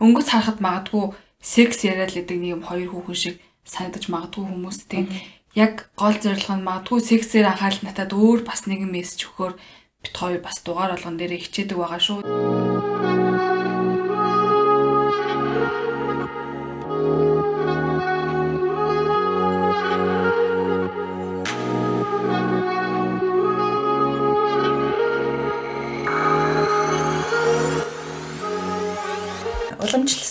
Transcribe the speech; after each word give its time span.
өнгөц 0.00 0.28
харахад 0.32 0.58
магадгүй 0.64 1.04
секс 1.40 1.84
яриад 1.84 2.10
л 2.12 2.16
гэдэг 2.18 2.36
нэг 2.40 2.50
юм 2.56 2.62
хоёр 2.64 2.88
хүүхэн 2.90 3.18
шиг 3.22 3.34
санагдаж 3.64 4.04
магадгүй 4.08 4.44
хүмүүс 4.48 4.78
тийм 4.88 5.06
яг 5.54 5.92
гол 6.00 6.16
зорилго 6.16 6.54
нь 6.56 6.66
магадгүй 6.68 7.00
сексээр 7.04 7.46
анхаарал 7.52 7.82
натад 7.84 8.10
өөр 8.16 8.40
бас 8.48 8.64
нэгэн 8.64 8.90
мессеж 8.92 9.28
өгөхөөр 9.28 9.54
бит 10.02 10.14
хоёр 10.16 10.40
бас 10.40 10.56
дугаар 10.64 10.94
болгон 10.96 11.16
дээр 11.18 11.36
хичээдэг 11.36 11.76
байгаа 11.76 12.00
шүү. 12.00 12.69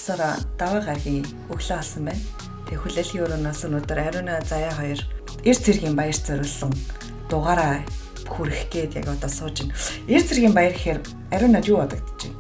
Уламжлалсаар 0.10 0.42
даваа 0.58 0.82
гаргийн 0.82 1.26
өглөө 1.50 1.78
алсан 1.78 2.06
байна. 2.06 2.24
Тэг 2.66 2.82
хүлээлгийн 2.82 3.24
өрөөнөөс 3.26 3.62
өнөөдөр 3.66 4.00
Ариуна 4.02 4.42
Заяа 4.42 4.74
хоёр 4.74 5.02
эр 5.46 5.58
цэргийн 5.58 5.96
баяр 5.96 6.18
зориулсан 6.18 6.74
дугаараа 7.30 7.86
хүрэх 8.26 8.70
гээд 8.74 8.98
яг 8.98 9.08
одоо 9.10 9.30
сууж 9.30 9.62
байна. 9.62 9.78
Эр 10.10 10.24
цэргийн 10.26 10.54
баяр 10.54 10.74
гэхээр 10.74 11.00
Ариуна 11.34 11.62
юу 11.62 11.82
бодогдож 11.82 12.26
байна? 12.26 12.39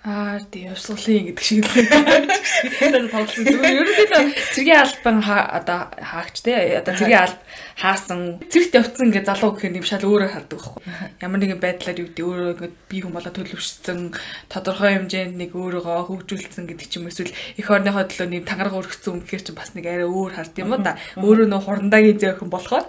Аа 0.00 0.40
тийм 0.48 0.72
явсгалын 0.72 1.28
гэдэг 1.28 1.44
шиг 1.44 1.60
л 1.60 1.68
байна. 1.76 3.04
тоглосон. 3.12 3.44
Зүгээр 3.44 3.84
ерөнхийдөө 3.84 4.22
цэргийн 4.56 4.80
албан 4.80 5.16
одоо 5.20 5.80
хаагч 5.92 6.40
те 6.40 6.80
одоо 6.80 6.96
цэргийн 6.96 7.20
алба 7.28 7.44
хаасан 7.76 8.40
цэрэгт 8.48 8.80
явцсан 8.80 9.12
гэж 9.12 9.24
залуу 9.28 9.56
гэхээр 9.56 9.76
юм 9.76 9.84
шал 9.84 10.04
өөрөө 10.04 10.30
хардаг 10.32 10.56
байхгүй. 10.56 10.82
Ямар 11.20 11.40
нэгэн 11.44 11.60
байдлаар 11.60 12.00
юу 12.00 12.08
гэдэг 12.12 12.24
өөрөө 12.28 12.48
ингэ 12.56 12.68
бие 12.88 13.02
хүн 13.04 13.12
болоо 13.12 13.32
төлөвшсөн 13.32 14.00
тодорхой 14.48 14.90
хэмжээнд 15.00 15.36
нэг 15.36 15.52
өөрийгөө 15.52 16.08
хөгжүүлсэн 16.08 16.64
гэдэг 16.64 16.86
ч 16.88 16.96
юм 16.96 17.08
эсвэл 17.12 17.32
эх 17.32 17.68
орныхоо 17.68 18.04
төлөө 18.04 18.28
нэг 18.28 18.48
тангараг 18.48 18.76
өргөцсөн 18.80 19.24
гэхээр 19.24 19.44
ч 19.44 19.48
бас 19.56 19.72
нэг 19.76 19.84
арай 19.84 20.08
өөр 20.08 20.32
хард 20.32 20.56
юм 20.60 20.76
уу 20.76 20.80
да. 20.80 20.96
Өөрөө 21.20 21.48
нөө 21.48 21.60
хурдандагийн 21.60 22.20
зөөхөн 22.20 22.48
болохоор. 22.52 22.84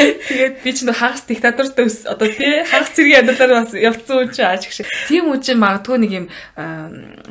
Тэгээд 0.00 0.54
би 0.64 0.70
ч 0.72 0.84
нөө 0.84 0.96
хагас 1.00 1.24
диктатортой 1.24 1.88
одоо 2.08 2.28
тий 2.28 2.64
хагас 2.64 2.92
цэргийн 2.92 3.24
амьдралаар 3.24 3.64
бас 3.64 3.72
явцсан 3.72 4.24
юм 4.24 4.32
чи 4.32 4.40
ааж 4.44 4.68
гэх 4.68 4.76
шиг. 4.84 4.88
Тийм 5.08 5.32
үуч 5.50 5.58
магадгүй 5.58 5.98
нэг 5.98 6.12
юм 6.14 6.26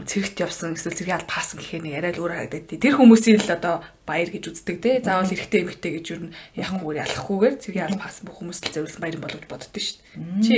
цэрэгт 0.03 0.43
явсан 0.43 0.75
эсвэл 0.75 0.97
цэргийн 0.99 1.19
алба 1.23 1.31
хаасан 1.31 1.63
гэхээр 1.63 1.83
нэг 1.87 1.95
арай 1.95 2.11
л 2.11 2.21
өөр 2.23 2.33
харагдаад. 2.35 2.75
Тэр 2.75 2.95
хүмүүсийн 2.99 3.39
л 3.39 3.55
одоо 3.55 3.75
баяр 4.03 4.29
гэж 4.29 4.43
үздэг 4.51 4.77
те. 4.83 4.99
Заавал 4.99 5.31
эрэгтэй 5.31 5.63
эмэгтэй 5.63 5.91
гэж 5.95 6.05
юу 6.11 6.19
н 6.27 6.35
яхахгүйгээр 6.59 7.01
ялахгүйгээр 7.07 7.55
цэргийн 7.63 7.87
алба 7.87 8.03
хаасан 8.03 8.25
бүх 8.27 8.37
хүмүүс 8.43 8.59
л 8.59 8.73
зориулсан 8.75 9.01
баяр 9.01 9.17
болгож 9.23 9.45
боддоо 9.47 9.71
шүү 9.79 9.97
дээ. 10.03 10.43
Чи 10.43 10.55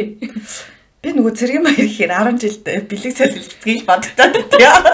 Би 1.01 1.09
нөгөө 1.17 1.33
цэргийн 1.33 1.65
баяр 1.65 1.81
гэхээр 1.81 2.13
10 2.13 2.37
жилд 2.37 2.65
бэлэг 2.85 3.13
солилцдгийг 3.17 3.89
боддоо 3.89 4.27
тийм. 4.53 4.85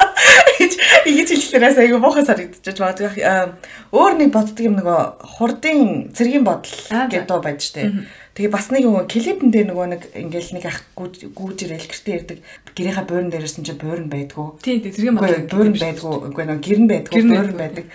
Ингэж 1.03 1.29
хэлэхлээрээс 1.35 1.79
айгүй 1.83 1.99
муухай 1.99 2.23
санагдчихж 2.23 2.79
байгаа. 2.79 3.59
Өөр 3.91 4.13
нэг 4.15 4.31
боддөг 4.31 4.71
юм 4.71 4.79
нөгөө 4.79 4.99
хурдын 5.35 6.15
цэргийн 6.15 6.47
бодол 6.47 6.79
гэдэг 7.11 7.43
байж 7.43 7.59
штэ. 7.59 7.91
Тэгээ 8.37 8.53
бас 8.53 8.69
нэг 8.69 8.85
нөгөө 8.85 9.09
клипэн 9.09 9.49
дээр 9.49 9.67
нөгөө 9.73 9.87
нэг 9.97 10.01
ингээл 10.13 10.53
нэг 10.61 10.65
ах 10.69 10.85
гүүж 10.93 11.57
ирэл 11.65 11.89
гэртээ 11.89 12.17
ирдэг. 12.21 12.39
Гэрийнхаа 12.77 13.09
буурн 13.09 13.33
дээрээс 13.33 13.57
нь 13.57 13.65
ч 13.65 13.73
буурн 13.73 14.13
байдгүй. 14.13 14.61
Тийм 14.61 14.85
тийм 14.85 14.93
цэргийн 14.93 15.17
бодол 15.17 15.49
буурн 15.49 15.73
байдгүй. 15.73 16.13
Үгүй 16.29 16.45
нөгөө 16.45 16.61
гэрн 16.61 16.85
байдгүй 16.85 17.21
буурн 17.25 17.57
байдаг. 17.57 17.85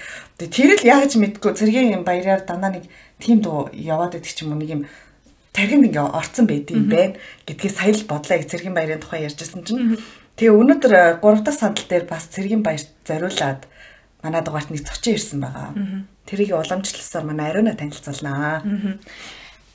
Тэгээ 0.42 0.50
тэр 0.50 0.70
л 0.82 0.90
яаж 0.90 1.12
мэдгүй 1.14 1.52
цэргийн 1.54 2.02
баяраар 2.02 2.42
дандаа 2.42 2.74
нэг 2.74 2.90
тийм 3.22 3.38
дуу 3.38 3.70
яваад 3.70 4.18
байдаг 4.18 4.34
ч 4.34 4.42
юм 4.42 4.50
уу 4.50 4.58
нэг 4.58 4.70
юм 4.74 4.82
тархинд 5.54 5.86
ингээ 5.86 6.10
орцсон 6.10 6.50
байд 6.50 6.66
юм 6.74 6.90
байна 6.90 7.14
гэдгийг 7.46 7.70
сая 7.70 7.94
л 7.94 8.10
бодлоо 8.10 8.42
цэргийн 8.42 8.74
баярын 8.74 8.98
тухай 8.98 9.22
ярьжсэн 9.28 9.62
чинь 9.62 10.00
тэгээ 10.40 10.58
өнөөдөр 10.58 11.22
3 11.22 11.46
дахь 11.46 11.54
сандал 11.54 11.86
дээр 11.86 12.04
бас 12.10 12.27
цэргийн 12.34 12.66
баяр 12.66 12.82
зориулаад 13.06 13.70
манай 14.27 14.42
дугаарт 14.42 14.74
нэг 14.74 14.82
зочин 14.82 15.14
ирсэн 15.14 15.38
байгаа. 15.38 15.70
Тэрийг 16.27 16.56
уламжлалсаар 16.56 17.24
манай 17.30 17.54
ариуна 17.54 17.78
танилцуулнаа. 17.78 18.64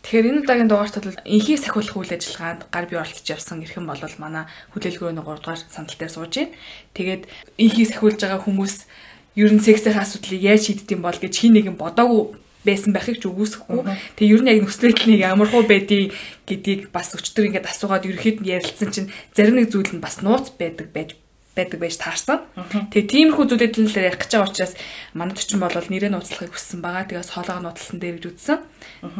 Тэгэхээр 0.07 0.31
энэ 0.31 0.41
удаагийн 0.47 0.71
дугаарт 0.71 1.03
бол 1.03 1.19
инхийг 1.27 1.59
сахиулах 1.59 1.99
үйл 1.99 2.15
ажиллагаанд 2.15 2.71
гар 2.71 2.87
бие 2.87 3.03
оролцож 3.03 3.27
явсан 3.27 3.59
эрхэм 3.59 3.91
бол 3.91 3.99
манай 4.23 4.47
хүлээлгөөний 4.71 5.19
3 5.19 5.35
дугаар 5.35 5.59
сандал 5.67 5.99
дээр 5.99 6.15
сууж 6.15 6.31
байна. 6.31 6.55
Тэгээд 6.95 7.23
инхийг 7.59 7.91
сахиулж 7.91 8.15
байгаа 8.23 8.39
хүмүүс 8.39 8.87
ер 9.35 9.51
нь 9.51 9.59
сексийн 9.59 9.99
асуудлыг 9.99 10.39
яаж 10.39 10.71
шийддэм 10.71 11.03
бол 11.03 11.11
гэж 11.11 11.33
хин 11.35 11.59
нэгэн 11.59 11.75
бодоогүй 11.75 12.39
байсан 12.63 12.95
байхыг 12.95 13.19
ч 13.19 13.27
үгүйсэхгүй. 13.27 13.83
Тэгээ 14.15 14.31
ер 14.31 14.41
нь 14.47 14.51
яг 14.55 14.59
нөхцөл 14.63 14.95
байдлыг 14.95 15.19
ямар 15.19 15.47
хуу 15.51 15.67
байдгийг 15.67 16.15
гэдгийг 16.47 16.81
бас 16.95 17.11
өчтөр 17.11 17.51
ингээд 17.51 17.67
асуугаад 17.67 18.07
ерөөхдөө 18.07 18.47
ярилцсан 18.47 18.89
чинь 18.95 19.11
зарим 19.35 19.59
нэг 19.59 19.75
зүйл 19.75 19.91
нь 19.91 19.99
бас 19.99 20.23
нууц 20.23 20.55
байдаг 20.55 20.87
байж 20.95 21.19
байдаг 21.57 21.79
байж 21.81 21.97
таарсан. 21.97 22.45
Тэгээ 22.93 23.33
тиймэрхүү 23.33 23.45
зүйлүүд 23.49 23.75
л 23.81 23.97
ярих 23.97 24.21
гэж 24.21 24.31
байгаа 24.37 24.49
учраас 24.53 24.73
манайд 25.17 25.41
ч 25.41 25.49
юм 25.57 25.65
бол 25.65 25.73
нэрээ 25.73 26.13
нууцлахыг 26.13 26.53
хүссэн 26.53 26.79
байгаа. 26.85 27.09
Тэгээс 27.09 27.33
хоолойгоо 27.33 27.63
нууцлсан 27.65 27.97
дээр 27.97 28.15
гэж 28.21 28.25
үзсэн. 28.29 28.59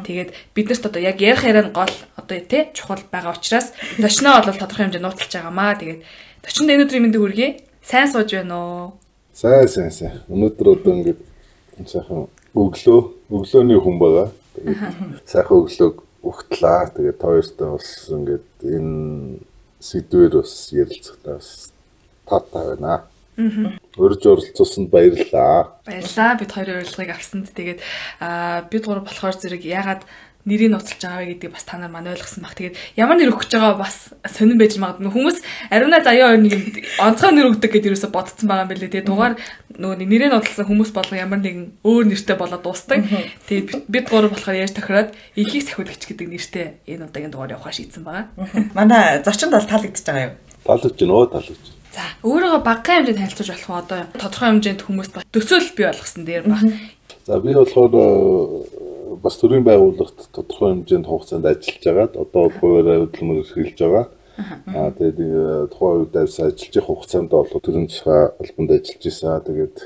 Тэгээд 0.05 0.29
биднэрт 0.53 0.85
одоо 0.85 1.01
яг 1.01 1.17
ярих 1.17 1.43
яриан 1.43 1.73
гол 1.73 1.93
одоо 2.13 2.37
тий 2.37 2.69
чухал 2.77 3.01
байгаа 3.09 3.33
учраас 3.33 3.73
зочноо 3.97 4.45
бол 4.45 4.53
тодорхой 4.53 4.85
хэмжээ 4.85 5.01
нууцлж 5.01 5.31
байгаамаа. 5.33 5.81
Тэгээд 5.81 6.01
зочинд 6.45 6.69
өнөөдрийн 6.69 7.03
мэндийг 7.09 7.23
хүргэе. 7.25 7.49
Сайн 7.81 8.07
сууж 8.07 8.29
байна 8.31 8.55
уу? 8.55 8.85
Сайн 9.33 9.67
сайн 9.67 9.91
сайн. 9.91 10.21
Өнөөдөр 10.29 10.67
одоо 10.77 10.93
ингээд 10.93 11.21
сайхан 11.89 12.29
өглөө 12.53 12.99
өглөөний 13.33 13.79
хүн 13.81 13.97
байгаа. 13.97 14.27
Тэгээд 14.55 14.81
сайхан 15.25 15.57
өглөөг 15.61 15.97
өгтлээ. 16.25 16.81
Тэгээд 16.97 17.19
хоёртой 17.21 17.69
бас 17.77 17.89
ингээд 18.09 18.47
энэ 18.65 18.93
сэдвэр 19.79 20.41
бас 20.41 20.53
ярилцахтаа 20.73 21.37
бас 21.37 21.71
таатай 22.29 22.75
байна. 22.75 23.07
Урьж 23.97 24.25
оролцуулсанд 24.25 24.89
баярлалаа. 24.89 25.77
Баярлалаа. 25.85 26.37
Бид 26.41 26.51
хоёрын 26.51 26.81
урилгыг 26.81 27.11
авсанд 27.13 27.49
тэгээд 27.53 27.79
бид 28.71 28.83
гур 28.85 29.01
болохоор 29.05 29.37
зэрэг 29.37 29.63
ягаад 29.65 30.01
нэрийг 30.47 30.71
ноцолж 30.71 31.03
байгаа 31.03 31.21
вэ 31.27 31.35
гэдгийг 31.35 31.53
бас 31.53 31.65
та 31.67 31.77
нар 31.77 31.91
маань 31.91 32.07
ойлгосон 32.07 32.41
баг. 32.41 32.55
Тэгээд 32.55 32.79
ямар 32.95 33.19
нэр 33.19 33.35
өгч 33.35 33.51
байгаа 33.51 33.75
бас 33.75 34.15
сонирн 34.23 34.57
байж 34.57 34.79
магадгүй. 34.79 35.11
Хүмүүс 35.11 35.37
ариуна 35.69 35.99
заяа 35.99 36.31
хоёр 36.31 36.39
нэг 36.39 36.87
онцгой 37.03 37.31
нэр 37.35 37.51
өгдөг 37.51 37.71
гэдээ 37.75 37.91
юусо 37.91 38.07
бодсон 38.07 38.47
байгаа 38.47 38.63
юм 38.63 38.71
билээ. 38.71 38.93
Тэгээд 38.95 39.09
дугаар 39.11 39.35
нөгөө 39.75 40.07
нэрийг 40.07 40.31
ноцолсон 40.31 40.65
хүмүүс 40.71 40.91
болго 40.95 41.19
ямар 41.19 41.43
нэгэн 41.43 41.83
өөр 41.83 42.05
нэртэй 42.07 42.37
болоод 42.39 42.63
дуустдаг. 42.63 43.03
Тэгээд 43.51 43.91
бид 43.91 44.05
гур 44.07 44.31
болохоор 44.31 44.55
яаж 44.55 44.71
тохироод 44.71 45.11
ихийг 45.35 45.67
сахиулагч 45.67 46.07
гэдэг 46.07 46.27
нэртэй 46.31 46.65
энэ 46.95 47.11
удаагийн 47.11 47.33
дугаар 47.35 47.59
явахаа 47.59 47.75
шийдсэн 47.75 48.07
байгаа. 48.07 48.31
Манай 48.71 49.19
зочинд 49.27 49.51
бол 49.51 49.67
таалагдчихж 49.67 50.07
байгаа 50.07 50.25
юу? 50.31 50.33
Уу? 51.11 51.27
Таалагдж. 51.27 51.76
За 51.97 52.05
өөрийгөө 52.21 52.61
багахан 52.61 53.09
хэмжээнд 53.09 53.17
танилцуулж 53.17 53.49
болох 53.49 53.69
уу 53.73 53.81
одоо 53.81 53.99
тодорхой 54.21 54.49
хэмжээнд 54.53 54.81
хүмүүст 54.85 55.13
төсөөлөл 55.33 55.73
бий 55.73 55.87
болгосон 55.89 56.23
дээр 56.29 56.43
баг. 56.45 56.61
За 57.25 57.39
би 57.41 57.49
болохоор 57.57 57.93
э, 57.97 58.05
бас 59.17 59.35
төрийн 59.41 59.65
байгууллагт 59.65 60.29
тодорхой 60.29 60.69
хэмжээнд 60.77 61.09
хугацаанд 61.09 61.49
ажиллаж 61.49 61.83
байгаад 61.89 62.13
одоо 62.21 62.43
хуваараа 62.53 63.01
хөдөлмөр 63.01 63.41
эрхэлж 63.41 63.77
байгаа. 63.81 64.05
Аа 64.77 64.93
тэгээд 64.93 65.17
э, 65.25 65.65
тухайн 65.73 65.97
үед 66.05 66.15
ажиллаж 66.21 66.59
явах 66.69 66.89
хугацаанд 67.01 67.29
бол 67.33 67.65
төрийн 67.65 67.89
засгийн 67.89 68.29
албанд 68.45 68.71
ажиллаж 68.77 69.03
исэн. 69.09 69.41
Тэгээд 69.49 69.77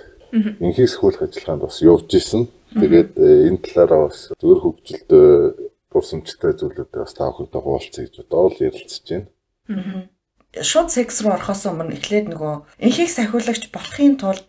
инхийг 0.60 0.90
сөхүүлэх 0.92 1.24
ажиллагаанд 1.32 1.64
бас 1.64 1.80
явж 1.80 2.12
исэн. 2.12 2.52
Тэгээд 2.76 3.12
э, 3.24 3.48
энэ 3.48 3.64
талаараа 3.64 4.12
бас 4.12 4.36
зөвөр 4.36 4.60
хөгжилтэй 4.60 5.72
дурсамжтай 5.88 6.60
зүйлүүдээ 6.60 7.04
бас 7.08 7.16
таа 7.16 7.32
бүхэндээ 7.32 7.64
хуваалцъя 7.64 8.04
гэж 8.04 8.16
одоо 8.28 8.52
л 8.52 8.60
ярилцж 8.60 9.08
байна 9.08 10.12
шууд 10.52 10.92
секс 10.92 11.24
руу 11.24 11.32
орохоос 11.32 11.64
өмнө 11.72 11.96
эхлээд 11.96 12.28
нөгөө 12.28 12.84
энхийг 12.84 13.08
сахиулагч 13.08 13.72
болохын 13.72 14.20
тулд 14.20 14.44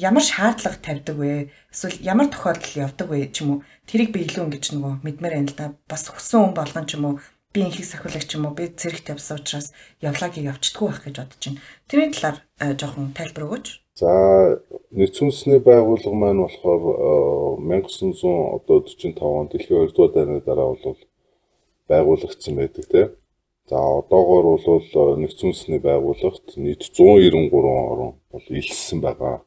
ямар 0.00 0.24
шаардлага 0.24 0.80
тавьдаг 0.80 1.16
вэ? 1.20 1.52
Эсвэл 1.68 2.00
ямар 2.00 2.32
тохиолдол 2.32 2.88
явдаг 2.88 3.08
вэ 3.12 3.28
ч 3.28 3.44
юм 3.44 3.60
уу? 3.60 3.64
Тэрийг 3.84 4.16
би 4.16 4.24
илүү 4.24 4.48
ингэж 4.48 4.64
нөгөө 4.72 5.04
мэдмээр 5.04 5.34
байна 5.36 5.52
л 5.52 5.58
да. 5.60 5.66
Бас 5.84 6.08
хүссэн 6.08 6.40
хүн 6.40 6.56
болгон 6.56 6.88
ч 6.88 6.96
юм 6.96 7.04
уу 7.04 7.14
би 7.52 7.60
энхийг 7.68 7.84
сахиулагч 7.84 8.32
юм 8.32 8.48
уу? 8.48 8.56
Би 8.56 8.72
зэрэгт 8.72 9.12
явсан 9.12 9.44
учраас 9.44 9.76
явлагийг 10.00 10.48
явцдаггүй 10.48 10.88
байх 10.88 11.04
гэж 11.04 11.16
бодож 11.20 11.44
байна. 11.44 11.60
Тэрний 11.84 12.10
талаар 12.16 12.38
жоохон 12.80 13.12
тайлбар 13.12 13.44
өгөөч. 13.44 13.66
За 14.00 14.08
нэгдсэн 14.96 15.28
үндэсний 15.28 15.60
байгууллага 15.60 16.16
маань 16.16 16.40
болохоор 16.48 17.60
1945 17.60 19.20
онд 19.20 19.52
дэлхийн 19.52 19.84
2 19.84 19.92
дугаар 19.92 20.12
дайны 20.16 20.40
дараа 20.40 20.72
бол 20.72 20.96
байгуулагдсан 21.92 22.56
байдаг 22.56 22.88
тийм 22.88 23.12
За 23.70 23.78
одоогоор 23.78 24.58
бол 24.58 24.82
э, 24.82 25.16
нэгдсэн 25.22 25.54
үндэсний 25.54 25.78
байгууллагт 25.78 26.58
нийт 26.58 26.82
193 26.90 27.54
орн 27.54 28.18
бол 28.32 28.46
илссэн 28.50 28.98
байгаа. 28.98 29.46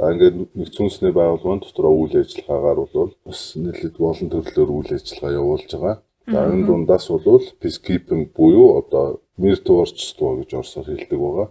За 0.00 0.12
ингээд 0.16 0.56
нэгдсэн 0.56 0.84
үндэсний 0.88 1.12
байгууллагын 1.12 1.60
дотор 1.60 1.92
үйл 1.92 2.24
ажиллагаагаар 2.24 2.78
бол 2.88 3.12
бас 3.20 3.40
нэлээд 3.52 4.00
олон 4.00 4.28
төрлөөр 4.32 4.70
үйл 4.72 4.90
ажиллагаа 4.96 5.36
явуулж 5.36 5.68
байгаа. 5.76 5.96
За 6.32 6.38
энэ 6.48 6.64
дундаас 6.64 7.06
бол 7.12 7.44
peacekeeping 7.60 8.32
буюу 8.32 8.80
одоо 8.80 9.20
мир 9.36 9.60
творчество 9.60 10.40
гэж 10.40 10.50
орсоор 10.64 10.88
хэлдэг 10.88 11.20
байгаа. 11.20 11.48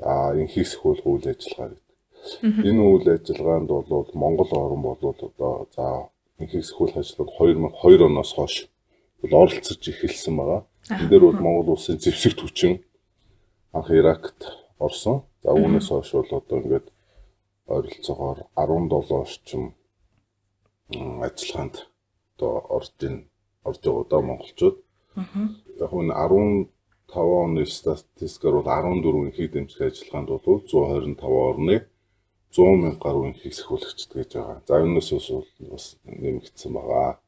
За 0.00 0.40
инхийс 0.40 0.72
хөл 0.80 1.04
үйл 1.04 1.26
ажиллагаа 1.36 1.68
гэдэг. 1.76 2.64
Энэ 2.64 2.80
үйл 2.80 3.06
ажиллагаанд 3.12 3.68
бол 3.68 4.08
Монгол 4.16 4.50
орн 4.56 4.80
бол 4.88 5.00
одоо 5.04 5.68
за 5.76 6.08
инхийс 6.40 6.72
хөл 6.72 6.96
ажиллагаанд 6.96 7.76
2002 7.76 8.08
оноос 8.08 8.32
хойш 8.32 8.54
оролцож 9.20 9.84
эхэлсэн 9.84 10.32
байгаа. 10.32 10.64
Энэ 10.90 11.10
дээр 11.10 11.24
бол 11.26 11.42
Монгол 11.42 11.74
улсын 11.74 11.98
зэвсэгт 11.98 12.40
хүчин 12.40 12.74
анх 13.74 13.90
Иракт 13.90 14.40
орсон. 14.78 15.26
За 15.42 15.50
үүнээс 15.50 15.88
хойш 15.90 16.10
бол 16.14 16.30
одоо 16.38 16.56
ингээд 16.62 16.86
ойролцоогоор 17.74 18.38
17 18.54 19.10
орчим 19.22 19.62
ажиллагаанд 21.26 21.76
одоо 22.36 22.52
орж 22.76 22.94
ийн 23.02 23.16
орж 23.66 23.80
байгаа 23.82 24.04
одоо 24.06 24.20
монголчууд. 24.22 24.76
Яг 25.82 25.92
нь 25.92 26.14
15 26.14 26.70
оны 27.42 27.66
статистикаар 27.66 28.54
бол 28.62 28.70
14 28.70 29.26
инхийг 29.26 29.50
дэмжих 29.52 29.80
ажиллагаанд 29.80 30.28
бол 30.30 30.62
125 30.70 31.18
орны 31.50 31.76
100 32.54 32.62
мянга 32.82 33.02
гаруй 33.02 33.24
инхийг 33.34 33.54
сахиулагчд 33.54 34.10
гэж 34.14 34.30
байгаа. 34.38 34.62
За 34.66 34.74
энэс 34.86 35.10
бас 35.70 35.86
нэмэгдсэн 36.04 36.72
байгаа. 36.72 37.18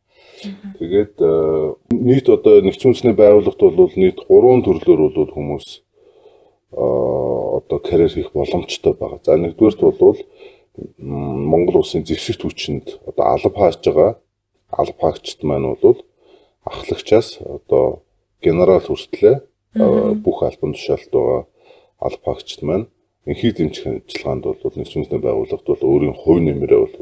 Тэгээд 0.78 1.14
э, 1.18 1.74
нийт 1.90 2.26
одоо 2.28 2.62
нэгдсэн 2.62 2.94
үндэсний 2.94 3.16
байгууллагт 3.16 3.58
бол 3.58 3.92
нийт 3.98 4.22
3 4.22 4.62
төрлөөр 4.62 5.00
бол 5.10 5.32
хүмүүс 5.34 5.66
э, 6.72 6.84
одоо 7.58 7.78
карьер 7.82 8.12
хийх 8.12 8.30
боломжтой 8.32 8.94
байгаа. 8.94 9.18
За 9.24 9.34
нэгдүгээрт 9.34 9.98
бол 9.98 10.18
Монгол 10.98 11.82
улсын 11.82 12.06
зэвсэгт 12.06 12.46
хүчинд 12.46 12.86
одоо 13.06 13.24
алба 13.34 13.58
хааж 13.58 13.82
байгаа 13.82 14.10
алба 14.70 15.00
хаагчд 15.00 15.42
маань 15.42 15.74
бол 15.82 15.98
ахлагчаас 16.64 17.42
одоо 17.42 18.02
генерал 18.42 18.80
хүртлээ 18.86 19.42
э, 19.74 20.14
бүх 20.22 20.42
албан 20.46 20.78
тушаалт 20.78 21.10
байгаа 21.10 21.42
алба 21.98 22.24
хаагчд 22.24 22.62
маань 22.62 22.86
инхий 23.26 23.52
дэмжих 23.52 23.86
ажиллагаанд 23.86 24.44
бол 24.44 24.76
нэгдсэн 24.78 25.02
үндэсний 25.02 25.22
байгууллагт 25.26 25.66
бол 25.66 25.82
өөрийн 25.82 26.14
хувь 26.14 26.42
нэмрээ 26.46 26.78
бол 26.78 26.94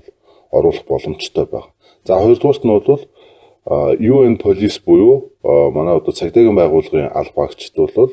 оруулах 0.51 0.85
боломжтой 0.89 1.47
байна. 1.47 1.71
За 2.05 2.17
хоёрдугаарт 2.17 2.65
нь 2.65 2.73
бол 2.73 3.01
UN 3.67 4.39
Police 4.39 4.79
буюу 4.85 5.33
манай 5.43 5.97
одоо 5.97 6.13
цагдаагийн 6.15 6.55
байгууллагын 6.55 7.11
албаагчд 7.11 7.75
бол 7.75 8.13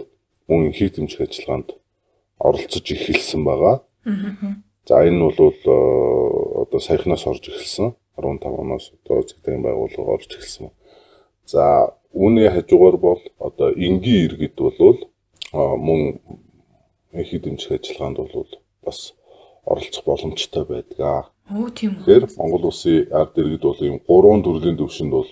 мөн 0.49 0.67
инхий 0.67 0.89
дэмжих 0.89 1.21
ажиллагаанд 1.21 1.77
оролцож 2.39 2.85
эхэлсэн 2.91 3.43
байгаа. 3.45 3.85
За 4.89 5.05
энэ 5.05 5.29
бол 5.29 5.53
одоо 6.63 6.79
саяхнаас 6.79 7.27
орж 7.27 7.47
эхэлсэн. 7.49 7.93
15 8.17 8.45
оноос 8.45 8.93
одоо 8.97 9.21
цагдаагийн 9.23 9.61
байгууллага 9.61 10.13
орж 10.17 10.29
эхэлсэн. 10.33 10.71
За 11.45 11.93
үүний 12.13 12.49
хажуугаар 12.49 12.97
бол 12.97 13.21
одоо 13.37 13.69
энгийн 13.77 14.25
иргэд 14.25 14.57
бол 14.57 14.99
мөн 15.53 16.19
инхий 17.13 17.39
дэмжих 17.39 17.71
ажиллагаанд 17.77 18.17
бол 18.17 18.49
бас 18.81 19.13
оролцох 19.65 20.03
боломжтой 20.03 20.65
байдаг. 20.65 21.32
Оо 21.51 21.67
тийм 21.69 21.99
үү. 21.99 22.07
Тэгэхээр 22.07 22.39
Монгол 22.39 22.71
улсын 22.71 23.07
ард 23.11 23.35
иргэд 23.35 23.63
бол 23.67 23.81
ийм 23.83 23.97
гурван 24.07 24.41
төрлийн 24.43 24.79
төвшөнд 24.79 25.11
бол 25.11 25.27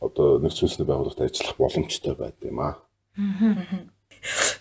одоо 0.00 0.38
нэгдсэн 0.44 0.84
байгууллагт 0.84 1.24
ажиллах 1.24 1.56
боломжтой 1.56 2.14
байд 2.14 2.36
юм 2.44 2.60
аа. 2.60 2.76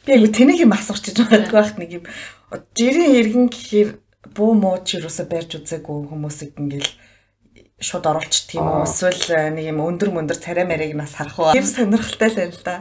Би 0.06 0.10
айгу 0.16 0.32
тэнийг 0.32 0.64
юм 0.64 0.72
асууж 0.72 1.12
байгаа 1.12 1.52
байх 1.52 1.76
нэг 1.76 1.92
юм. 2.00 2.04
Жирийн 2.78 3.20
иргэн 3.20 3.48
гэхээр 3.52 3.90
буу 4.32 4.56
муу 4.56 4.80
ч 4.88 4.98
юусаа 4.98 5.28
барьж 5.28 5.60
үзээгүй 5.60 6.08
хүмүүсийг 6.08 6.56
ингээл 6.56 6.92
шууд 7.84 8.06
оруулчих 8.08 8.48
тийм 8.48 8.64
үү 8.64 8.88
эсвэл 8.88 9.54
нэг 9.54 9.66
юм 9.76 9.84
өндөр 9.84 10.10
мөндөр 10.16 10.40
царай 10.40 10.66
марийг 10.66 10.96
нас 10.96 11.14
харах 11.20 11.38
уу. 11.38 11.54
Тэр 11.54 11.68
сонирхолтой 11.68 12.30
л 12.32 12.40
байна 12.40 12.56
л 12.56 12.64
да. 12.64 12.76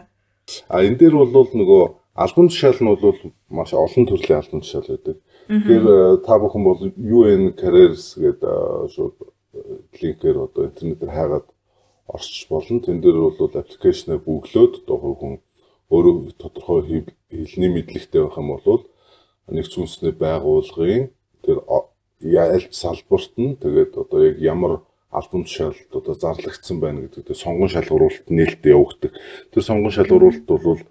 А 0.71 0.81
энэ 0.81 0.97
дээр 0.97 1.15
бол 1.19 1.51
нөгөө 1.51 1.83
албан 2.17 2.49
тушаал 2.49 2.81
нь 2.81 2.89
бол 2.89 3.19
маш 3.51 3.75
олон 3.75 4.05
төрлийн 4.07 4.41
албан 4.41 4.63
тушаал 4.63 4.89
байдаг. 4.89 5.17
Тэгэхээр 5.47 5.87
э, 5.87 5.99
та 6.27 6.39
бүхэн 6.43 6.63
бол 6.67 6.81
UN 6.99 7.55
Careers 7.55 8.19
гэдэг 8.19 8.91
шууд 8.91 9.15
э, 9.55 9.79
линкээр 10.03 10.51
одоо 10.51 10.67
интернетээр 10.67 11.11
хайгаад 11.11 11.47
орчих 12.11 12.51
болно. 12.51 12.83
Тэн 12.83 12.99
дээр 12.99 13.19
бол 13.23 13.39
аппликейшнээ 13.39 14.19
бүглөөд 14.27 14.83
одоо 14.83 15.15
хүн 15.15 15.35
өөрөө 15.91 16.35
тодорхой 16.35 17.07
хэлний 17.31 17.71
мэдлэгтэй 17.71 18.27
байх 18.27 18.39
юм 18.39 18.59
бол 18.59 18.83
нэг 19.47 19.67
зүнсний 19.71 20.11
байгууллагын 20.11 21.15
тэр 21.47 21.63
ялж 22.21 22.75
салбарт 22.75 23.39
нь 23.39 23.55
тэгээд 23.55 23.95
одоо 23.95 24.19
яг 24.27 24.37
ямар 24.43 24.83
албан 25.15 25.47
тушаалд 25.47 25.95
одоо 25.95 26.15
зарлагдсан 26.15 26.81
байна 26.83 27.07
гэдэг 27.07 27.31
тэр 27.31 27.39
сонгон 27.39 27.71
шалгуулалт 27.71 28.27
нээлттэй 28.27 28.75
явагддаг. 28.75 29.13
Тэр 29.55 29.63
сонгон 29.63 29.95
шалгуулалт 29.95 30.43
бол 30.43 30.83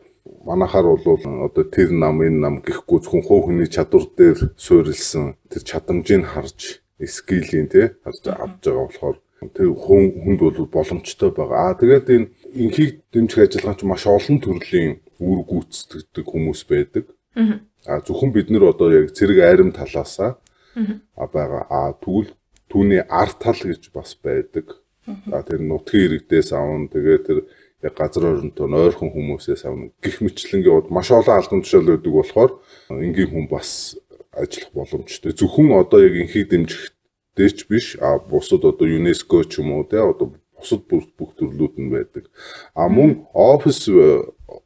манахаар 0.46 0.98
бол 1.06 1.22
одоо 1.46 1.64
тэр 1.64 1.92
нам 1.92 2.22
энэ 2.22 2.40
нам 2.40 2.56
гэхгүй 2.66 3.00
зөвхөн 3.02 3.24
хуу 3.26 3.42
хүний 3.46 3.70
чадвар 3.70 4.06
дээр 4.18 4.40
суурилсан 4.58 5.38
тэр 5.50 5.62
чадамжийг 5.70 6.26
харж 6.26 6.82
скилийн 7.02 7.68
тий 7.70 7.94
харж 8.04 8.24
авч 8.30 8.62
байгаа 8.66 8.86
болохоор 8.90 9.18
тэр 9.54 9.70
хүн 9.78 10.04
хүнд 10.24 10.40
бол 10.42 10.66
боломжтой 10.66 11.30
байгаа. 11.30 11.70
Аа 11.70 11.78
тэгээд 11.78 12.08
энэ 12.10 12.28
инхийг 12.56 12.92
дэмжих 13.14 13.46
ажиллагаа 13.46 13.78
чинь 13.78 13.90
маш 13.90 14.04
олон 14.08 14.38
төрлийн 14.42 14.94
үр 15.20 15.40
гүйцэтгэдэг 15.46 16.26
хүмүүс 16.26 16.62
байдаг. 16.66 17.06
Аа 17.86 18.02
зөвхөн 18.02 18.32
бид 18.34 18.50
нэр 18.50 18.74
одоо 18.74 18.90
яг 18.90 19.14
цэрэг 19.14 19.40
айрам 19.44 19.72
талаасаа 19.76 20.40
аа 21.20 21.28
байгаа. 21.30 21.64
Аа 21.70 21.92
тэгвэл 22.02 22.34
түүний 22.72 23.04
арт 23.06 23.38
тал 23.44 23.60
гэж 23.60 23.94
бас 23.94 24.18
байдаг. 24.18 24.82
Аа 25.06 25.44
тэр 25.46 25.62
нутгийн 25.62 26.18
иргэдээс 26.18 26.50
аван 26.56 26.90
тэгээд 26.90 27.24
тэр 27.28 27.40
яг 27.86 27.94
газар 27.94 28.26
орнтой 28.34 28.66
ойрхон 28.66 29.14
хүмүүсээс 29.14 29.66
авна 29.70 29.94
гих 30.02 30.18
мэтлэнгийн 30.26 30.74
хувьд 30.74 30.90
маш 30.90 31.14
олон 31.14 31.38
албан 31.38 31.62
тушаал 31.62 31.94
өгдөг 31.94 32.14
болохоор 32.18 32.52
энгийн 32.90 33.30
хүн 33.30 33.46
бас 33.46 33.94
ажиллах 34.34 34.72
боломжтой. 34.74 35.32
Зөвхөн 35.38 35.78
одоо 35.78 36.02
яг 36.02 36.18
инхийг 36.18 36.50
дэмжих 36.50 36.98
дээч 37.38 37.68
биш 37.70 37.98
а 38.02 38.18
бусад 38.18 38.66
одоо 38.66 38.88
ЮНЕСКО 38.88 39.44
ч 39.46 39.62
юм 39.62 39.78
уу 39.78 39.86
те 39.86 40.02
одоо 40.02 40.34
бусад 40.58 40.82
бүх 40.90 41.32
төрлүүд 41.38 41.76
нь 41.78 41.92
байдаг. 41.94 42.26
А 42.74 42.90
мөн 42.90 43.28
офис 43.34 43.86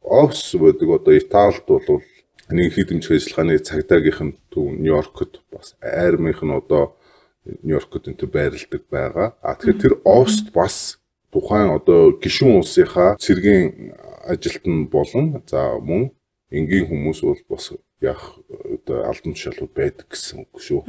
офис 0.00 0.54
байдаг 0.56 0.88
одоо 0.88 1.12
Италид 1.16 1.66
бол 1.68 2.02
нэг 2.48 2.72
инхийг 2.72 2.88
дэмжих 2.88 3.20
ажиллагааны 3.20 3.58
цагдаагийнх 3.58 4.20
нь 4.24 4.36
төв 4.48 4.64
Нью-Йоркт 4.80 5.44
бас 5.52 5.76
айрмынх 5.82 6.42
нь 6.42 6.56
одоо 6.56 6.96
Нью-Йоркт 7.44 8.08
энэ 8.08 8.26
байрладаг 8.32 8.82
байгаа. 8.90 9.36
А 9.42 9.54
тэгэхээр 9.54 9.82
тэр 9.82 9.94
офист 10.04 10.52
бас 10.52 10.99
тухайн 11.32 11.70
одоо 11.78 12.18
гишүүн 12.22 12.60
улсынхаа 12.60 13.16
цэргийн 13.22 13.94
ажилтан 14.26 14.86
болон 14.90 15.42
за 15.46 15.78
мөн 15.78 16.10
энгийн 16.50 16.86
хүмүүс 16.90 17.20
бол 17.22 17.42
бас 17.48 17.72
яг 18.02 18.20
одоо 18.46 18.98
албан 19.10 19.34
тушаалууд 19.34 19.72
байдаг 19.74 20.06
гэсэн 20.10 20.42
үг 20.42 20.58
шүү. 20.58 20.80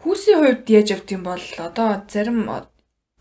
Хүүсийн 0.00 0.38
хувьд 0.40 0.66
яаж 0.70 0.88
явд 0.94 1.08
юм 1.12 1.22
бол 1.26 1.44
одоо 1.58 2.06
зарим 2.08 2.48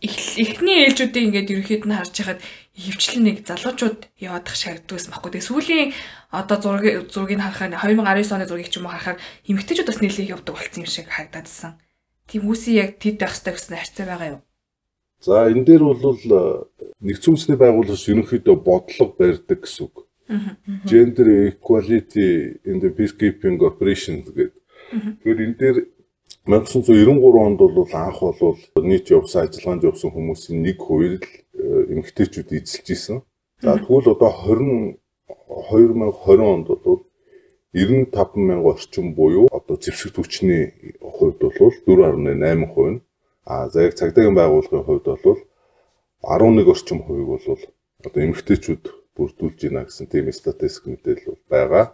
эхний 0.03 0.83
ээлжүүдийг 0.83 1.23
ингээд 1.31 1.51
ерөөхдөө 1.51 1.87
нь 1.87 1.95
харж 1.95 2.15
хахад 2.19 2.39
хөвчлэн 2.75 3.23
нэг 3.23 3.37
залуучууд 3.47 3.99
яваадах 4.19 4.55
шаардлагаас 4.59 5.07
баггүй. 5.07 5.31
Тэгээ 5.31 5.47
сүүлийн 5.47 5.89
одоо 6.27 6.57
зургийг 6.59 7.07
зургийг 7.07 7.39
харахаар 7.39 7.71
2019 7.79 8.35
оны 8.35 8.45
зургийг 8.47 8.67
ч 8.67 8.83
юм 8.83 8.87
уу 8.87 8.91
харахаар 8.91 9.23
эмэгтэйчүүд 9.47 9.87
бас 9.87 9.99
нэлээд 10.03 10.33
явдаг 10.35 10.53
болсон 10.59 10.83
юм 10.83 10.91
шиг 10.91 11.07
харагдаадсан. 11.07 11.79
Тийм 12.27 12.41
хүүсийн 12.43 12.79
яг 12.83 12.91
тэд 12.99 13.15
байх 13.15 13.31
хэрэгтэй 13.31 13.53
гэсэн 13.55 13.79
харьцаа 13.79 14.05
байгаа 14.11 14.29
юу? 14.35 14.41
За 15.23 15.47
энэ 15.47 15.63
дээр 15.63 15.83
бол 15.87 16.19
э, 16.19 16.67
нэгдсэн 16.99 17.31
үндэсний 17.31 17.55
байгууллагч 17.55 18.11
ерөнхийдөө 18.11 18.55
бодлого 18.59 19.15
барьдаг 19.15 19.63
гэсэн 19.63 19.87
үг. 19.87 20.03
Gender 20.83 21.47
equality 21.47 22.59
in 22.67 22.83
the 22.83 22.91
peacekeeping 22.91 23.55
operations 23.63 24.27
гэдэг. 24.27 24.59
Тэгэхээр 25.23 25.39
энэ 25.47 25.59
дээр 25.63 25.77
1993 26.43 27.39
онд 27.39 27.59
бол 27.63 27.87
анх 27.95 28.19
бол 28.19 28.59
нийт 28.83 29.07
явсан 29.15 29.47
ажиллагаанд 29.47 29.87
явсан 29.87 30.11
хүмүүсийн 30.11 30.59
нэг 30.59 30.83
хувийг 30.83 31.23
э, 31.55 31.95
эмэгтэйчүүд 31.95 32.59
эзэлж 32.59 32.87
исэн. 32.91 33.23
За 33.63 33.79
тэгвэл 33.79 34.11
одоо 34.11 34.27
20 34.27 34.99
2020 35.71 36.43
онд 36.43 36.67
бол 36.83 37.07
95 37.71 38.35
мянган 38.35 38.67
орчим 38.75 39.15
буюу 39.15 39.47
одоо 39.47 39.79
зэвсэг 39.79 40.19
түвшний 40.19 40.99
хувьд 40.99 41.39
бол 41.39 41.71
4.8% 41.87 42.91
нь 42.91 42.99
А 43.45 43.69
за 43.69 43.83
яг 43.83 43.93
цагдаагийн 43.99 44.35
байгууллагын 44.35 44.85
хувьд 44.87 45.07
бол 45.23 45.39
11 46.23 46.67
орчим 46.71 46.99
хувийг 47.03 47.27
бол 47.27 47.59
одоо 48.05 48.21
эмэгтэйчүүд 48.23 48.83
бүрдүүлж 49.15 49.59
байна 49.67 49.83
гэсэн 49.83 50.07
тийм 50.07 50.31
статистик 50.31 50.85
мэдээлэл 50.87 51.43
байгаа. 51.51 51.85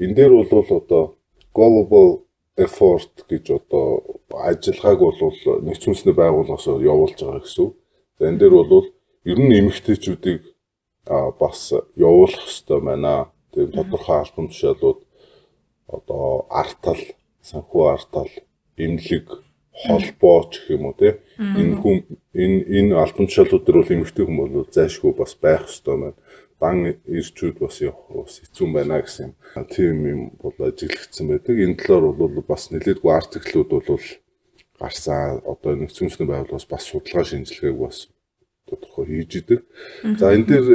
Энэ 0.00 0.14
дээр 0.16 0.32
бол 0.48 0.68
одоо 0.80 1.04
global 1.52 2.24
effort 2.56 3.12
гэж 3.28 3.44
одоо 3.60 4.18
ажиллагааг 4.32 4.98
бол 4.98 5.36
нэгдсэн 5.68 5.90
үндэсний 5.92 6.16
байгууллагаас 6.16 6.66
явуулж 6.66 7.18
байгаа 7.20 7.44
гэсэн. 7.44 7.68
За 8.18 8.22
энэ 8.28 8.40
дээр 8.40 8.54
бол 8.64 8.86
ер 9.28 9.38
нь 9.38 9.58
эмэгтэйчүүдийг 9.60 10.42
бас 11.38 11.72
явуулах 11.96 12.40
хэрэгтэй 12.40 12.80
байна. 12.80 13.28
Тийм 13.52 13.70
тодорхой 13.70 14.18
албан 14.24 14.48
тушаалууд 14.48 15.00
одоо 15.86 16.46
артал, 16.50 17.02
санхүү 17.44 17.84
артал, 17.92 18.30
эмнэлэг 18.76 19.43
холбоо 19.74 20.46
ч 20.50 20.62
гэх 20.62 20.78
юм 20.78 20.86
уу 20.86 20.94
те 20.94 21.18
энэ 21.38 21.74
хүм 21.82 21.96
энэ 22.30 22.58
энэ 22.78 22.94
албан 22.94 23.26
тушаалууд 23.26 23.64
дээр 23.66 23.78
бол 23.82 23.94
эмэгтэй 23.94 24.24
хүн 24.24 24.38
бол 24.38 24.70
зайшгүй 24.70 25.12
бас 25.18 25.34
байх 25.34 25.66
ёстой 25.66 25.96
байна. 25.98 26.18
Дан 26.62 26.78
ирчүүд 27.04 27.58
бас 27.58 27.82
явах 27.82 28.06
бас 28.14 28.38
хэцүү 28.38 28.66
байна 28.70 29.02
гэсэн 29.02 29.34
юм. 29.34 29.34
Тийм 29.74 29.96
юм 30.06 30.22
бол 30.38 30.54
ажиглагдсан 30.54 31.26
байдаг. 31.26 31.58
Энэ 31.58 31.78
талаар 31.82 32.14
бол 32.14 32.34
бас 32.46 32.70
нэлээдгүй 32.70 33.10
артиклууд 33.10 33.70
бол 33.74 34.06
гарсан 34.78 35.42
одоо 35.42 35.74
үндэсний 35.74 36.28
байгууллагаас 36.30 36.66
бас 36.70 36.86
судалгаа 36.86 37.26
шинжилгээг 37.26 37.74
бас 37.74 38.08
тодорхой 38.70 39.06
хийж 39.10 39.42
идэг. 39.42 39.60
За 40.18 40.30
энэ 40.30 40.46
дээр 40.46 40.66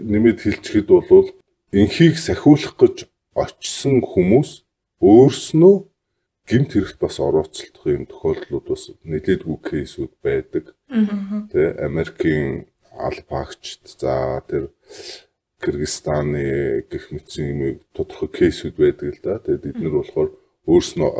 нэмэд 0.00 0.40
хэлчихэд 0.40 0.88
бол 0.88 1.28
энхийг 1.76 2.16
сахиулах 2.16 2.74
гэж 2.80 3.04
очсон 3.36 4.00
хүмүүс 4.00 4.64
өөрснөө 5.04 5.76
гимт 6.48 6.72
хэрэгт 6.72 6.98
бас 7.02 7.18
орооцолдох 7.20 7.86
юм 7.86 8.06
тохиолдлууд 8.06 8.66
бас 8.70 8.82
нэлээдгүй 9.02 9.58
кейсүүд 9.66 10.12
байдаг. 10.22 10.64
Тэ 11.50 11.60
Америкийн 11.82 12.70
албаагчд 12.94 13.82
за 13.98 14.42
тэр 14.46 14.70
Кыргызстаны 15.58 16.86
гэх 16.86 17.10
мэтсэн 17.10 17.44
юм 17.50 17.60
тодорхой 17.96 18.30
кейсүүд 18.30 18.74
байдаг 18.78 19.08
л 19.18 19.20
да. 19.22 19.42
Тэгээд 19.42 19.66
эдгээр 19.74 19.94
болохоор 19.98 20.30
өөрснөө 20.70 21.10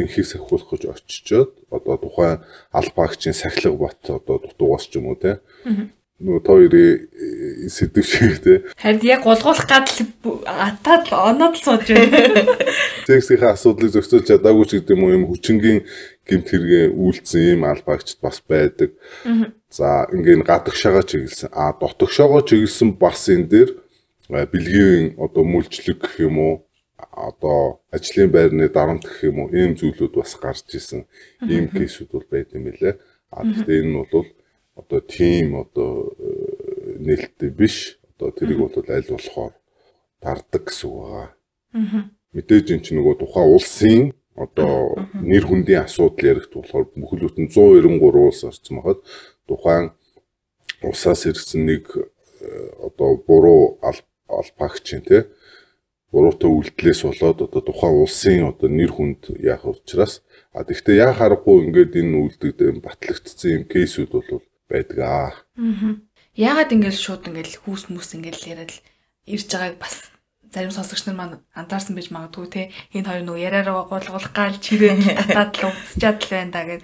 энхийг 0.00 0.26
сахиулах 0.26 0.70
гэж 0.70 0.82
очичоод 0.94 1.50
одоо 1.70 1.96
тухайн 1.98 2.44
албаагчийн 2.72 3.34
сахилга 3.34 3.76
бат 3.76 4.00
одоо 4.10 4.38
дутуугаас 4.40 4.86
ч 4.88 4.98
юм 4.98 5.10
уу 5.10 5.18
те 5.18 5.42
та 6.16 6.48
хоёрын 6.48 7.68
сэдв 7.68 8.00
шиг 8.00 8.40
те 8.40 8.64
харин 8.80 9.04
яг 9.04 9.22
гулгуулах 9.28 9.68
гадал 9.68 10.00
атаад 10.48 11.12
оноод 11.12 11.60
л 11.60 11.64
сууж 11.64 11.92
байна. 11.92 12.56
Текстийн 13.06 13.44
асуудлыг 13.44 13.92
зохицуулж 13.92 14.24
чадаагүй 14.24 14.64
ч 14.64 14.70
гэдэг 14.80 14.96
юм 14.96 15.04
уу 15.04 15.12
юм 15.12 15.24
хүчингийн 15.28 15.84
гэмт 16.24 16.48
хэрэгээ 16.48 16.86
үйлцсэн 16.96 17.60
юм 17.60 17.68
албаагчд 17.68 18.16
бас 18.24 18.40
байдаг. 18.40 18.96
За 19.68 20.08
ингээд 20.08 20.48
гадагшаага 20.48 21.04
чиглэсэн 21.04 21.52
а 21.52 21.76
дотогшоогоо 21.76 22.40
чиглэсэн 22.48 22.96
бас 22.96 23.28
энэ 23.28 23.50
дээр 23.52 23.70
бэлгийн 24.32 25.20
одоо 25.20 25.44
мүлжлэг 25.44 26.00
гэх 26.00 26.24
юм 26.24 26.40
уу 26.40 26.54
одоо 27.12 27.84
ажлын 27.92 28.32
байрны 28.32 28.72
дарамт 28.72 29.04
гэх 29.04 29.28
юм 29.28 29.44
уу 29.44 29.52
ийм 29.52 29.76
зүйлүүд 29.76 30.16
бас 30.16 30.32
гарч 30.40 30.64
исэн 30.72 31.04
ийм 31.44 31.68
кейсүүд 31.76 32.08
бол 32.08 32.24
байд 32.24 32.56
юм 32.56 32.72
лээ. 32.72 32.96
А 33.36 33.44
гэхдээ 33.44 33.84
энэ 33.84 33.92
нь 33.92 34.00
бол 34.00 34.24
одоо 34.76 35.00
тийм 35.00 35.56
одоо 35.56 36.12
э, 36.18 36.98
нээлттэй 37.00 37.50
биш. 37.50 37.98
Одоо 38.16 38.30
тэрийг 38.30 38.60
бол 38.60 38.72
аль 38.76 39.08
болохоор 39.08 39.54
дардаг 40.20 40.62
гэсэн 40.68 40.88
үг 40.88 40.96
байгаа. 41.00 41.28
Мэдээж 42.36 42.66
энэ 42.72 42.84
чинь 42.84 42.98
нөгөө 43.00 43.16
тухайн 43.20 43.48
улсын 43.52 44.02
одоо 44.36 45.08
нэр 45.16 45.44
хүндийн 45.48 45.88
асуудал 45.88 46.28
яригт 46.36 46.52
болохоор 46.52 46.92
бүхэл 46.92 47.24
бүтэн 47.32 47.48
193 47.48 48.28
улс 48.28 48.44
орсон 48.44 48.76
байхад 48.76 49.00
тухайн 49.48 49.86
усаас 50.84 51.24
ирсэн 51.24 51.64
нэг 51.64 51.84
э, 51.96 52.04
одоо 52.84 53.16
буруу 53.16 53.80
албаагч 54.28 54.86
юм 54.92 55.02
тий 55.08 55.24
буруутай 56.12 56.50
үйлдэлээс 56.52 57.00
болоод 57.08 57.48
одоо 57.48 57.62
тухайн 57.64 57.96
улсын 58.04 58.44
одоо 58.52 58.68
нэр 58.68 58.92
хүнд 58.92 59.32
яах 59.40 59.64
учраас 59.64 60.20
а 60.52 60.64
тэгвэл 60.64 61.00
яа 61.00 61.12
харахгүй 61.16 61.64
ингээд 61.64 61.96
энэ 61.96 62.16
үйлдэлд 62.20 62.84
батлагдсан 62.84 63.50
юм 63.56 63.64
кейсүүд 63.64 64.12
бол 64.12 64.44
байдаг 64.68 64.98
аа. 64.98 65.30
Яагаад 66.36 66.74
ингээд 66.74 66.96
шууд 66.96 67.28
ингээд 67.28 67.64
хүүс 67.64 67.88
мүс 67.88 68.12
ингээд 68.16 68.44
яриад 68.44 68.72
л 68.74 68.82
ирж 69.26 69.48
байгааг 69.48 69.78
бас 69.80 70.12
зарим 70.52 70.70
сонсогч 70.70 71.04
нар 71.06 71.16
маань 71.16 71.36
анзаарсан 71.54 71.96
байж 71.96 72.08
магадгүй 72.12 72.46
те. 72.48 72.62
Энэ 72.96 73.08
хоёр 73.08 73.24
нөгөө 73.26 73.44
яриараа 73.44 73.84
гуулгуулах 73.88 74.32
гал 74.32 74.56
чирээ 74.56 74.96
татаад 75.28 75.52
л 75.58 75.68
уцчаад 75.68 76.18
л 76.22 76.32
байна 76.32 76.52
да 76.52 76.62
гэд. 76.64 76.82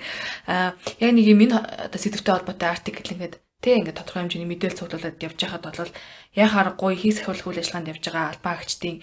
Яг 1.01 1.12
нэг 1.12 1.27
юм 1.29 1.41
энэ 1.47 1.57
одоо 1.89 2.01
сэдвтэй 2.01 2.33
холбоотой 2.33 2.69
артикл 2.69 3.12
ингээд 3.12 3.35
те 3.62 3.71
ингээд 3.79 3.99
тодорхой 4.01 4.27
хэмжээний 4.27 4.51
мэдээлэл 4.51 4.81
цуглуулад 4.81 5.23
явж 5.23 5.39
байхад 5.39 5.65
бол 5.65 5.93
яг 6.35 6.49
харахгүй 6.51 6.93
хийх 6.99 7.15
сахиулах 7.17 7.47
үйл 7.47 7.61
ажиллагаанд 7.62 7.93
явж 7.95 8.03
байгаа 8.09 8.25
албаагчдын 8.35 8.97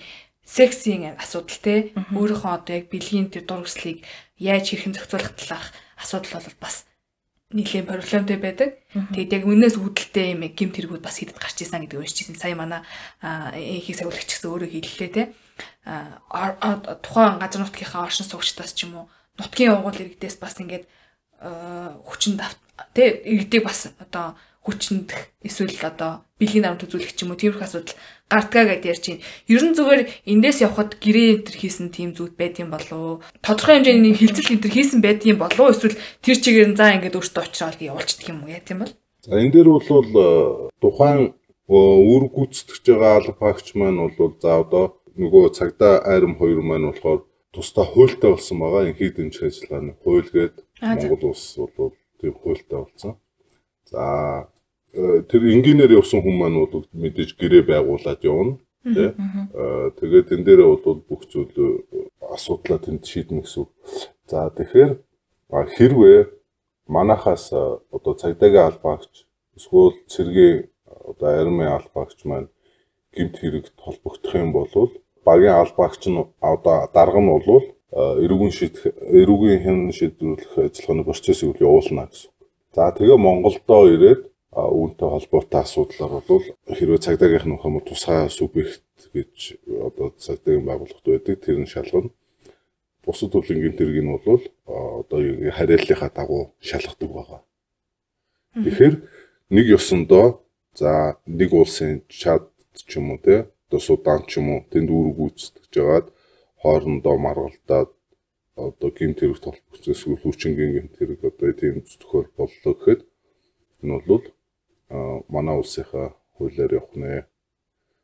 сексийн 0.43 1.15
асуудал 1.15 1.59
те. 1.63 1.75
Өөрийнхөө 2.13 2.51
одоо 2.57 2.74
яг 2.75 2.86
бэлгийн 2.91 3.31
тэр 3.31 3.48
дургслыг 3.48 4.03
яаж 4.38 4.65
хэрхэн 4.69 4.98
зохицуулах 4.98 5.33
талаарх 5.38 5.69
асуудал 5.95 6.41
бол 6.41 6.57
бас 6.59 6.88
нийлэн 7.50 7.89
проблемтэй 7.89 8.38
байдаг. 8.38 8.70
Тэгээд 8.94 9.41
яг 9.41 9.44
үнээс 9.50 9.75
үүдэлтэй 9.82 10.38
юм 10.38 10.46
гимт 10.53 10.77
хэрэгүүд 10.77 11.01
бас 11.01 11.18
хийдэд 11.18 11.41
гарч 11.41 11.65
ирсэн 11.65 11.82
гэдэг 11.86 11.98
уншижсэн. 11.98 12.38
Сая 12.38 12.53
манай 12.53 12.86
их 13.58 13.89
сагуулагч 13.89 14.29
гэсэн 14.29 14.53
өөрөө 14.53 14.70
хэллээ 14.70 15.10
те. 15.10 15.24
тухайн 17.01 17.41
газар 17.41 17.65
нутгийнхаа 17.65 18.06
оршин 18.06 18.29
суугчдаас 18.29 18.77
ч 18.77 18.86
юм 18.86 19.01
уу 19.01 19.06
нутгийн 19.41 19.74
угуул 19.82 19.98
иргэдээс 19.98 20.38
бас 20.38 20.62
ингээд 20.62 20.86
хүчин 22.06 22.38
давт 22.38 22.60
те 22.94 23.24
иргэдэг 23.25 23.65
бас 23.65 23.89
одоо 23.98 24.38
хүчнэдэх 24.62 25.41
эсвэл 25.41 25.79
одоо 25.82 26.27
бэлгийн 26.38 26.63
дарамт 26.68 26.84
үзүүлэх 26.84 27.15
ч 27.15 27.24
юм 27.24 27.32
уу 27.32 27.39
тиймэрхүү 27.39 27.65
асуудал 27.65 27.96
гардгаа 28.29 28.65
гэдээ 28.69 28.91
ярьж 28.93 29.05
байна. 29.09 29.25
Ер 29.50 29.63
нь 29.65 29.75
зүгээр 29.75 30.01
эндээс 30.29 30.59
явхад 30.62 31.01
гэрээ 31.01 31.50
энэ 31.50 31.57
хийсэн 31.57 31.89
тийм 31.89 32.13
зүйл 32.13 32.33
байдсан 32.38 32.69
болов 32.69 32.93
уу? 32.93 33.15
Тодорхой 33.41 33.81
хэмжээний 33.81 34.13
хилцэл 34.13 34.53
энэ 34.53 34.69
хийсэн 34.69 35.01
байдсан 35.01 35.36
болов 35.41 35.59
уу? 35.59 35.74
Эсвэл 35.74 35.98
тэр 36.21 36.38
чигээр 36.38 36.69
нь 36.71 36.77
за 36.77 36.93
ингээд 36.93 37.17
өөртөө 37.17 37.43
очроод 37.50 37.81
явуулчихдаг 37.81 38.27
юм 38.29 38.45
уу? 38.45 38.53
Яа 38.53 38.62
тийм 38.62 38.86
бол? 38.86 38.93
За 39.25 39.33
энэ 39.33 39.53
дээр 39.53 39.69
бол 39.74 39.89
э, 39.89 40.69
тухайн 40.77 41.33
үр 41.69 42.24
гүйцэтгэж 42.29 42.86
байгаа 42.86 43.13
албаагч 43.17 43.67
маань 43.74 44.00
бол 44.17 44.33
за 44.38 44.62
одоо 44.62 44.86
нөгөө 45.17 45.53
цагдаа 45.57 46.05
айрам 46.05 46.38
хоёр 46.38 46.62
маань 46.62 46.89
болохоор 46.89 47.25
тусдаа 47.53 47.86
хуультай 47.86 48.29
болсон 48.31 48.57
байгаа. 48.62 48.89
Инхийг 48.89 49.17
дэмжих 49.17 49.50
ажиллагааны 49.50 49.93
хууль 50.01 50.29
гээд 50.29 50.55
Монгол 50.81 51.33
улс 51.33 51.57
бол 51.77 51.93
тийм 52.21 52.33
хуультай 52.38 52.77
болсон. 52.79 53.12
За 53.89 54.01
э, 54.01 54.58
тэр 54.93 55.41
энгийнээр 55.53 55.98
явсан 56.01 56.22
хүн 56.22 56.36
маань 56.38 56.58
бол 56.65 56.86
мэдээж 56.93 57.38
гэрээ 57.38 57.63
байгуулад 57.69 58.22
явна. 58.25 58.58
Тэ. 58.84 59.13
Э, 59.13 59.91
тэгээд 60.00 60.34
энэ 60.34 60.46
дээрээ 60.48 60.67
бол 60.72 61.03
бүх 61.03 61.27
зүйл 61.29 61.84
асуудлаа 62.34 62.79
тэнд 62.79 63.03
шийднэ 63.05 63.43
гэсэн. 63.43 63.67
За 64.25 64.50
тэгэхээр 64.50 64.98
хэрвээ 65.51 66.19
манахаас 66.88 67.51
э, 67.53 67.60
одоо 67.91 68.13
цагдаагийн 68.15 68.72
албаагч 68.72 69.27
эсвэл 69.53 70.00
цэргийн 70.08 70.72
одоо 71.05 71.29
армийн 71.29 71.75
албаагч 71.75 72.24
маань 72.25 72.50
гэмт 73.13 73.36
хэрэгт 73.38 73.75
холбогдох 73.77 74.34
юм 74.34 74.51
бол 74.55 74.72
багийн 75.27 75.60
албаагч 75.60 76.08
нь 76.08 76.17
одоо 76.41 76.89
дарга 76.93 77.19
нь 77.19 77.29
бол 77.29 77.46
эрүүгийн 77.91 78.53
шийдэх 78.53 78.84
эрүүгийн 79.22 79.60
хэн 79.65 79.77
шийдвэрлэх 79.91 80.53
ажиллагааны 80.58 81.03
процессыг 81.03 81.58
явуулна 81.62 82.05
гэсэн. 82.08 82.31
За 82.74 82.93
тэгээ 82.93 83.17
Монголдоо 83.17 83.89
ирээд 83.89 84.28
үүнтэй 84.50 85.10
холбоотой 85.10 85.62
асуудлаар 85.62 86.25
бол 86.25 86.46
хэрвээ 86.65 87.06
цагдаагийнх 87.06 87.46
нь 87.46 87.62
хүмүүс 87.62 87.86
тусгай 87.86 88.29
субъект 88.34 88.82
гэж 89.13 89.62
одоо 89.88 90.10
цагдаагийн 90.18 90.65
байгууллагт 90.65 91.06
байдаг 91.06 91.38
тэр 91.38 91.58
нь 91.62 91.70
шалгана. 91.70 92.10
Бусад 93.06 93.29
төлөнгийн 93.29 93.77
тэрэг 93.77 94.01
нь 94.01 94.10
бол 94.10 94.41
одоо 94.65 95.20
хариаллынхаа 95.53 96.10
дагуу 96.10 96.44
шалгадаг 96.65 97.10
байгаа. 97.13 97.41
Тэгэхээр 98.58 98.96
нэг 99.53 99.65
ёсондоо 99.77 100.41
за 100.74 101.22
нэг 101.29 101.53
улсын 101.53 102.01
чад 102.10 102.50
ч 102.74 102.98
юм 102.98 103.13
уу 103.13 103.22
те 103.22 103.53
одоо 103.70 103.79
Судан 103.79 104.25
ч 104.25 104.41
юм 104.41 104.50
уу 104.50 104.65
тэнд 104.65 104.89
үүрэг 104.89 105.15
гүйцэтгэж 105.18 105.70
жагаад 105.70 106.08
хоорондоо 106.62 107.15
маргалдаад 107.22 107.89
одоо 108.58 108.89
гимт 108.98 109.22
хэрэг 109.22 109.39
толбогцсон 109.46 109.94
эсвэл 109.94 110.22
хүчингийн 110.22 110.74
гимт 110.74 110.94
хэрэг 110.98 111.22
одоо 111.22 111.53
тийм 111.53 111.86
тохиол 111.86 112.29
боллоо 112.34 112.74
гэхэд 112.74 113.01
энэ 113.86 114.01
бол 114.10 114.25
манай 114.89 115.55
улсынхаа 115.58 116.15
хуулиар 116.38 116.74
явах 116.74 116.96
нэ. 116.96 117.25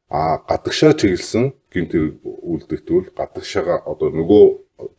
А 0.10 0.38
гадагшаа 0.38 0.94
чиглэсэн 0.94 1.54
гимт 1.74 1.92
хэрэг 1.92 2.22
үлдэгтвэл 2.24 3.10
гадагшаага 3.18 3.82
одоо 3.90 4.10
нөгөө 4.14 4.46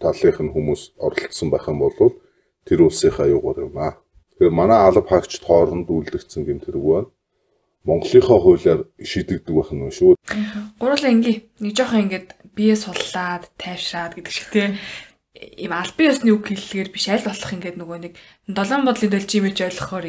талынх 0.03 0.39
нь 0.43 0.53
хүмүүс 0.55 0.99
оролцсон 0.99 1.49
байх 1.51 1.69
юм 1.71 1.79
бол 1.79 2.19
тэр 2.67 2.83
улсынхаа 2.83 3.31
юугаар 3.31 3.71
юм 3.71 3.79
аа. 3.79 4.03
Тэгэхээр 4.35 4.53
манай 4.53 4.81
алба 4.83 5.07
хаагчд 5.07 5.45
хооронд 5.47 5.87
үлдэгдсэн 5.87 6.43
гимт 6.43 6.67
хэрэг 6.67 6.83
байна. 6.83 7.09
Монголынхаа 7.87 8.39
хуулиар 8.43 8.81
шийдэгдэг 8.99 9.55
байх 9.55 9.71
нь 9.71 9.87
шүү. 9.95 10.19
Гурлаа 10.83 11.13
ингээ 11.15 11.37
нэг 11.63 11.73
жоохон 11.79 12.11
ингээд 12.11 12.29
бие 12.59 12.75
суллаад 12.75 13.47
тайвшраад 13.63 14.19
гэдэг 14.19 14.33
шиг 14.35 14.49
тийм 14.51 14.75
ийм 15.37 15.73
албан 15.77 16.09
ёсны 16.09 16.33
үг 16.33 16.49
хэллэгээр 16.49 16.91
биш 16.93 17.07
аль 17.13 17.21
болох 17.21 17.53
ингээд 17.53 17.77
нөгөө 17.77 17.99
нэг 18.09 18.13
долоон 18.49 18.89
бодлын 18.89 19.13
дэлжимэж 19.13 19.57
ойлгохоор 19.69 20.07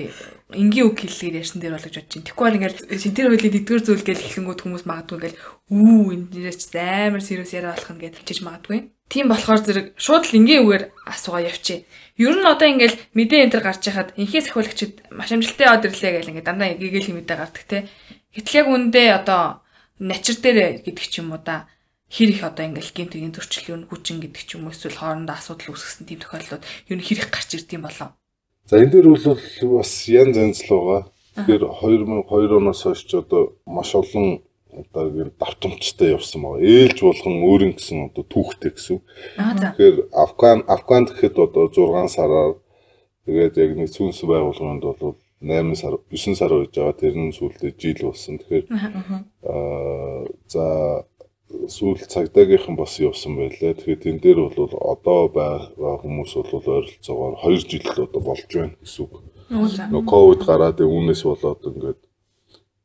энгийн 0.55 0.87
үг 0.87 0.97
хэллэгээр 1.03 1.39
ярьсан 1.43 1.59
дээр 1.59 1.75
болгож 1.75 1.95
бодож 1.99 2.13
байна. 2.15 2.25
Тэгэхгүй 2.31 2.45
бол 2.47 2.57
ингээд 2.57 2.77
шинтер 3.03 3.25
хуулийн 3.27 3.55
дэдгэр 3.59 3.81
зүйл 3.83 4.07
гэж 4.07 4.19
хэлэнгүүт 4.23 4.61
хүмүүс 4.63 4.83
магадгүй 4.87 5.15
ингээд 5.19 5.37
үү 5.67 5.99
энэч 6.15 6.61
амар 6.71 7.23
serious 7.23 7.51
яриа 7.51 7.75
болох 7.75 7.91
нь 7.91 8.01
гэж 8.07 8.13
хэлж 8.23 8.41
магадгүй. 8.47 8.79
Тийм 9.07 9.25
болохоор 9.27 9.61
зэрэг 9.63 9.87
шууд 9.99 10.23
л 10.27 10.37
энгийн 10.39 10.63
үгээр 10.63 10.83
асуугаа 11.11 11.43
явчих. 11.47 11.87
Ер 12.15 12.35
нь 12.35 12.47
одоо 12.47 12.67
ингээд 12.67 12.95
мэдээ 13.15 13.39
энэ 13.47 13.53
төр 13.55 13.63
гарч 13.63 13.83
яхад 13.87 14.11
инхээс 14.19 14.51
ахиулагчид 14.51 14.93
маш 15.11 15.31
амжилттай 15.31 15.67
од 15.67 15.87
ирлээ 15.87 16.11
гэл 16.23 16.31
ингээд 16.31 16.47
дандаа 16.47 16.75
гэгэл 16.75 17.07
хэмэдэ 17.15 17.35
гардаг 17.35 17.63
те. 17.67 17.87
Гэтэл 18.35 18.59
яг 18.63 18.67
үндэ 18.67 19.03
одоо 19.15 19.63
начир 19.99 20.35
дээр 20.43 20.83
гэдэг 20.83 21.05
ч 21.07 21.23
юм 21.23 21.31
уу 21.31 21.39
да 21.39 21.71
хэр 22.07 22.29
их 22.31 22.43
одоо 22.43 22.65
ингээл 22.65 22.95
гэмтгийн 22.95 23.35
зөрчил 23.35 23.71
юу 23.75 23.79
хүчин 23.91 24.23
гэдэг 24.23 24.43
ч 24.47 24.55
юм 24.55 24.67
уу 24.67 24.73
эсвэл 24.75 24.95
хоорондоо 24.95 25.35
асуудал 25.35 25.75
үүсгэсэн 25.75 26.07
тийм 26.07 26.19
тохиолдлууд 26.23 26.63
юу 26.87 26.97
хэр 27.03 27.19
их 27.19 27.29
гарч 27.31 27.49
ирд 27.55 27.69
юм 27.75 27.83
болов. 27.83 28.15
За 28.67 28.79
энэ 28.79 28.91
дээр 28.95 29.07
бол 29.11 29.79
бас 29.79 29.91
янз 30.07 30.35
янз 30.39 30.59
л 30.67 30.71
байгаа. 30.71 31.01
Тэгэхээр 31.35 31.63
2002 31.67 32.57
оноос 32.57 32.81
хойш 32.83 33.03
одоо 33.11 33.59
маш 33.67 33.91
олон 33.95 34.41
одоо 34.71 35.05
гэр 35.11 35.29
давтамжтай 35.39 36.15
явсан 36.15 36.41
байгаа. 36.41 36.63
Ээлж 36.63 36.99
болгон 37.03 37.35
өөрийн 37.43 37.73
гэсэн 37.75 38.11
одоо 38.11 38.23
түүхтэй 38.23 38.71
гэсэн. 38.71 38.99
Тэгэхээр 39.37 39.95
Афган 40.11 40.63
Афган 40.67 41.05
гэхэд 41.07 41.35
одоо 41.37 41.67
6 41.71 42.07
сараар 42.07 42.55
тэгээд 43.25 43.55
яг 43.57 43.71
нэг 43.77 43.89
сүнс 43.91 44.23
байгууллаганд 44.23 44.83
бол 44.83 45.15
8 45.41 45.75
сар 45.75 45.93
9 46.09 46.35
сар 46.35 46.51
байж 46.51 46.73
байгаа 46.73 46.95
тэр 46.97 47.15
нь 47.15 47.35
сүүлдээ 47.35 47.71
жил 47.77 48.09
болсон. 48.09 48.41
Тэгэхээр 48.41 48.65
аа 48.71 50.25
за 50.47 50.63
сүүл 51.47 52.03
цагдаагийнхан 52.03 52.75
бас 52.75 52.99
явсан 52.99 53.39
байлаа. 53.39 53.71
Тэгэхээр 53.73 54.03
тэн 54.03 54.17
дээр 54.19 54.39
бол 54.51 54.71
одоо 54.83 55.21
байгаа 55.31 55.95
хүмүүс 56.03 56.31
бол 56.35 56.51
ойролцоогоор 56.59 57.35
2 57.39 57.63
жил 57.71 57.85
л 57.87 58.03
одоо 58.03 58.21
болж 58.21 58.47
байна 58.51 58.75
гэсэн 58.83 59.01
үг. 59.07 59.13
Нөгөө 59.47 60.03
ковид 60.11 60.41
гараад 60.43 60.79
үүнээс 60.83 61.23
болоод 61.23 61.63
ингээд 61.71 62.01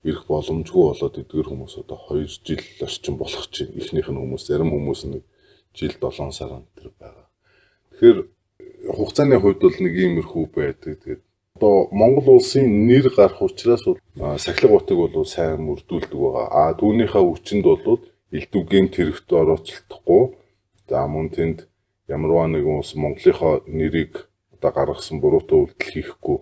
ирэх 0.07 0.25
боломжгүй 0.31 0.85
болоод 0.95 1.15
эдгээр 1.19 1.49
хүмүүс 1.51 1.75
одоо 1.83 1.99
2 2.11 2.47
жил 2.47 2.63
орчим 2.87 3.15
болох 3.19 3.45
чинь 3.51 3.75
ихнийх 3.75 4.07
нь 4.11 4.21
хүмүүс 4.23 4.47
зарим 4.47 4.71
хүмүүс 4.71 5.01
нэг 5.11 5.23
жил 5.75 5.95
7 5.99 6.31
сар 6.31 6.55
энэ 6.63 6.95
байгаа. 7.03 7.27
Тэгэхээр 7.91 8.19
хугацааны 8.95 9.43
хувьд 9.43 9.59
бол 9.59 9.79
нэг 9.83 9.95
иймэрхүү 9.95 10.45
байдаг. 10.55 11.03
Тэгээд 11.03 11.23
одоо 11.59 11.89
Монгол 11.91 12.39
улсын 12.39 12.87
нэр 12.87 13.11
гарах 13.11 13.43
учраас 13.43 13.83
сахилга 14.39 14.79
утыг 14.79 14.99
бол 14.99 15.27
сайн 15.27 15.63
мөрдүүлдэг 15.67 16.19
байгаа. 16.19 16.47
А 16.51 16.75
түүнийхээ 16.79 17.23
хүчинд 17.23 17.65
бол 17.67 18.03
элдвгийн 18.33 18.89
тэрэгт 18.89 19.29
орооцолдохгүй. 19.29 20.23
За 20.89 21.07
мөн 21.07 21.29
тэнд 21.31 21.59
ямарваа 22.09 22.49
нэгэн 22.49 22.81
улс 22.81 22.97
Монголынхоо 22.97 23.63
нэрийг 23.69 24.29
одоо 24.57 24.71
гаргасан 24.73 25.21
буруутай 25.21 25.59
үйлдэл 25.61 25.93
хийхгүй. 25.93 26.39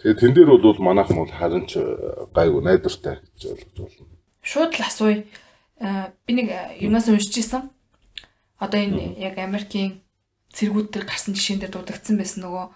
Тэгээд 0.00 0.20
тэн 0.20 0.32
дээр 0.34 0.50
бол 0.56 0.80
манайхан 0.80 1.20
бол 1.20 1.32
харин 1.32 1.64
ч 1.68 1.80
гайгүй 2.32 2.62
найдвартай 2.64 3.20
гэж 3.20 3.40
ойлгож 3.52 3.92
байна. 4.00 4.16
Шууд 4.42 4.72
л 4.76 4.84
асууя. 4.84 5.24
Би 6.26 6.32
нэг 6.32 6.48
юунаас 6.80 7.08
уншиж 7.08 7.40
исэн. 7.40 7.70
Одоо 8.60 8.80
энэ 8.80 9.16
яг 9.20 9.38
Америкийн 9.38 10.04
цэргүүд 10.52 10.88
төр 10.92 11.04
гарсан 11.04 11.34
жишээн 11.34 11.60
дээр 11.60 11.72
дуудагдсан 11.74 12.16
байсан 12.20 12.46
нөгөө 12.46 12.66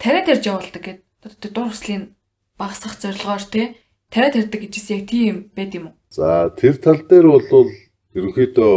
тариа 0.00 0.22
тарж 0.24 0.44
явуулдаг 0.46 0.82
гэдэг 0.82 1.52
дур 1.52 1.68
хүслийн 1.68 2.16
багасгах 2.56 2.96
зорилгоор 2.96 3.44
тий 3.44 3.76
тариа 4.08 4.32
тарьдаг 4.32 4.60
гэжсэн 4.64 4.96
яг 4.96 5.04
тийм 5.10 5.36
байд 5.52 5.74
юм 5.76 5.92
уу? 5.92 5.94
За 6.08 6.48
тэр 6.56 6.80
тал 6.80 7.02
дээр 7.04 7.26
бол 7.28 7.68
ерөнхийдөө 8.16 8.74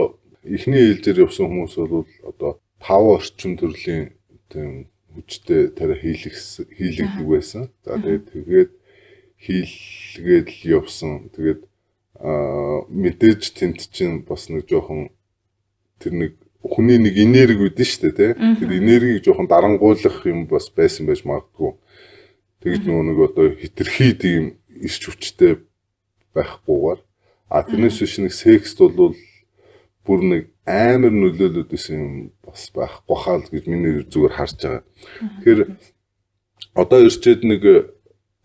эхний 0.56 0.84
ээлжээр 0.92 1.24
явсан 1.26 1.48
хүмүүс 1.48 1.76
бол 1.80 2.08
одоо 2.28 2.52
тав 2.84 3.04
орчим 3.16 3.56
төрлийн 3.56 4.12
тийм 4.52 4.88
хүчтэй 5.16 5.72
тариа 5.76 5.98
хийлэх 6.00 6.36
хийлэгдэг 6.76 7.28
байсан. 7.28 7.72
За 7.84 7.96
тэгээд 7.96 8.26
тэгээд 8.36 8.72
хийлгээд 9.40 10.48
л 10.48 10.64
явсан. 10.84 11.32
Тэгээд 11.32 11.62
аа 12.20 12.84
мэдээж 12.92 13.42
тент 13.56 13.80
чинь 13.92 14.28
бас 14.28 14.52
нэг 14.52 14.68
жоохон 14.68 15.10
тэр 16.00 16.14
нэг 16.14 16.32
хүний 16.60 17.00
нэг 17.00 17.16
энерги 17.16 17.64
үүдэн 17.72 17.88
шүү 17.88 18.12
дээ 18.12 18.16
тий. 18.16 18.32
Тэр 18.60 18.72
энергийг 18.76 19.24
жоохон 19.24 19.48
дарангуулах 19.48 20.20
юм 20.28 20.48
бас 20.52 20.68
байсан 20.68 21.08
байж 21.08 21.24
магадгүй. 21.24 21.80
Тэгж 22.60 22.84
нөгөө 22.84 23.06
нэг 23.08 23.18
одоо 23.24 23.48
хитрхий 23.56 24.12
тийм 24.20 24.60
ирч 24.68 25.08
хүчтэй 25.08 25.64
байхгүйгээр 26.36 27.00
а 27.50 27.64
тэрнээс 27.64 27.98
биш 28.04 28.16
нэг 28.20 28.36
секст 28.36 28.78
бол 28.78 29.16
бүр 30.06 30.20
нэг 30.24 30.44
амар 30.66 31.14
нөлөөлөд 31.14 31.72
исэн 31.74 31.98
юм 32.00 32.14
бас 32.46 32.70
байхгүй 32.76 33.18
хаа 33.18 33.38
гэж 33.42 33.66
миний 33.68 34.06
зүгээр 34.06 34.34
харж 34.38 34.58
байгаа. 34.62 34.84
Тэгэхээр 35.42 35.60
одоо 36.82 37.00
ирчээд 37.08 37.42
нэг 37.44 37.64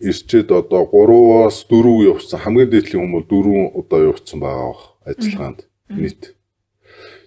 ирчээд 0.01 0.49
одоо 0.51 0.83
3-аас 0.91 1.59
4 1.71 2.11
явсан 2.13 2.41
хамгийн 2.41 2.71
дээдлийн 2.71 3.13
бол 3.13 3.27
4 3.29 3.79
удаа 3.79 4.01
явсан 4.13 4.39
байгаа 4.41 4.77
ажиллагаанд 5.09 5.61
нийт. 5.89 6.35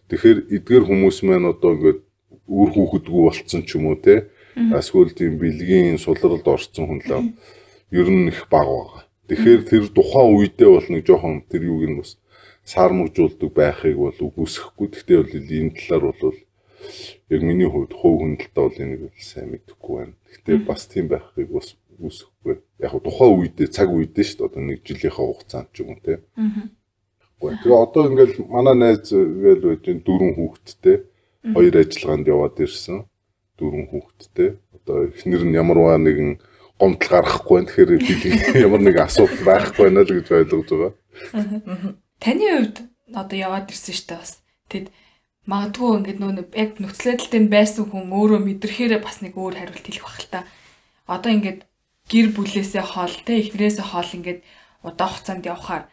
Тэгэхээр 0.09 0.39
эдгээр 0.55 0.83
хүмүүс 0.87 1.17
маань 1.23 1.51
одоо 1.51 1.71
ингээд 1.75 1.99
үр 2.47 2.69
хүүхэдгүй 2.71 3.21
болцсон 3.27 3.61
ч 3.67 3.75
юм 3.75 3.91
уу 3.91 3.99
те 3.99 4.27
эсвэл 4.55 5.11
тийм 5.13 5.37
бэлгийн 5.41 5.97
сулралд 5.99 6.47
орсон 6.47 6.85
хүн 6.87 7.01
л 7.05 7.11
ер 7.91 8.07
нь 8.09 8.31
их 8.31 8.47
баг 8.51 8.67
байгаа. 8.67 9.03
Тэгэхээр 9.27 9.61
тэр 9.67 9.83
тухайн 9.91 10.31
үедээ 10.35 10.69
бол 10.71 10.87
нэг 10.89 11.03
жоохон 11.03 11.43
тэр 11.51 11.61
юуг 11.67 11.83
нь 11.87 11.99
бас 11.99 12.15
сармжуулдаг 12.67 13.51
байхыг 13.55 13.95
бол 13.95 14.19
үгүйсэхгүй. 14.27 14.87
Гэхдээ 14.91 15.17
бол 15.23 15.33
энэ 15.39 15.71
талаар 15.79 16.03
бол 16.19 16.37
яг 17.31 17.41
миний 17.47 17.69
хувьд 17.71 17.93
хувь 17.95 18.19
хүндэлтэй 18.19 18.63
бол 18.63 18.81
энийг 18.83 19.15
сайн 19.23 19.47
мэдэхгүй 19.55 19.93
байна. 19.95 20.15
Гэхдээ 20.27 20.57
бас 20.67 20.81
тийм 20.91 21.07
байхыг 21.07 21.47
бас 21.47 21.79
үгүйсэхгүй. 21.95 22.55
Яг 22.83 22.93
тухайн 22.99 23.33
үедээ 23.39 23.67
цаг 23.71 23.87
үедээ 23.87 24.25
шүү 24.27 24.37
дээ 24.37 24.47
одоо 24.51 24.61
нэг 24.67 24.79
жилийнхаа 24.83 25.25
хугацаанд 25.31 25.69
ч 25.71 25.75
юм 25.79 25.95
уу 25.95 26.01
те. 26.03 26.19
Аа. 26.35 26.67
Тэгээ 27.39 27.83
одоо 27.87 28.03
ингээл 28.11 28.35
манай 28.51 28.75
найз 28.75 29.07
гээл 29.15 29.63
байж 29.63 29.83
дөрвөн 30.03 30.33
хүүхэдтэй 30.35 30.97
хоёр 31.53 31.75
ажиллагаанд 31.77 32.27
яваад 32.27 32.57
ирсэн 32.59 32.97
дөрвөн 33.55 33.87
хүүхэдтэй. 33.93 34.49
Одоо 34.75 34.97
эхнэр 35.07 35.43
нь 35.47 35.55
ямарваа 35.55 35.97
нэгэн 36.01 36.41
гомдол 36.75 37.09
гаргахгүй 37.09 37.55
байна. 37.63 37.71
Тэгэхээр 37.71 38.65
ямар 38.67 38.81
нэг 38.83 38.97
асуудал 38.99 39.43
байхгүй 39.45 39.83
байна 39.87 40.03
л 40.03 40.11
гэж 40.17 40.27
ойлгож 40.35 40.67
байгаа. 40.67 40.91
Таны 42.19 42.45
хувьд 42.49 42.77
одоо 43.13 43.37
яваад 43.37 43.71
ирсэн 43.71 43.93
шүү 43.95 44.07
дээ 44.09 44.19
бас. 44.19 44.33
Тэгэд 44.71 44.87
магадгүй 45.47 45.89
ингээд 46.01 46.19
нөө 46.19 46.31
яг 46.57 46.71
нөхцөл 46.81 47.15
байдалтай 47.15 47.41
байсан 47.47 47.85
хүн 47.87 48.11
өөрөө 48.11 48.39
мэдрэхээр 48.43 48.93
бас 48.99 49.23
нэг 49.23 49.33
өөр 49.39 49.55
хариулт 49.55 49.85
хэлэх 49.87 50.03
бах 50.03 50.19
л 50.19 50.31
та. 50.33 50.41
Одоо 51.07 51.31
ингээд 51.31 51.59
гэр 52.11 52.27
бүлээсээ 52.35 52.83
хоол 52.83 53.15
те 53.23 53.33
эхнэрээсээ 53.39 53.85
хоол 53.87 54.11
ингээд 54.11 54.39
удаан 54.83 55.11
хугацаанд 55.11 55.47
явхаар 55.47 55.83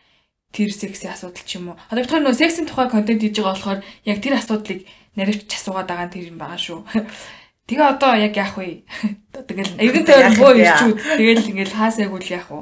тэр 0.54 0.70
сексийн 0.70 1.14
асуудал 1.14 1.46
ч 1.46 1.58
юм 1.58 1.74
уу. 1.74 1.78
Одоо 1.90 2.02
бид 2.02 2.14
нөө 2.14 2.34
сексийн 2.34 2.66
тухай 2.66 2.90
контент 2.90 3.22
хийж 3.22 3.38
байгаа 3.38 3.54
болохоор 3.54 3.80
яг 4.06 4.18
тэр 4.22 4.34
асуудлыг 4.38 4.80
наривч 5.18 5.50
асуугаад 5.50 5.90
байгаа 5.90 6.10
тэр 6.10 6.30
юм 6.30 6.38
байгаа 6.38 6.58
шүү. 6.58 6.80
Тэгээ 7.66 7.90
одоо 7.96 8.12
яг 8.14 8.34
яах 8.36 8.54
вэ? 8.60 8.84
Тэгэл 9.48 9.80
эргэн 9.80 10.04
тойрон 10.04 10.36
боо 10.36 10.52
ирчүүд 10.52 10.98
тэгэл 11.16 11.48
ингээл 11.48 11.78
хаасайг 11.78 12.12
үл 12.12 12.28
яах 12.28 12.48
вэ? 12.52 12.60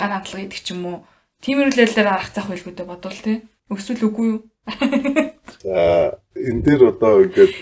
Гар 0.00 0.10
хандлага 0.16 0.42
гэдэг 0.48 0.60
ч 0.64 0.72
юм 0.72 0.82
уу. 0.88 0.98
Тиймэрлэлээр 1.44 2.08
арах 2.08 2.32
зах 2.32 2.48
байлгүйдэ 2.48 2.88
бодвол 2.88 3.20
тий. 3.20 3.44
Өсвөл 3.68 4.08
үгүй 4.08 4.26
юу? 4.32 4.40
За 5.60 6.18
энэ 6.32 6.64
дээр 6.64 6.82
одоо 6.96 7.28
ингээд 7.28 7.54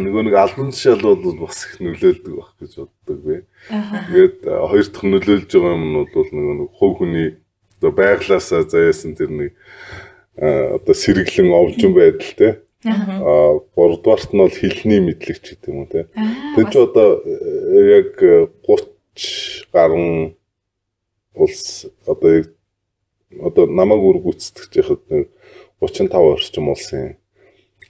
нөгөө 0.00 0.22
нэг 0.24 0.36
албан 0.40 0.72
тушаал 0.72 1.04
бол 1.04 1.44
бас 1.44 1.68
их 1.68 1.80
нөлөөлдөг 1.84 2.32
байх 2.32 2.52
гэж 2.56 2.72
боддог 2.80 3.18
би. 3.20 3.36
Тэгээд 3.68 4.36
хоёр 4.48 4.86
дахь 4.88 5.04
нөлөөлж 5.04 5.50
байгаа 5.52 5.76
юм 5.76 5.84
нь 5.84 5.96
бол 6.00 6.30
нөгөө 6.32 6.54
нэг 6.64 6.70
хувь 6.80 6.96
хүний 7.00 7.28
одоо 7.76 7.92
байглаасаа 7.92 8.64
заяасан 8.64 9.12
тэр 9.16 9.30
нэг 9.32 9.52
одоо 10.40 10.94
сэргэлэн 10.96 11.52
овжин 11.52 11.92
байдал 11.92 12.32
те 12.40 12.64
Аа 12.84 13.64
гуравдугаарт 13.72 14.36
нь 14.36 14.42
бол 14.44 14.52
хилний 14.52 15.00
мэдлэгч 15.00 15.56
гэдэг 15.56 15.68
юм 15.72 15.78
уу 15.80 15.88
те. 15.88 16.04
Тэр 16.52 16.66
чи 16.68 16.78
одоо 16.84 17.08
э, 17.24 17.80
яг 17.96 18.20
30 18.20 19.72
гаруй 19.72 20.36
улс 21.32 21.88
одоо 22.04 22.44
одоо 23.40 23.66
намайг 23.66 24.02
үр 24.02 24.18
гүйцэтгэж 24.22 24.72
яхад 24.78 25.02
35 25.80 26.14
орчим 26.14 26.68
улсын 26.70 27.16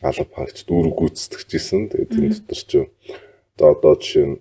алба 0.00 0.34
хаагч 0.36 0.64
дүүрэг 0.64 0.94
гүйцэтгэжсэн. 0.94 1.82
Тэгээд 1.92 2.12
тэр 2.12 2.32
дотор 2.32 2.60
чи 2.64 2.78
одоо 3.58 3.94
жишээ 3.98 4.26
нь 4.28 4.40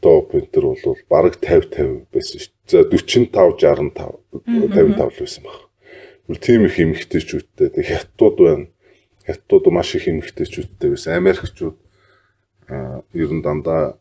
топ 0.00 0.34
энтер 0.34 0.64
бол 0.72 0.96
бараг 1.08 1.36
50 1.40 2.08
50 2.08 2.12
байсан 2.12 2.38
шүү. 2.40 2.52
За 2.66 2.78
45 2.84 3.32
65 3.32 3.92
55 4.40 4.96
л 4.96 5.20
байсан 5.20 5.42
баг. 5.44 5.58
Тийм 6.42 6.66
их 6.66 6.80
эмхтэйчүүдтэй 6.80 7.68
тэг 7.70 7.84
хятадууд 7.86 8.38
байна 8.40 8.66
хятадууд 9.26 9.66
маш 9.74 9.94
их 9.94 10.08
эмгэгтэйчүүдтэй 10.08 10.90
байсан. 10.94 11.18
Америкчууд 11.18 11.76
ер 13.14 13.30
нь 13.34 13.42
дандаа 13.42 13.98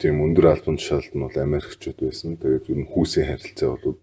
тийм 0.00 0.24
өндөр 0.24 0.56
албан 0.56 0.80
тушаалд 0.80 1.12
нь 1.12 1.20
бол 1.20 1.36
Америкчууд 1.36 1.98
байсан. 2.00 2.40
Тэгээд 2.40 2.72
ер 2.72 2.78
нь 2.80 2.88
хүүсийн 2.88 3.28
харилцаа 3.28 3.76
бол 3.76 4.00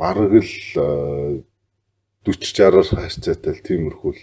бараг 0.00 0.32
л 0.32 0.52
40 0.80 1.44
60-аар 2.24 2.84
харьцаатай 2.84 3.52
л 3.56 3.64
тиймэрхүү 3.64 4.12
л 4.16 4.22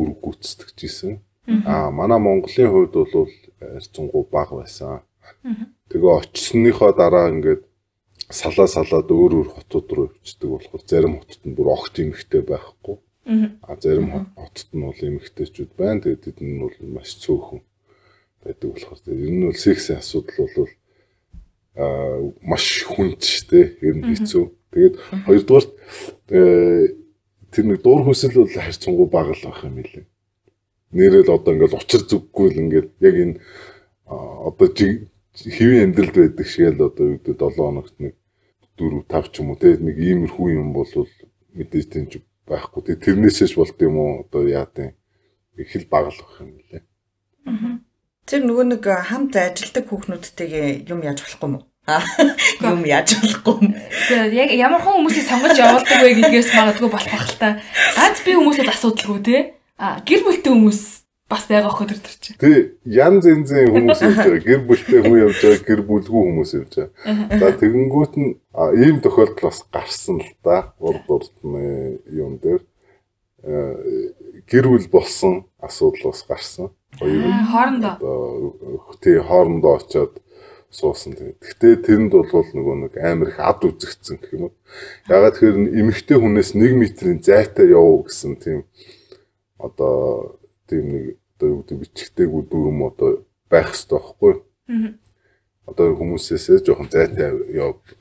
үр 0.00 0.08
гүйцэтгэж 0.16 0.78
исэн. 0.88 1.12
Аа 1.64 1.88
манай 1.92 2.20
Монголын 2.20 2.72
хувьд 2.72 2.92
бол 2.96 3.28
харьцангуй 3.60 4.24
бага 4.32 4.64
байсан. 4.64 5.00
Тэгээ 5.88 6.12
очсныхоо 6.20 6.92
дараа 6.92 7.32
ингээд 7.32 7.64
салаа 8.28 8.68
салаад 8.68 9.08
өөр 9.08 9.32
өөр 9.40 9.48
хотууд 9.56 9.88
руу 9.92 10.06
явчихдаг 10.12 10.48
болохоор 10.52 10.82
зарим 10.84 11.14
хотод 11.16 11.42
нь 11.48 11.56
бүр 11.56 11.68
огт 11.72 11.96
эмхтэй 11.96 12.42
байхгүй. 12.44 12.96
А 13.64 13.76
зарим 13.80 14.08
хотод 14.36 14.68
нь 14.76 14.84
бол 14.84 15.00
эмэгтэйчүүд 15.00 15.72
байна. 15.80 16.04
Тэгээд 16.04 16.24
тэд 16.28 16.38
нь 16.44 16.60
бол 16.60 16.76
маш 16.92 17.16
цөөхөн 17.24 17.64
байдаг 18.44 18.68
болохоор 18.72 19.00
ер 19.08 19.32
нь 19.32 19.44
бол 19.48 19.56
сексийн 19.56 19.98
асуудал 20.00 20.48
бол 20.56 20.72
а 21.80 21.84
маш 22.44 22.84
хүнд 22.84 23.24
ч 23.24 23.48
тий 23.48 23.64
ер 23.80 23.96
нь 23.96 24.04
хэцүү. 24.12 24.57
Тэгээд 24.72 24.94
хоёрдугаар 25.24 25.66
э, 26.28 26.86
тэр 27.52 27.64
нэг 27.64 27.80
дуур 27.82 28.04
хүсэл 28.04 28.36
бол 28.36 28.52
харьцангуй 28.52 29.08
бага 29.08 29.32
л 29.32 29.44
байх 29.48 29.64
юм 29.64 29.80
билээ. 29.80 30.06
Нэрэл 30.92 31.32
одоо 31.32 31.54
ингээл 31.56 31.80
учир 31.80 32.02
зүггүй 32.04 32.46
л 32.52 32.60
ингээд 32.68 32.88
яг 33.00 33.16
энэ 33.16 33.34
одоо 34.08 34.68
хэвийн 34.68 35.92
амьдралд 35.92 36.16
байдаг 36.16 36.46
шиг 36.46 36.76
л 36.76 36.86
одоо 36.88 37.04
юу 37.16 37.20
гэдэг 37.20 37.38
7 37.38 37.56
хоногт 37.56 37.96
нэг 38.00 38.14
4 38.76 39.04
5 39.08 39.32
ч 39.32 39.34
юм 39.40 39.50
уу 39.52 39.58
тий 39.60 39.74
нэг 39.76 39.96
иймэрхүү 39.96 40.48
юм 40.52 40.72
бол 40.76 40.92
мэдээж 41.56 41.86
тэнч 41.88 42.12
байхгүй. 42.48 42.82
Тэгээ 42.84 43.04
тэрнээсээс 43.04 43.54
болт 43.56 43.78
юм 43.80 43.96
уу 43.96 44.10
одоо 44.24 44.42
яа 44.48 44.66
их 45.58 45.72
л 45.76 45.86
баглах 45.90 46.32
юм 46.40 46.60
лээ. 46.70 46.82
Тэр 48.28 48.42
нөгөө 48.44 48.66
нэг 48.76 48.84
хамт 48.84 49.34
ажилдаг 49.36 49.84
хүүхнүүдтэйгээ 49.88 50.88
юм 50.92 51.00
яаж 51.02 51.24
болохгүй 51.24 51.48
юм 51.48 51.56
уу? 51.58 51.64
Юм 52.60 52.84
яаж 52.84 53.16
болохгүй. 53.16 53.72
Тэгээд 54.08 54.32
яг 54.36 54.50
ямар 54.52 54.82
хон 54.84 55.00
хүмүүсийг 55.00 55.24
сонгож 55.24 55.56
явуулдаг 55.56 55.98
вэ 56.04 56.10
гэдгээс 56.20 56.50
магадгүй 56.52 56.90
болох 56.92 57.12
бах 57.12 57.24
л 57.24 57.38
та. 57.40 57.48
Ганц 57.96 58.20
би 58.24 58.36
хүмүүс 58.36 58.60
бол 58.60 58.72
асуудалгүй 58.76 59.20
те. 59.24 59.38
А 59.80 59.96
гэр 60.04 60.26
бүлтэй 60.26 60.52
хүмүүс 60.52 60.80
бас 61.32 61.44
байгаа 61.48 61.72
хөө 61.72 61.88
төр 61.88 62.00
төр 62.04 62.16
чи. 62.20 62.30
Тэ 62.36 62.50
янз 62.84 63.24
янзын 63.24 63.72
хүмүүс 63.72 64.00
явж 64.04 64.16
байгаа. 64.20 64.44
Гэр 64.44 64.60
бүлтэй 64.68 65.00
хүн 65.00 65.18
явж 65.28 65.38
байгаа, 65.40 65.64
гэр 65.64 65.82
бүлгүй 65.88 66.22
хүмүүс 66.28 66.52
явж 66.60 66.72
байгаа. 66.76 67.38
За 67.40 67.46
тэгэнгүүт 67.56 68.14
нь 68.20 68.30
ийм 68.84 68.96
тохиолдол 69.00 69.48
бас 69.48 69.60
гарсан 69.72 70.20
л 70.24 70.30
да. 70.44 70.72
Урд 70.80 71.08
урдны 71.08 72.00
юм 72.12 72.36
дээр 72.40 72.64
гэр 74.44 74.66
бүл 74.72 74.88
болсон 74.92 75.48
асуудал 75.60 76.12
бас 76.12 76.24
гарсан. 76.28 76.72
Хоёр 76.96 77.32
хоорондоо. 77.52 77.96
Тий 79.00 79.20
хоорондоо 79.20 79.76
очиод 79.76 80.20
суусан 80.70 81.16
тэгээд. 81.16 81.40
Гэтэ 81.40 81.68
тэрэнд 81.84 82.12
бол 82.12 82.28
нөгөө 82.28 82.76
нэг 82.88 82.94
амар 83.00 83.32
их 83.32 83.40
ад 83.40 83.64
үзэгдсэн 83.64 84.20
гэх 84.20 84.32
юм 84.36 84.52
уу. 84.52 84.54
Ягаад 85.08 85.40
тэгэхээр 85.40 85.56
эмэгтэй 85.80 86.18
хүнээс 86.20 86.52
1 86.52 86.76
метрийн 86.76 87.18
зайтай 87.24 87.72
явуу 87.72 88.04
гэсэн 88.04 88.36
тийм 88.36 88.68
одоо 89.56 90.36
тийм 90.68 90.84
нэг 90.92 91.04
одоо 91.40 91.48
юу 91.48 91.60
гэдэг 91.64 91.78
бичгтэйгүү 91.88 92.42
дүрм 92.52 92.78
одоо 92.84 93.24
байх 93.48 93.72
хэрэгтэй 93.72 93.96
байхгүй. 93.96 94.34
Одоо 95.68 95.86
хүмүүсээсээ 95.96 96.64
жоохон 96.64 96.88
зайтай 96.92 97.32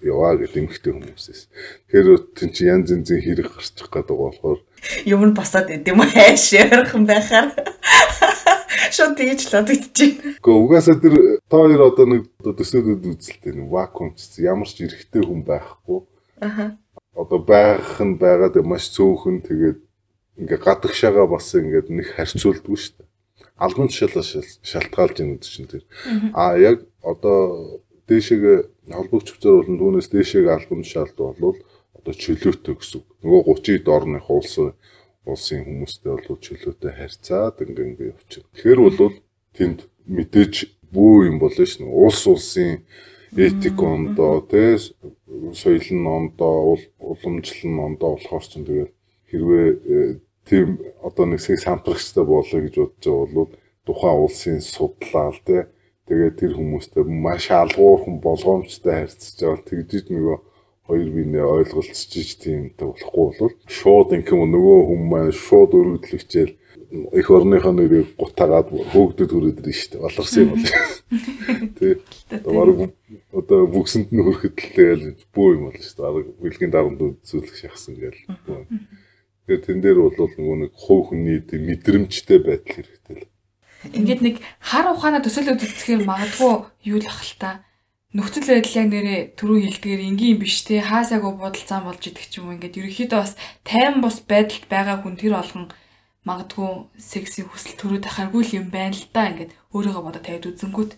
яваа 0.03 0.35
гэдэг 0.35 0.59
эмэгтэй 0.59 0.91
хүмүүсээс. 0.91 1.41
Тэгэхээр 1.87 2.19
тэн 2.35 2.49
чи 2.51 2.67
янз 2.67 2.91
янзын 2.91 3.23
хэрэг 3.23 3.47
гарчих 3.55 3.87
байгаа 3.87 4.15
болохоор 4.15 4.59
юм 5.05 5.21
нь 5.25 5.35
босоод 5.35 5.71
идэм 5.71 5.99
үү 5.99 6.09
хайш 6.13 6.53
ярих 6.53 6.93
юм 6.93 7.07
байхаар 7.09 7.49
Шууд 8.93 9.17
тэгж 9.17 9.41
л 9.49 9.57
одогдчихэв. 9.61 10.37
Гэхдээ 10.37 10.55
угаасаа 10.61 10.97
тэр 11.01 11.15
та 11.49 11.55
хоёр 11.57 11.81
одоо 11.89 12.05
нэг 12.05 12.21
төсөөлөд 12.45 13.03
үзэлтэй 13.09 13.53
нэг 13.57 13.67
вакуум 13.73 14.13
ч 14.13 14.37
ямар 14.45 14.69
ч 14.69 14.85
эрэхтэй 14.85 15.23
хүн 15.25 15.41
байхгүй. 15.41 16.05
Аха. 16.41 16.77
Одоо 17.17 17.39
байх 17.41 17.97
нь 17.97 18.21
байгаад 18.21 18.61
маш 18.61 18.93
цөөхөн 18.93 19.41
тэгээд 19.41 19.79
ингээ 20.37 20.59
гадагшаага 20.61 21.25
бас 21.25 21.49
ингээд 21.57 21.89
нэг 21.89 22.13
харьцуулдгүй 22.13 22.77
шүү 22.77 22.93
дээ. 23.01 23.09
Албан 23.57 23.89
тушаалаа 23.89 24.25
шалтгаалж 24.61 25.17
байгаа 25.17 25.41
чинь 25.41 25.65
тэр. 25.65 25.83
А 26.37 26.53
яг 26.61 26.85
одоо 27.01 27.81
дээшээ 28.05 28.93
холбогч 28.93 29.33
хвцаар 29.33 29.65
болон 29.65 29.77
түүнээс 29.81 30.09
дээшээ 30.13 30.45
албан 30.53 30.85
тушаалд 30.85 31.17
болвол 31.17 31.57
одоо 31.97 32.13
чөлөөтэй 32.13 32.75
гэсэн. 32.77 33.01
Нөгөө 33.25 33.41
30-д 33.65 33.89
орных 33.89 34.29
улсын 34.29 34.77
улсын 35.27 35.63
хүмүүстэй 35.67 36.11
бол 36.15 36.39
чөлөөтэй 36.39 36.91
харьцаад 36.95 37.55
ингээ 37.63 37.87
ингээ 37.91 38.11
явчихна. 38.15 38.49
Тэгэхээр 38.55 38.79
бол 38.83 39.13
тэнд 39.57 39.79
мэдээж 40.07 40.55
бүү 40.93 41.15
юм 41.29 41.37
болно 41.39 41.65
ш 41.67 41.83
нь. 41.83 41.87
Улс 41.87 42.23
улсын 42.27 42.87
этик 43.35 43.77
ондоо 43.81 44.41
тэ 44.41 44.79
соёл 45.53 45.87
нь 45.91 46.07
ондоо 46.07 46.79
уламжлал 46.97 47.63
нь 47.67 47.83
ондоо 47.87 48.15
болохоор 48.15 48.43
ч 48.47 48.53
тэгээд 48.55 48.91
хэрвээ 49.29 49.67
э, 49.67 50.19
тийм 50.47 50.79
одоо 51.03 51.25
нэг 51.27 51.41
сэг 51.43 51.59
самтрагчтай 51.59 52.23
болоо 52.23 52.59
гэж 52.63 52.75
бодож 52.79 53.03
байгаа 53.03 53.35
бол 53.35 53.51
тухайн 53.85 54.17
улсын 54.23 54.59
судлаал 54.63 55.35
тэ 55.43 55.67
тэгээд 56.07 56.39
тэр 56.39 56.51
хүмүүстэй 56.55 57.03
маш 57.03 57.51
алгуурхан 57.51 58.23
болгоомжтой 58.23 58.93
харьцаж 58.95 59.35
байгаа 59.43 59.67
тэгжиж 59.67 60.05
нөгөө 60.07 60.37
хоёр 60.87 61.09
биенээ 61.11 61.43
ойлголцож 61.43 62.29
тиймтэй 62.39 62.87
болохгүй 62.87 63.27
бол 63.39 63.53
шууд 63.67 64.15
инхэм 64.15 64.41
нөгөө 64.47 64.79
хүн 64.87 65.01
маань 65.11 65.35
шууд 65.35 65.71
өргөдлөгчээл 65.75 66.53
их 67.19 67.27
орныхоо 67.29 67.73
нэрийг 67.75 68.15
гутаагаад 68.15 68.71
хөөгдөд 68.71 69.29
хүрээд 69.31 69.59
ирнэ 69.59 69.75
шүү 69.75 69.91
дээ. 69.91 70.03
Болорсон 70.07 70.39
юм 70.43 70.49
бол. 70.55 70.63
Тэ. 71.77 71.99
Одоо 72.31 72.95
одоо 73.35 73.59
бүгсэнд 73.67 74.15
нь 74.15 74.23
хүрэхэд 74.23 74.55
л 74.95 75.27
бөө 75.35 75.47
юм 75.59 75.63
бол 75.67 75.75
шүү 75.75 75.99
дээ. 75.99 76.39
Бэлгийн 76.39 76.71
дарамт 76.71 77.01
үзүүлэх 77.03 77.55
шахсан 77.59 77.99
гээл. 77.99 78.23
Тэгэхээр 78.31 79.65
тэн 79.67 79.79
дээр 79.83 79.99
бол 79.99 80.15
нөгөө 80.15 80.57
нэг 80.63 80.71
хувь 80.71 81.11
хүний 81.11 81.43
мэдрэмжтэй 81.43 82.39
байдал 82.39 82.71
хэрэгтэй 82.71 83.15
л. 83.19 83.27
Ингээд 83.91 84.21
нэг 84.23 84.35
хар 84.63 84.87
ухаанаа 84.95 85.19
төсөөлөд 85.23 85.59
үзэхээр 85.59 86.07
магадгүй 86.07 86.55
юу 86.87 86.99
л 87.03 87.07
ахalta 87.11 87.66
нөхцөл 88.17 88.49
байдал 88.49 88.77
яг 88.81 88.87
нэрээ 88.89 89.19
түрүү 89.37 89.59
хэлдгээр 89.77 90.01
энгийн 90.09 90.41
биш 90.41 90.65
те 90.65 90.81
хаасаагүй 90.81 91.37
бодолцаан 91.37 91.85
болж 91.85 92.01
идэх 92.01 92.25
ч 92.25 92.41
юм 92.41 92.49
ингээд 92.57 92.81
ерөөхдөө 92.81 93.21
бас 93.21 93.37
тайван 93.61 94.01
бус 94.01 94.17
байдалд 94.25 94.65
байгаа 94.65 94.97
хүн 95.05 95.21
тэр 95.21 95.37
болгон 95.37 95.69
магадгүй 96.25 96.71
секси 96.97 97.45
хүсэл 97.45 97.77
төрөөд 97.77 98.09
ахааргүй 98.09 98.57
юм 98.57 98.73
байна 98.73 98.97
л 98.97 99.05
да. 99.13 99.29
Ингээд 99.29 99.53
өөрийгөө 99.69 100.01
бодоод 100.01 100.25
тавьд 100.25 100.49
үзэнгүүт. 100.49 100.91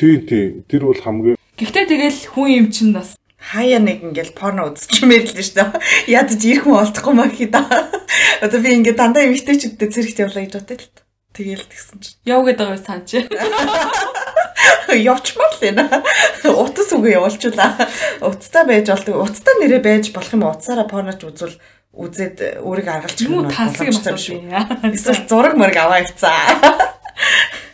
Тий 0.00 0.16
тий. 0.24 0.64
Тэр 0.64 0.88
бол 0.88 0.96
хамгийн 0.96 1.36
гэхдээ 1.60 1.84
тэгэл 1.92 2.20
хүн 2.32 2.48
юм 2.48 2.66
чинь 2.72 2.96
бас 2.96 3.20
хаяа 3.36 3.76
нэг 3.76 4.00
ингээл 4.00 4.32
порно 4.32 4.72
үзчихмээр 4.72 5.28
л 5.28 5.34
дээ 5.36 5.44
шүү 5.44 5.56
дээ. 5.60 5.70
Ядаж 6.16 6.40
ирэх 6.40 6.64
юм 6.64 6.80
олдохгүй 6.80 7.14
маа 7.14 7.28
хий 7.28 7.52
да 7.52 7.68
одоо 8.44 8.58
би 8.64 8.80
ингээд 8.80 8.96
дандаа 8.96 9.28
эмэгтэйчүүдтэй 9.28 9.88
зэрэгт 9.92 10.24
явлаа 10.24 10.42
гэж 10.48 10.56
бодъё 10.56 10.80
л 10.80 11.02
Тэгээл 11.32 11.64
тэгсэн 11.64 11.98
чинь. 12.00 12.16
Яв 12.28 12.44
гэдэг 12.44 12.60
байгаа 12.60 12.80
санаж. 12.80 13.08
Явчмаар 13.08 14.20
л 14.92 15.58
байна. 15.60 16.02
Утас 16.44 16.92
үгүй 16.92 17.14
явуулчулаа. 17.16 17.88
Утастай 18.20 18.64
байж 18.66 18.90
болдог. 18.90 19.22
Утастай 19.24 19.54
нэрээ 19.60 19.82
байж 19.82 20.12
болох 20.14 20.32
юм 20.32 20.44
утасаараа 20.46 20.86
порноч 20.90 21.22
үзвэл 21.24 21.56
үзээд 21.92 22.64
өөрийгөө 22.64 22.94
аргалж 22.96 23.18
юм 23.24 23.48
таслаг 23.50 23.88
юм 23.88 24.50
байна. 24.50 24.66
Эсвэл 24.92 25.26
зураг 25.28 25.54
мөрөг 25.56 25.78
аваа 25.78 26.02
ивцаа. 26.02 26.36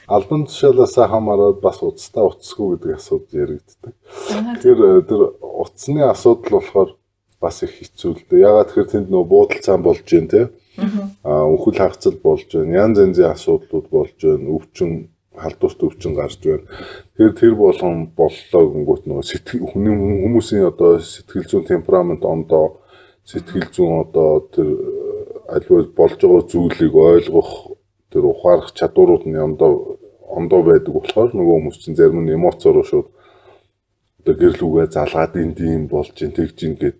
Албан 0.09 0.47
тушаалаас 0.49 0.97
хамаараад 0.97 1.61
бас 1.61 1.83
утастай 1.85 2.25
утасгүй 2.25 2.77
гэдэг 2.77 2.97
асуудал 2.97 3.41
яригддаг. 3.45 3.95
Тэгэхээр 4.65 5.05
тэр 5.05 5.23
утасны 5.43 6.01
асуудал 6.09 6.57
болохоор 6.57 6.91
бас 7.39 7.63
их 7.63 7.77
хэцүү 7.77 8.13
л 8.17 8.25
дээ. 8.25 8.41
Ягаад 8.49 8.73
тэгэхээр 8.73 8.89
тэнд 8.89 9.09
нөө 9.13 9.25
буудал 9.29 9.61
цаан 9.61 9.85
болж 9.85 10.03
байна 10.09 10.33
те 10.33 10.43
Аа 10.79 11.45
өвхөл 11.51 11.79
хагцал 11.79 12.17
болж 12.23 12.47
байна. 12.55 12.87
Янз 12.87 12.99
янзын 13.03 13.33
асуудлууд 13.35 13.87
болж 13.91 14.15
байна. 14.23 14.47
Өвчин 14.55 14.91
халдварт 15.39 15.81
өвчин 15.83 16.15
гарч 16.15 16.39
байна. 16.45 16.67
Тэгэхээр 17.17 17.35
тэр 17.39 17.55
болгон 17.55 17.97
боллоо 18.19 18.63
гингүүт 18.75 19.05
нөгөө 19.07 19.25
сэтгэл 19.25 19.65
хүмүүсийн 19.73 20.69
одоо 20.71 20.99
сэтгэл 20.99 21.49
зүйн 21.49 21.65
темперамент 21.71 22.23
ондоо 22.25 22.83
сэтгэл 23.25 23.71
зүйн 23.73 23.95
одоо 24.05 24.31
тэр 24.53 24.69
альва 25.49 25.87
болж 25.97 26.19
байгаа 26.21 26.45
зүйлийг 26.49 26.95
ойлгох 26.95 27.79
тэр 28.13 28.25
ухаарах 28.29 28.73
чадварууд 28.75 29.25
нь 29.29 29.37
ондоо 29.37 29.99
ондоо 30.29 30.61
байдаг 30.63 30.93
болохоор 30.93 31.31
нөгөө 31.33 31.57
хүмүүс 31.57 31.79
чинь 31.83 31.97
зарим 31.97 32.25
нь 32.25 32.35
эмоцоор 32.37 32.85
шууд 32.85 33.09
одоо 34.21 34.35
гэрлүүгээ 34.35 34.87
залгаад 34.93 35.35
энд 35.41 35.59
юм 35.61 35.85
болж 35.89 36.17
ин 36.21 36.33
тэгж 36.37 36.59
ин 36.67 36.75
гэд 36.77 36.99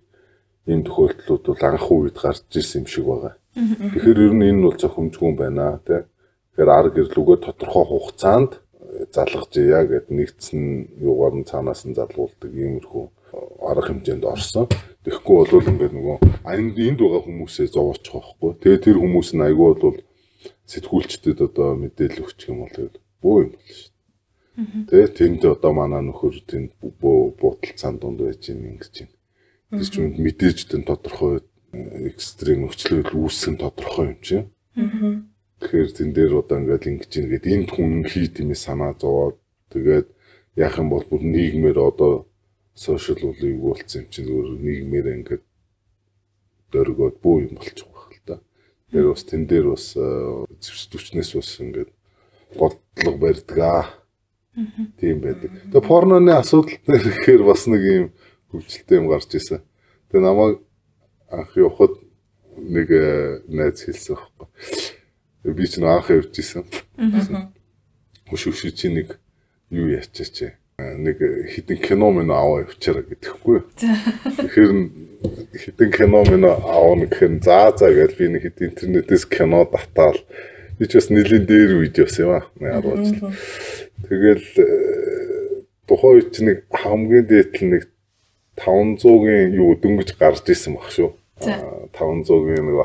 ийм 0.69 0.81
тохиолдлууд 0.85 1.43
бол 1.45 1.63
анх 1.69 1.87
үед 1.91 2.17
гарч 2.17 2.45
ирсэн 2.57 2.81
юм 2.81 2.87
шиг 2.89 3.05
байгаа. 3.05 3.33
Тэгэхээр 3.53 4.19
ер 4.25 4.33
нь 4.33 4.47
энэ 4.49 4.63
бол 4.65 4.77
зөвхөмжгүй 4.77 5.31
байна 5.37 5.81
тий. 5.85 6.01
Тэгэхээр 6.59 6.75
арга 6.75 7.07
гэрлүүгээ 7.07 7.39
тодорхой 7.39 7.85
хугацаанд 7.87 8.59
э, 8.59 9.07
залгаж 9.15 9.51
ия 9.55 9.79
гэд 9.87 10.11
нэгдсэн 10.11 10.91
юугаар 10.99 11.39
нь 11.39 11.47
цаанаас 11.47 11.87
нь 11.87 11.95
залгуулдаг 11.95 12.51
иймэрхүү 12.51 13.05
э, 13.07 13.11
арга 13.63 13.87
хэмжээнд 13.87 14.27
орсон. 14.27 14.67
Тэгэхгүй 15.07 15.35
бол 15.55 15.71
ингээд 15.71 15.95
нөгөө 15.95 16.17
энд 16.51 16.75
энд 16.75 16.99
байгаа 16.99 17.23
хүмүүсээ 17.23 17.67
зовоочих 17.71 18.11
واخгүй. 18.11 18.51
Тэгээ 18.59 18.83
тэр 18.91 18.97
хүмүүс 18.99 19.29
нь 19.39 19.45
айгүй 19.47 19.71
бол 19.79 19.97
сэтгүүлчдэд 20.67 21.39
одоо 21.47 21.79
мэдээлэл 21.79 22.27
өгчих 22.27 22.51
юм 22.51 22.59
бол 22.67 22.75
тэгэл 22.75 22.99
бөө 23.23 23.37
юм 23.39 23.49
болно 23.55 23.71
шүү 23.79 23.91
дээ. 24.59 24.83
Тэгээ 24.91 25.09
тэнд 25.15 25.41
одоо 25.47 25.71
манай 25.71 26.03
нөхөр 26.03 26.35
тэнд 26.43 26.75
буудалцаан 26.99 28.03
дунд 28.03 28.19
байж 28.19 28.51
ийн 28.51 28.75
ингэж 28.75 29.07
юм. 29.07 29.11
Тэр 29.79 29.87
ч 29.87 29.95
юм 29.95 30.11
мэдээж 30.11 30.67
тэн 30.67 30.83
тодорхой 30.83 31.39
э, 31.71 32.11
экстрим 32.11 32.67
нөхцөл 32.67 32.99
байдал 32.99 33.23
үүсгэн 33.23 33.55
тодорхой 33.63 34.11
юм 34.11 34.19
чинь. 34.19 34.51
Аа 34.75 35.38
Тэгэхээр 35.60 35.90
тэн 35.96 36.10
дээр 36.12 36.32
одоо 36.40 36.56
ингээд 36.60 36.84
ингэж 36.90 37.12
ингээд 37.14 37.46
энд 37.48 37.68
хүн 37.72 38.04
хийд 38.04 38.42
юм 38.42 38.52
санаа 38.54 38.92
зовоод 38.98 39.38
тэгээд 39.72 40.08
яах 40.56 40.76
юм 40.78 40.88
бол 40.90 41.04
бүр 41.08 41.22
нийгмээр 41.22 41.78
одоо 41.78 42.26
сошиал 42.74 43.32
үлийг 43.32 43.62
уулцсан 43.62 44.04
юм 44.04 44.10
чинь 44.10 44.26
зүгээр 44.28 44.48
нийгмээр 44.60 45.06
ингээд 45.14 45.44
дөргөөд 46.74 47.16
бүү 47.22 47.36
юм 47.46 47.54
болчих 47.54 47.86
واخ 47.90 48.10
л 48.10 48.22
да. 48.26 48.36
Тэр 48.90 49.14
бас 49.14 49.22
тэн 49.24 49.46
дээр 49.46 49.66
бас 49.72 49.86
зэвс 49.94 50.84
түчнээс 50.90 51.30
бас 51.38 51.50
ингээд 51.62 51.90
бодлого 52.58 53.18
барьдаг 53.18 53.58
аа. 53.58 53.86
Тийм 54.98 55.22
байдаг. 55.22 55.50
Тэгээ 55.70 55.86
порноны 55.86 56.34
асуудал 56.34 56.78
дээр 56.86 57.06
ихээр 57.10 57.42
бас 57.46 57.66
нэг 57.66 57.82
юм 57.82 58.06
хөвчлөлтэй 58.50 58.98
юм 58.98 59.08
гарч 59.10 59.30
ирсэн. 59.34 59.62
Тэгээ 60.10 60.26
намайг 60.26 60.58
анх 61.30 61.50
явахад 61.58 61.94
нэг 62.58 62.88
э, 62.90 63.42
найз 63.50 63.82
хэлсэн 63.82 64.14
байхгүй. 64.14 64.46
Би 65.43 65.67
ч 65.67 65.79
нэг 65.79 65.89
анх 65.89 66.09
явж 66.11 66.35
исэн. 66.35 66.65
Хөш 68.27 68.43
хөш 68.51 68.73
чи 68.75 68.91
нэг 68.91 69.19
юу 69.71 69.87
ячаач 69.87 70.59
нэг 70.79 71.17
хитэн 71.51 71.77
кино 71.79 72.11
мөн 72.11 72.31
аваа 72.31 72.63
явчаараа 72.63 73.03
гэдэхгүй. 73.03 73.59
Тэгэхээр 73.75 74.71
хитэн 75.55 75.89
кино 75.91 76.23
мөн 76.23 76.43
аавна 76.47 77.07
гэхээр 77.07 77.43
заа 77.43 77.75
заа 77.75 77.91
гэж 77.91 78.15
би 78.15 78.27
нэг 78.31 78.43
хит 78.47 78.63
интернетээс 78.63 79.27
кино 79.27 79.67
татаал 79.67 80.19
би 80.79 80.87
ч 80.87 80.95
бас 80.95 81.11
нэлийн 81.11 81.43
дээр 81.43 81.83
үед 81.83 81.99
явсан 81.99 82.23
юм 82.27 82.31
аа. 82.39 82.43
10 82.59 83.03
жил. 83.03 83.31
Тэгэл 84.07 84.47
э, 84.59 84.67
тухайн 85.87 86.15
үед 86.23 86.35
нэг 86.39 86.57
хамгийн 86.71 87.27
дээдл 87.27 87.65
нэг 87.67 87.83
500-ын 88.55 89.55
юу 89.55 89.75
дөнгөж 89.75 90.15
гарч 90.15 90.47
исэн 90.47 90.79
баг 90.79 90.91
шүү. 90.91 91.11
500-ын 91.95 92.63
нэг 92.63 92.75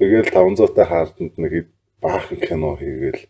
хард. 0.00 0.32
Тэгэл 0.32 0.32
500-тай 0.32 0.86
харданд 0.88 1.36
нэг 1.36 1.68
баахан 2.00 2.40
кино 2.40 2.76
хийгээл 2.80 3.28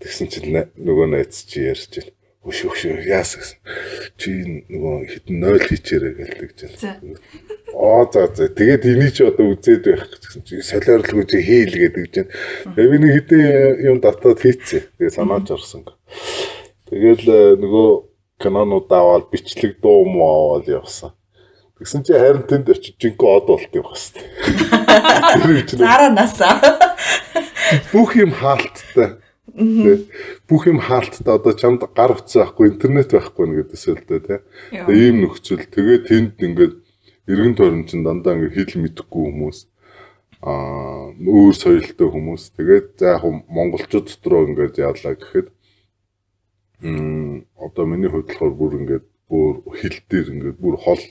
тэгсэн 0.00 0.28
чинь 0.32 0.56
нөгөө 0.80 1.06
найз 1.12 1.44
чи 1.44 1.68
ярьж 1.68 1.92
байна. 1.92 2.16
Өш 2.40 2.64
өш 2.64 2.88
яас 3.04 3.36
гэсэн. 3.36 3.58
Чи 4.16 4.64
нөгөө 4.72 5.12
хитэн 5.12 5.36
0 5.44 5.60
хийчээрэй 5.60 6.12
гэлдэг 6.16 6.50
чинь. 6.56 7.20
Оо 7.76 8.08
за 8.08 8.32
за 8.32 8.48
тэгээд 8.48 8.88
энийг 8.88 9.12
чи 9.12 9.28
одоо 9.28 9.52
үзээд 9.52 9.84
байх 9.84 10.08
гэсэн 10.08 10.42
чи 10.48 10.64
солиорлгүй 10.64 11.28
чи 11.28 11.44
хийл 11.44 11.76
гэдэг 11.76 12.06
чинь. 12.08 12.32
Тэгээд 12.72 12.92
би 12.96 12.96
нэг 12.96 13.12
хитэн 13.20 13.40
юм 13.92 14.00
татаад 14.00 14.40
хийцээ. 14.40 14.88
Тэгээд 14.96 15.16
санаач 15.20 15.52
орсон. 15.52 15.84
Тэгэл 16.88 17.28
э, 17.28 17.60
нөгөө 17.60 17.88
кинонууд 18.40 18.88
аваад 18.88 19.28
бичлэг 19.28 19.76
дуу 19.84 20.08
муу 20.08 20.56
аваад 20.56 20.64
явсан. 20.64 21.12
Тэгсэн 21.76 22.08
чи 22.08 22.16
харин 22.16 22.48
тэнд 22.48 22.72
очиж 22.72 22.96
жинхэнэ 22.96 23.36
од 23.36 23.44
болт 23.44 23.72
юм 23.76 23.84
хэвчээ. 23.84 24.69
Зараа 25.78 26.10
насаа. 26.10 26.60
Бүх 27.92 28.16
юм 28.18 28.32
хаалттай. 28.34 29.18
Бүх 30.46 30.66
юм 30.66 30.78
хаалттай 30.82 31.34
одоо 31.34 31.52
чамд 31.54 31.86
гар 31.94 32.14
утас 32.14 32.34
байхгүй 32.34 32.74
интернет 32.74 33.10
байхгүй 33.10 33.46
нэгдээс 33.46 33.84
л 33.90 34.02
дээ 34.06 34.20
тий. 34.26 34.38
Тэгээ 34.70 35.06
ийм 35.10 35.16
нөхцөл 35.26 35.64
тэгээ 35.66 35.98
тэнд 36.06 36.34
ингээд 36.38 36.74
эргэн 37.30 37.54
тойрон 37.54 37.84
дандаа 37.86 38.34
ингээд 38.34 38.54
хэл 38.54 38.82
мэдэхгүй 38.82 39.22
хүмүүс 39.26 39.58
аа 40.40 41.12
өөр 41.20 41.54
соёлтой 41.54 42.08
хүмүүс 42.08 42.42
тэгээд 42.56 42.88
за 42.96 43.20
яг 43.20 43.24
монголчууд 43.28 44.06
дотроо 44.08 44.48
ингээд 44.48 44.80
яалаа 44.80 45.14
гэхэд 45.14 45.48
м 46.80 47.44
одоо 47.60 47.84
миний 47.84 48.08
хувьд 48.08 48.32
болохоор 48.32 48.54
бүр 48.56 48.72
ингээд 48.80 49.06
бүр 49.28 49.54
хил 49.76 49.98
дээр 50.08 50.26
ингээд 50.32 50.58
бүр 50.58 50.76
хол 50.80 51.02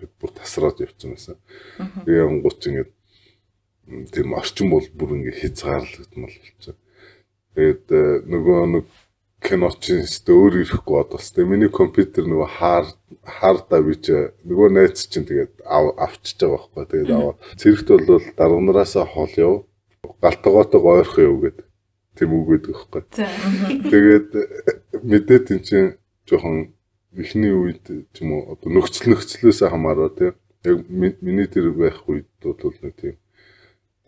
гэд 0.00 0.12
бүр 0.16 0.30
тасраад 0.32 0.80
явцсан 0.80 1.12
байсан. 1.12 1.36
Тэгээ 1.76 2.24
онгоч 2.24 2.60
ингээд 2.66 2.90
тийм 4.14 4.34
орчин 4.38 4.70
бол 4.70 4.86
бүр 4.94 5.16
ингээд 5.18 5.40
хязгаарлагдмал 5.42 6.30
болчихсон. 6.30 6.76
Тэгээд 7.54 7.86
э, 7.90 8.02
нөгөө 8.30 8.58
нэг 8.74 8.86
киночин 9.40 10.04
өстө 10.04 10.36
өөр 10.36 10.60
ирэхгүй 10.62 10.96
бодос. 10.96 11.32
Тэгээ 11.32 11.50
миний 11.50 11.72
компьютер 11.72 12.28
нөгөө 12.28 12.50
хаар 12.60 12.86
хаарда 13.24 13.80
бич 13.82 14.10
нөгөө 14.44 14.68
найз 14.76 15.08
чинь 15.08 15.26
тэгээд 15.26 15.64
авчиж 15.66 16.44
байгаа 16.44 16.68
байхгүй. 16.70 16.84
Тэгээд 16.92 17.10
аваа. 17.16 17.34
Цэрэгт 17.56 17.88
бол 17.88 18.24
дарганараасаа 18.36 19.06
хол 19.08 19.34
яв. 19.40 19.54
Галтгоотойг 20.20 20.84
ойрхон 20.84 21.24
яв 21.24 21.36
гэдэг 21.40 21.66
тийм 22.16 22.30
үг 22.36 22.46
гэдэг 22.52 22.74
байхгүй. 22.76 23.02
Тэгээд 23.88 24.28
мэдээд 25.02 25.46
эн 25.56 25.60
чинь 25.64 25.90
жоохон 26.28 26.76
эхний 27.16 27.50
үед 27.50 27.84
ч 28.12 28.16
юм 28.22 28.36
уу 28.36 28.54
одоо 28.54 28.70
нөхцөл 28.70 29.16
нөхцлөөс 29.16 29.66
хамаараа 29.66 30.12
тийм 30.14 30.36
яг 30.62 30.78
миний 30.92 31.48
тэр 31.48 31.72
байх 31.72 32.04
үед 32.06 32.28
бол 32.44 32.76
нэг 32.84 32.94
тийм 33.00 33.16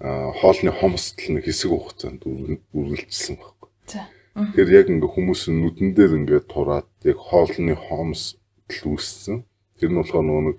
хоолны 0.00 0.72
хомсдол 0.72 1.28
нэг 1.37 1.44
хэсэг 1.46 1.70
хугацаанд 1.70 2.22
үргэлжилсэн 2.24 3.37
байхгүй. 3.38 3.68
Тэгэхээр 4.33 4.70
яг 4.72 4.87
ингээ 4.88 5.11
хүмүүс 5.12 5.42
нүдэн 5.52 5.90
дээр 5.92 6.12
ингээ 6.24 6.42
тураад 6.48 6.88
яг 7.05 7.18
хоолны 7.20 7.76
хомс 7.76 8.40
үүссэн. 8.72 9.44
Тэр 9.76 9.90
нь 9.92 9.98
болохоор 10.00 10.24
нөгөө 10.24 10.44
нэг 10.48 10.57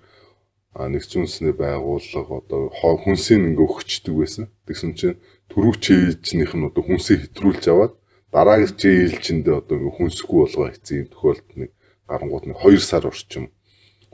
нэгдсэн 0.74 1.26
үндэсний 1.26 1.54
байгууллага 1.58 2.34
одоо 2.46 2.62
хүнсийг 2.74 3.42
ингээ 3.42 3.66
өгчдөг 3.66 4.14
байсан. 4.14 4.46
Тэгсэн 4.70 4.92
чинь 4.94 5.18
түрүү 5.50 5.74
чийлжнийх 5.82 6.54
нь 6.54 6.68
одоо 6.70 6.84
хүнсээ 6.86 7.30
хэтрүүлж 7.30 7.64
аваад 7.70 7.94
дараагийн 8.34 8.78
чийлжиндээ 8.78 9.56
одоо 9.62 9.76
ингээ 9.78 9.98
хүнсгүй 9.98 10.38
болгоо 10.46 10.68
хийсэн 10.70 10.98
юм 11.06 11.10
тохиолдолд 11.14 11.58
нэг 11.58 11.72
гарангууд 12.10 12.46
нэг 12.50 12.58
2 12.62 12.82
сар 12.82 13.06
орчим 13.06 13.54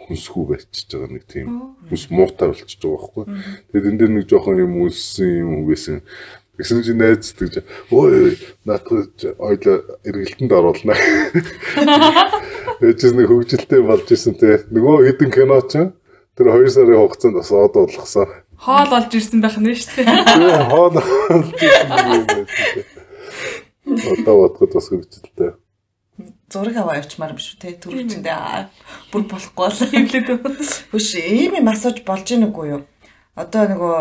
хүнсгүй 0.08 0.46
байчихж 0.50 0.90
байгаа 0.94 1.12
нэг 1.12 1.26
тийм 1.28 1.48
хүнс 1.90 2.06
муутай 2.14 2.48
болчихж 2.52 2.80
байгаа 2.80 3.00
байхгүй. 3.00 3.26
Тэгээд 3.72 3.90
энэ 3.90 4.00
дээр 4.00 4.12
нэг 4.16 4.26
жоохон 4.30 4.64
юм 4.64 4.74
үлсэн 4.86 5.30
юм 5.44 5.52
үгээсэн. 5.64 6.00
Гэсэн 6.60 6.84
чинь 6.84 7.00
найз 7.00 7.32
тэгж 7.40 7.64
өө 7.88 8.36
наатах 8.68 9.16
ойлоо 9.40 9.78
эргэлтэнд 10.04 10.52
оруулна. 10.52 10.92
Тэгээд 12.84 13.16
нэг 13.16 13.28
хөвгөлтэй 13.32 13.82
болж 13.84 14.08
исэн 14.12 14.36
те. 14.36 14.68
Нөгөө 14.68 15.08
хэдэн 15.08 15.32
кино 15.32 15.64
ч 15.64 15.88
тэр 16.36 16.52
2 16.52 16.68
сарын 16.68 17.00
хугацаанд 17.00 17.40
бас 17.40 17.52
од 17.52 17.76
болгосон. 17.76 18.28
Хоол 18.60 18.92
олж 18.92 19.12
ирсэн 19.16 19.40
байх 19.40 19.56
нь 19.56 19.72
шүү 19.72 20.04
дээ. 20.04 20.68
Хоол 20.68 21.00
олж 21.00 21.60
ирсэн. 21.64 22.84
Одоо 24.20 24.36
бодоход 24.44 24.72
бас 24.76 24.88
хөвгөлтэй. 24.92 25.59
Зураг 26.50 26.76
аваа 26.82 26.98
явчмаар 26.98 27.38
биш 27.38 27.54
үү 27.54 27.62
те 27.62 27.78
түрүүчэндээ 27.78 28.36
бүр 29.14 29.24
болохгүй 29.30 29.64
бол 29.70 29.78
хөвлөд. 29.78 30.58
Хүш 30.90 31.10
ийм 31.22 31.62
юм 31.62 31.70
асууж 31.70 32.02
болж 32.02 32.28
ийн 32.34 32.50
үгүй 32.50 32.66
юу? 32.74 32.82
Одоо 33.38 33.64
нөгөө 33.70 33.98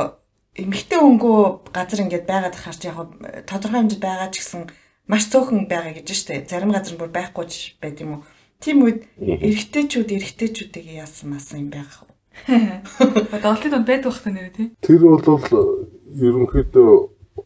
эмэгтэй 0.64 0.98
өнгөө 0.98 1.70
газар 1.70 2.02
ингээд 2.02 2.26
байгаад 2.26 2.56
харч 2.56 2.88
яг 2.88 2.98
тодорхой 3.44 3.84
хэмжээд 3.84 4.02
байгаа 4.02 4.28
ч 4.32 4.40
гэсэн 4.40 4.62
маш 5.06 5.28
цөөхөн 5.30 5.68
байгаа 5.70 5.92
гэж 5.94 6.08
штэ. 6.10 6.48
Зарим 6.48 6.72
газар 6.72 6.96
бүр 6.98 7.12
байхгүй 7.12 7.44
ч 7.46 7.76
байд 7.78 8.00
юм 8.02 8.18
уу? 8.18 8.22
Тийм 8.58 8.82
үед 8.82 9.06
эрэгтэйчүүд 9.22 10.08
эрэгтэйчүүдийг 10.18 10.98
яасан 10.98 11.30
масан 11.36 11.68
юм 11.68 11.70
байх 11.70 12.02
вэ? 12.02 12.10
Доотлын 13.44 13.70
донд 13.70 13.86
байдаг 13.86 14.10
байх 14.10 14.26
нэрээ 14.26 14.56
тий. 14.56 14.68
Тэр 14.82 15.00
бол 15.06 15.46
ерөнхийдөө 16.18 16.90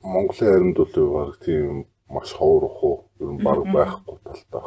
Монголын 0.01 0.49
харинд 0.49 0.77
бол 0.81 0.97
баг 1.13 1.37
тийм 1.45 1.85
маш 2.09 2.33
ховор 2.33 2.65
ухуу 2.65 2.97
ер 3.23 3.31
нь 3.33 3.43
баг 3.43 3.63
байхгүй 3.71 4.19
талтай. 4.27 4.67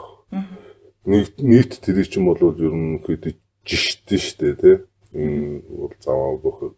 Нийт 1.06 1.36
нийт 1.44 1.72
тэр 1.84 2.02
чинь 2.08 2.26
бол 2.26 2.40
ерөнхийдөө 2.40 3.34
жиштэй 3.68 4.20
штэ 4.20 4.56
тий. 4.56 4.76
Энэ 5.14 5.62
бол 5.68 5.94
заваа 6.00 6.38
бохоо 6.40 6.76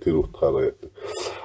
тэр 0.00 0.22
утгаараа 0.22 0.72
яадаг. 0.72 0.90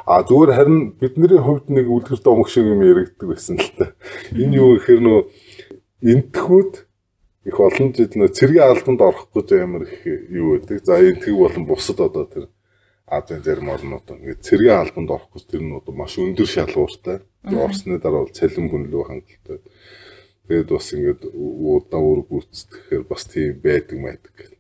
А 0.06 0.24
зүгээр 0.24 0.52
харин 0.56 0.80
бидний 1.00 1.40
хувьд 1.40 1.68
нэг 1.70 1.88
үлгэр 1.90 2.22
домог 2.24 2.50
шиг 2.50 2.66
юм 2.66 2.82
яригддаг 2.82 3.28
байсан 3.28 3.60
л 3.60 3.72
та. 3.76 3.92
Энэ 4.32 4.56
юу 4.56 4.80
гэхээр 4.80 5.02
нөө 5.04 5.20
энтхүүд 6.02 6.72
их 7.48 7.58
олон 7.60 7.88
жил 7.96 8.12
нөө 8.16 8.32
цэргийн 8.32 8.72
албанд 8.72 9.02
орох 9.04 9.28
гэж 9.36 9.48
амар 9.60 9.84
их 9.84 10.04
юу 10.32 10.56
байдаг. 10.56 10.84
За 10.86 11.00
энэ 11.00 11.20
тэг 11.20 11.36
болон 11.36 11.66
бусад 11.68 12.00
одоо 12.00 12.26
тэр 12.26 12.48
Азийн 13.08 13.44
зарим 13.44 13.72
орнууд 13.72 14.08
ингээд 14.12 14.44
цэргийн 14.44 14.82
албанд 14.84 15.10
орох 15.16 15.32
гэж 15.32 15.44
тэр 15.48 15.64
нь 15.64 15.78
одоо 15.80 15.94
маш 15.96 16.20
өндөр 16.20 16.48
шалгууртай. 16.48 17.24
Орсны 17.48 18.00
дараа 18.04 18.28
бол 18.28 18.36
цалин 18.36 18.68
хүнлүү 18.68 19.04
хангалттай. 19.08 19.60
Тэгээд 20.52 20.70
бас 20.76 20.88
ингээд 20.92 21.22
удаа 21.32 22.02
өр 22.04 22.22
гүйцэтгэхээр 22.28 23.04
бас 23.08 23.24
тийм 23.32 23.64
байдаг 23.64 23.98
байдаг 24.04 24.34
гэх. 24.36 24.52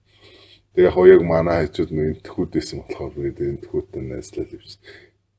Тэгээ 0.79 0.88
яг 0.88 0.97
яг 1.12 1.21
манай 1.27 1.67
хайчууд 1.67 1.91
нэг 1.91 2.07
энтхүүдээс 2.23 2.69
юм 2.71 2.88
болохоор 2.88 3.13
бид 3.19 3.39
энтхүүдтэй 3.43 4.03
найзлал 4.07 4.47
явж 4.47 4.79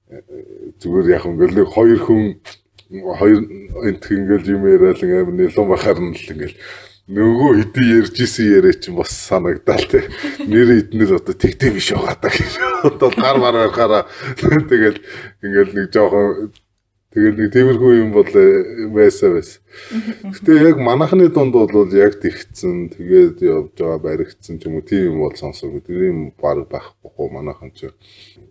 зүгээр 0.09 1.09
яг 1.13 1.25
ингээл 1.29 1.69
хоёр 1.69 2.01
хүн 2.01 2.41
хоёр 3.21 3.41
энтх 3.85 4.09
ингээл 4.09 4.53
юм 4.57 4.63
яриад 4.65 5.01
амар 5.05 5.37
нэлон 5.37 5.69
бахаар 5.69 6.01
нь 6.01 6.17
л 6.17 6.33
ингээл 6.33 6.57
нөгөө 7.09 7.51
хэдий 7.65 7.89
ярьж 8.05 8.17
исэн 8.21 8.47
яриа 8.61 8.77
чинь 8.77 8.97
бас 8.97 9.09
санагдал 9.09 9.81
те. 9.89 10.05
Нэр 10.45 10.85
эднэр 10.85 11.17
одоо 11.17 11.33
тэгтэй 11.33 11.73
биш 11.73 11.97
байгаа 11.97 12.21
даа 12.21 12.33
гэж. 12.33 12.53
Одоо 12.85 13.09
гар 13.17 13.37
мар 13.41 13.57
барахаараа 13.57 14.05
тэгэл 14.37 15.01
ингээл 15.41 15.73
нэг 15.73 15.87
жоохон 15.89 16.53
тэгэл 17.09 17.39
нэг 17.41 17.49
тиймэрхүү 17.57 17.93
юм 17.97 18.13
бол 18.13 18.29
э, 18.29 18.93
байсан 18.93 19.41
байсан. 19.41 19.61
Гэтэ 20.37 20.53
яг 20.69 20.77
манахны 20.85 21.33
дунд 21.33 21.57
бол 21.57 21.89
яг 21.97 22.21
тэгцэн 22.21 22.93
тэгээд 22.93 23.41
явж 23.41 23.73
байгаа 23.81 24.05
баригдсан 24.05 24.61
ч 24.61 24.69
юм 24.69 24.77
уу 24.77 24.85
тийм 24.85 25.17
юм 25.17 25.25
бол 25.25 25.33
сонсоогүй. 25.33 25.81
Тэр 25.81 26.13
юм 26.13 26.37
баг 26.37 26.69
байхгүй 26.69 27.27
манайхан 27.33 27.73
ч 27.73 27.89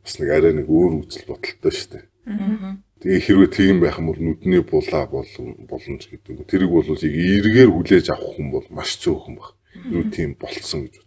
бас 0.01 0.17
нэг 0.17 0.33
арай 0.33 0.57
нэг 0.57 0.65
өөр 0.65 1.05
үзэл 1.05 1.29
бодолтой 1.29 1.73
шүү 1.77 1.89
дээ. 1.93 2.05
Аа 2.25 2.86
Тэгээ 2.97 3.21
хэрвээ 3.25 3.51
тийм 3.53 3.77
байх 3.77 4.01
юм 4.01 4.09
бол 4.09 4.17
нүдний 4.17 4.61
булаа 4.65 5.05
боломж 5.05 6.03
гэдэг. 6.09 6.49
Тэрийг 6.49 6.71
бол 6.73 6.87
яг 6.89 7.01
эргээр 7.03 7.69
хүлээж 7.69 8.09
авах 8.09 8.33
хүн 8.33 8.49
бол 8.49 8.67
маш 8.73 8.97
цөөхөн 8.97 9.37
баг. 9.37 9.53
Юу 9.93 10.09
тийм 10.09 10.33
болцсон 10.33 10.89
гэж. 10.89 11.05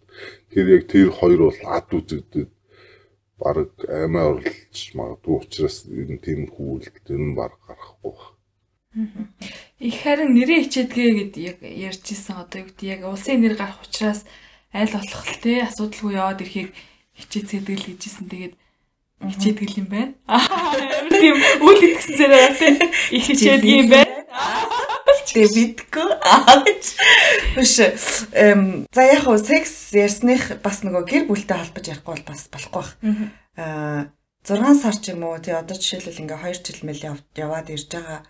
Тэгэхээр 0.54 0.68
яг 0.70 0.84
тэр 0.86 1.08
хоёр 1.10 1.40
бол 1.50 1.60
ад 1.66 1.90
үзэгдэд 1.90 2.50
баг 3.40 3.72
аймаа 3.88 4.36
орлож 4.36 4.78
магадгүй 4.94 5.34
учраас 5.40 5.76
ер 5.88 6.08
нь 6.12 6.22
тийм 6.22 6.46
хүлд 6.52 6.94
тэр 7.02 7.18
нь 7.18 7.34
баг 7.34 7.58
гарахгүй 7.66 8.12
баг. 8.14 8.38
Их 9.78 9.96
харин 10.02 10.34
нэрээ 10.36 10.66
хичээдгээ 10.66 11.10
гэд 11.18 11.34
яг 11.38 11.58
ярьж 11.62 12.04
исэн 12.10 12.36
одоо 12.42 12.62
юу 12.62 12.68
гэдэг 12.68 12.86
яг 12.86 13.02
улсын 13.08 13.40
нэр 13.40 13.54
гарах 13.56 13.80
учраас 13.86 14.26
аль 14.74 14.92
болох 14.92 15.24
те 15.40 15.64
асуудалгүй 15.64 16.12
яваад 16.20 16.42
ирэхийг 16.42 16.70
хичээцгээдэг 17.16 17.78
л 17.80 17.86
гэжсэн. 17.96 18.26
Тэгээд 18.28 18.54
хичээдэг 19.20 19.70
юм 19.76 19.86
байна. 19.92 20.12
Амар 20.24 21.12
тийм 21.12 21.36
үл 21.60 21.80
итгэсэн 21.84 22.16
зэрэг 22.16 22.54
тийм 22.56 22.76
их 23.12 23.24
хичээдэг 23.28 23.68
юм 23.68 23.88
байна. 23.92 24.14
Тэгээ 25.30 25.50
бидгүй. 25.54 26.10
Биш. 27.54 27.76
Эм 28.34 28.86
за 28.90 29.02
яг 29.06 29.22
хөө 29.28 29.38
секс 29.38 29.94
ярьсных 29.94 30.58
бас 30.64 30.82
нөгөө 30.82 31.04
гэр 31.06 31.24
бүлтэй 31.28 31.58
холбож 31.60 31.84
ярихгүй 31.86 32.12
бол 32.18 32.26
бас 32.26 32.48
болохгүй 32.50 32.82
бах. 32.82 32.90
Аа 33.54 34.10
6 34.42 34.80
сар 34.80 34.96
ч 34.96 35.12
юм 35.12 35.28
уу 35.28 35.38
тий 35.38 35.52
одоо 35.52 35.76
жишээлбэл 35.76 36.24
ингээ 36.24 36.40
2 36.40 36.64
жил 36.64 36.80
мэл 36.88 37.20
яваад 37.36 37.68
ирж 37.68 37.92
байгаа 37.92 38.24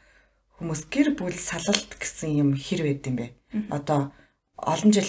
хүмүүс 0.58 0.82
гэр 0.90 1.08
бүл 1.14 1.36
салалт 1.38 1.94
гэсэн 1.96 2.34
юм 2.34 2.50
хэр 2.58 2.82
байд 2.82 3.06
юм 3.06 3.16
бэ? 3.16 3.26
Одоо 3.70 4.10
олон 4.58 4.90
жил 4.90 5.06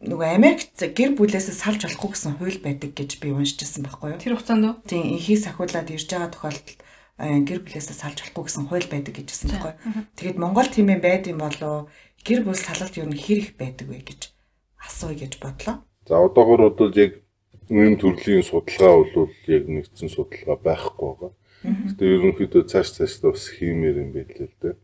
нөгөө 0.00 0.28
Америкт 0.32 0.80
гэр 0.80 1.12
бүлээсээ 1.12 1.56
салж 1.60 1.84
болохгүй 1.84 2.10
гэсэн 2.16 2.40
хууль 2.40 2.60
байдаг 2.64 2.96
гэж 2.96 3.20
би 3.20 3.36
уншижсэн 3.36 3.84
байхгүй 3.84 4.16
юу? 4.16 4.20
Тэр 4.20 4.34
хугацаанд 4.40 4.64
уу? 4.64 4.74
Тийм, 4.88 5.12
инхийг 5.12 5.44
сахиулаад 5.44 5.92
ирж 5.92 6.08
байгаа 6.08 6.32
тохиолдолд 6.32 6.80
гэр 7.20 7.60
бүлээсээ 7.60 7.96
салж 8.00 8.18
болохгүй 8.24 8.44
гэсэн 8.48 8.64
хууль 8.72 8.88
байдаг 8.88 9.12
гэжсэн 9.20 9.48
байхгүй 9.52 9.72
юу? 9.76 10.04
Тэгэд 10.16 10.40
Монгол 10.40 10.68
тийм 10.72 10.88
юм 10.88 11.04
байд 11.04 11.28
юм 11.28 11.44
болоо 11.44 11.92
гэр 12.24 12.40
бүл 12.48 12.56
салалт 12.56 12.96
юу 12.96 13.12
нэр 13.12 13.20
их 13.20 13.60
байдаг 13.60 13.92
вэ 13.92 14.00
гэж 14.08 14.32
асууя 14.80 15.20
гэж 15.20 15.36
бодлоо. 15.36 15.84
За 16.08 16.16
одоогор 16.16 16.72
одоо 16.72 16.88
яг 16.96 17.20
ийм 17.68 18.00
төрлийн 18.00 18.40
судалгаа 18.40 19.04
бол 19.04 19.28
яг 19.52 19.64
нэгдсэн 19.68 20.08
судалгаа 20.08 20.56
байхгүй 20.64 21.08
байгаа. 21.12 21.32
Гэтэ 21.60 22.04
ерөнхийдөө 22.08 22.62
цааш 22.72 22.88
цааш 22.96 23.20
бас 23.20 23.52
хиймээр 23.52 24.00
юм 24.00 24.10
байлээ 24.16 24.48
л 24.48 24.56
дээ. 24.64 24.74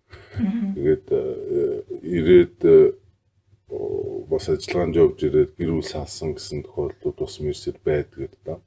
Тэгээд 0.77 1.07
ирээд 2.05 2.59
бас 4.31 4.49
ажиллагаанд 4.49 4.97
явж 4.97 5.19
ирээд 5.27 5.51
гэр 5.59 5.71
бүл 5.75 5.87
салсан 5.87 6.35
гэсэн 6.35 6.63
тохиолдлууд 6.67 7.17
бас 7.19 7.35
мэрсэд 7.41 7.79
байдаг 7.85 8.33
да. 8.45 8.61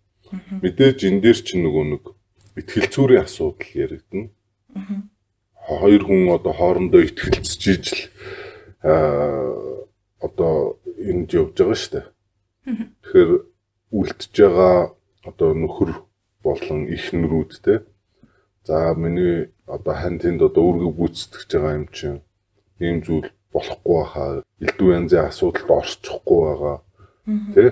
Мэдээж 0.61 1.07
энэ 1.07 1.21
дээр 1.23 1.39
чинь 1.39 1.63
нөгөө 1.63 1.85
нэг 1.93 2.03
ихтгэл 2.59 2.91
цүүрийн 2.93 3.23
асуудал 3.23 3.71
яригдана. 3.73 4.29
Хоёр 5.69 6.03
хүн 6.03 6.21
одоо 6.35 6.53
хоорондоо 6.53 7.01
ихтгэлцэж 7.05 7.61
ижил 7.73 8.03
аа 8.83 9.87
одоо 10.19 10.79
энд 10.99 11.31
явж 11.31 11.55
байгаа 11.55 11.79
шүү 11.79 11.93
дээ. 11.95 12.07
Тэгэхээр 13.01 13.31
үлдэж 13.95 14.33
байгаа 14.35 14.77
одоо 15.23 15.49
нөхөр 15.55 15.91
болон 16.43 16.91
ихнэрүүд 16.91 17.51
те 17.63 17.87
За 18.69 18.93
миний 18.93 19.49
одоо 19.65 19.95
хань 19.95 20.19
тэнд 20.21 20.41
одоо 20.45 20.63
өөргөө 20.69 20.93
гүйцэтгэж 20.97 21.49
байгаа 21.57 21.77
юм 21.79 21.87
чинь 21.89 22.21
ийм 22.85 22.97
зүйл 23.01 23.29
болохгүй 23.53 24.03
хаа 24.11 24.29
элдв 24.61 24.87
янзын 24.97 25.27
асуудалд 25.29 25.69
орчихгүй 25.79 26.41
байгаа. 26.45 26.77
Тий 27.53 27.69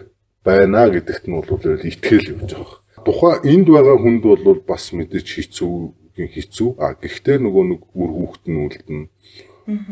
байна 0.48 0.88
гэдэгт 0.88 1.26
нь 1.28 1.36
бол 1.36 1.50
итгэл 1.92 2.32
явж 2.34 2.52
байгаа. 2.56 2.80
Тухайн 3.06 3.44
энд 3.52 3.68
байгаа 3.76 3.98
хүнд 4.00 4.24
бол 4.24 4.62
бас 4.64 4.86
мэдээж 4.96 5.28
хэцүүгийн 5.36 6.32
хэцүү. 6.36 6.70
А 6.80 6.96
гэхдээ 6.96 7.38
нөгөө 7.44 7.64
нэг 7.68 7.82
үр 7.92 8.12
хүүхэд 8.16 8.46
нь 8.48 8.62
үлдэнэ 8.64 9.06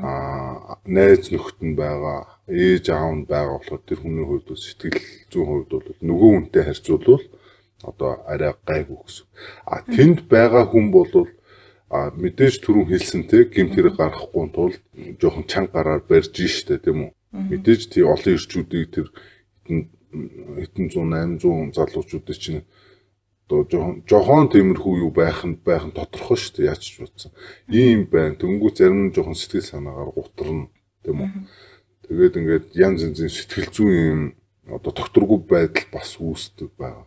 а 0.02 0.80
найз 0.88 1.28
нөхд 1.32 1.60
нь 1.60 1.76
байгаа 1.76 2.40
ээж 2.48 2.86
аав 2.96 3.12
нь 3.20 3.28
байгаа 3.28 3.60
болохоор 3.60 3.84
тэр 3.84 4.00
хүний 4.00 4.24
хувьд 4.24 4.48
сэтгэл 4.56 5.00
зүйн 5.32 5.48
хувьд 5.48 5.72
бол 5.76 5.88
нөгөө 6.00 6.30
хүнтэй 6.32 6.64
харьцуулбал 6.64 7.24
одоо 7.84 8.12
арай 8.32 8.54
гайгүй 8.64 9.00
гэсэн. 9.04 9.28
А 9.68 9.84
тэнд 9.84 10.32
байгаа 10.32 10.64
хүн 10.72 10.96
бол 10.96 11.12
а 11.96 12.12
мэдээж 12.12 12.60
түрүүн 12.60 12.92
хэлсэнтэй 12.92 13.44
гимт 13.56 13.74
хэрэг 13.76 13.96
гарахгүй 13.96 14.46
тулд 14.52 14.82
жоохон 15.22 15.48
чанга 15.48 15.80
гараар 15.80 16.02
барьж 16.04 16.36
штэ 16.36 16.84
тийм 16.84 17.08
үү. 17.08 17.12
Мэдээж 17.32 17.82
тий 17.92 18.04
олон 18.04 18.36
ирчүүдийг 18.36 18.88
тэр 18.92 19.08
хэдэн 19.64 20.88
100 20.92 21.40
800 21.40 21.76
залуучуудыг 21.76 22.36
чинь 22.36 22.68
одоо 23.48 23.64
жоохон 23.70 24.04
жоохон 24.10 24.50
тиймэрхүү 24.52 24.94
юу 25.06 25.12
байх 25.12 25.46
нь 25.46 25.56
байх 25.56 25.86
нь 25.86 25.96
тодорхой 25.96 26.36
дээ 26.36 26.70
яаж 26.74 26.82
ч 26.82 27.00
бодсон. 27.00 27.32
Ийм 27.70 28.10
байна. 28.10 28.36
Тэнгүү 28.36 28.70
зарим 28.74 29.08
нь 29.08 29.14
жоохон 29.16 29.38
сэтгэл 29.38 29.70
санаагаар 29.70 30.12
гутарна 30.12 30.68
тийм 31.06 31.18
үү. 31.22 31.30
Тэгээд 32.10 32.38
ингээд 32.42 32.66
янз 32.74 33.00
янзын 33.06 33.30
сэтгэл 33.30 33.70
зүйн 33.70 33.96
юм 34.12 34.22
одоо 34.66 34.92
докторгүй 34.92 35.40
байдал 35.46 35.86
бас 35.94 36.18
үүсдэг 36.18 36.74
байгаа. 36.74 37.06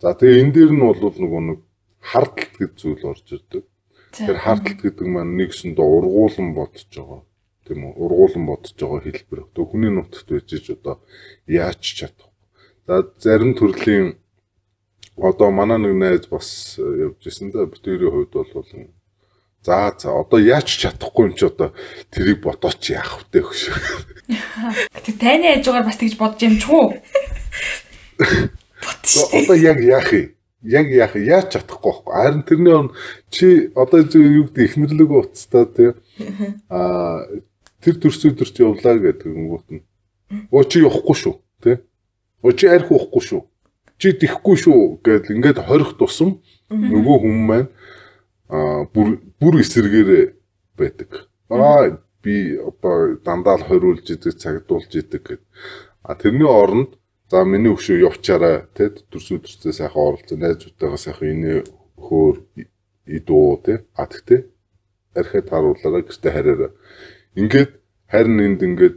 За 0.00 0.16
тэгээ 0.16 0.40
энэ 0.48 0.54
дээр 0.56 0.72
нь 0.72 0.80
бол 0.80 0.96
нөгөө 0.96 1.42
нэг 1.44 1.60
хардталт 2.00 2.54
гэж 2.56 2.72
зүйл 2.80 3.04
орж 3.12 3.26
ирдэг. 3.28 3.64
Тэр 4.12 4.38
хардталт 4.38 4.80
гэдэг 4.82 5.06
маань 5.06 5.36
нэгсэндээ 5.38 5.86
ургуулan 5.86 6.54
бодож 6.54 6.86
байгаа. 6.90 7.22
Тийм 7.66 7.80
үү? 7.86 7.92
Ургуулan 7.94 8.44
бодож 8.46 8.74
байгаа 8.74 9.00
хэлбэр. 9.06 9.40
Тэгээ 9.54 9.70
хүний 9.70 9.92
нутагт 9.94 10.28
байж 10.30 10.48
иж 10.54 10.66
одоо 10.74 10.98
яаж 11.46 11.80
чадах. 11.80 12.30
За 12.86 13.06
зарим 13.22 13.54
төрлийн 13.54 14.18
одоо 15.16 15.50
манай 15.50 15.78
нэг 15.78 15.94
найз 15.94 16.26
бас 16.26 16.78
явж 16.78 17.22
ирсэн 17.22 17.54
да 17.54 17.70
битүүрийн 17.70 18.10
хувьд 18.10 18.34
бол 18.34 18.66
За 19.62 19.92
за 19.98 20.08
одоо 20.16 20.40
яаж 20.40 20.64
чадахгүй 20.72 21.28
юм 21.28 21.34
чи 21.36 21.44
одоо 21.44 21.76
тэрийг 22.08 22.40
бодооч 22.40 22.80
яах 22.96 23.20
втэ 23.20 23.44
хөш. 23.44 23.68
Тэг 25.04 25.20
таны 25.20 25.60
хажуугаар 25.60 25.84
бас 25.84 26.00
тэгж 26.00 26.16
бодож 26.16 26.40
юм 26.40 26.56
ч 26.56 26.64
уу? 26.72 26.96
Одоо 29.36 29.56
яг 29.56 29.84
яах 29.84 30.12
юм? 30.16 30.32
Яг 30.62 30.92
яах 30.92 31.16
яаж 31.16 31.56
чадахгүй 31.56 31.92
байхгүй. 31.92 32.12
Харин 32.12 32.42
тэрний 32.44 32.74
он 32.76 32.88
чи 33.30 33.72
одоо 33.74 34.04
юу 34.04 34.44
гэдэг 34.52 34.64
ихнэрлэг 34.64 35.10
уцтаа 35.10 35.64
тий. 35.64 35.96
Аа 36.68 37.24
тэр 37.80 37.96
төрс 37.96 38.20
өдөр 38.28 38.48
чи 38.52 38.60
явлаа 38.60 39.00
гэдэг 39.00 39.24
юм 39.24 39.56
нь. 39.56 39.80
Оо 40.52 40.64
чи 40.68 40.84
явахгүй 40.84 41.16
шүү 41.16 41.34
тий. 41.64 41.76
Оо 42.44 42.52
чи 42.52 42.68
арх 42.68 42.92
уухгүй 42.92 43.22
шүү. 43.24 43.42
Чи 43.96 44.12
дихгүй 44.12 44.56
шүү 44.60 45.00
гэд 45.00 45.32
ингээд 45.32 45.64
хорих 45.64 45.96
тусам 45.96 46.44
нөгөө 46.68 47.16
хүмүүс 47.24 47.46
маань 47.48 47.68
аа 48.52 48.84
бүр 48.84 49.16
бүр 49.40 49.64
эсэргээр 49.64 50.36
байдаг. 50.76 51.24
Аа 51.48 52.04
би 52.20 52.60
одоо 52.60 53.16
дандаа 53.24 53.56
л 53.56 53.64
хориулж 53.64 54.04
идэг 54.12 54.36
цагдуулж 54.36 54.92
идэг 54.92 55.22
гэд. 55.24 55.42
А 56.04 56.14
тэрний 56.20 56.44
оронд 56.44 56.99
За 57.30 57.44
миний 57.46 57.70
өшөө 57.70 58.02
явчаарай 58.10 58.66
те 58.74 58.90
төрс 58.90 59.30
өдөртөө 59.36 59.70
сайхан 59.70 60.02
оролцоо 60.02 60.38
найзуудтайгаа 60.38 60.98
сайхан 60.98 61.30
инээ 61.30 61.58
хөөр 61.94 62.36
идүү 63.06 63.46
те 63.62 63.74
а 63.94 64.10
тэгтээ 64.10 64.40
архиад 65.14 65.46
харуулаарай 65.50 66.02
гэртээ 66.10 66.32
хараарай. 66.34 66.72
Ингээд 67.38 67.70
харин 68.10 68.38
энд 68.46 68.60
ингээд 68.66 68.96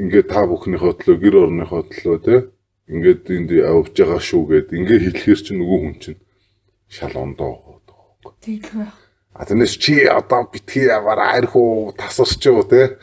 ингээд 0.00 0.28
та 0.32 0.48
бүхнийхөө 0.48 0.92
төлөө 0.96 1.16
гэр 1.20 1.36
орныхоо 1.44 1.82
төлөө 1.92 2.18
те 2.24 2.36
ингээд 2.88 3.22
энд 3.36 3.50
авч 3.52 3.92
байгаа 3.92 4.20
шүү 4.24 4.42
гэд 4.48 4.68
ингээд 4.72 5.04
хэлэхэр 5.12 5.40
чинь 5.44 5.60
нөгөө 5.60 5.78
хүн 5.84 5.96
чинь 6.00 6.20
шал 6.88 7.12
ондоо 7.20 7.52
байгаа. 7.52 8.32
Тийм 8.40 8.64
байх. 8.72 9.01
А 9.32 9.44
тэрнээс 9.48 9.76
чи 9.80 10.04
одоо 10.04 10.44
битгий 10.52 10.86
яваараа 10.92 11.40
архуу 11.40 11.92
тасарч 11.96 12.44
юу 12.46 12.62
те. 12.68 13.00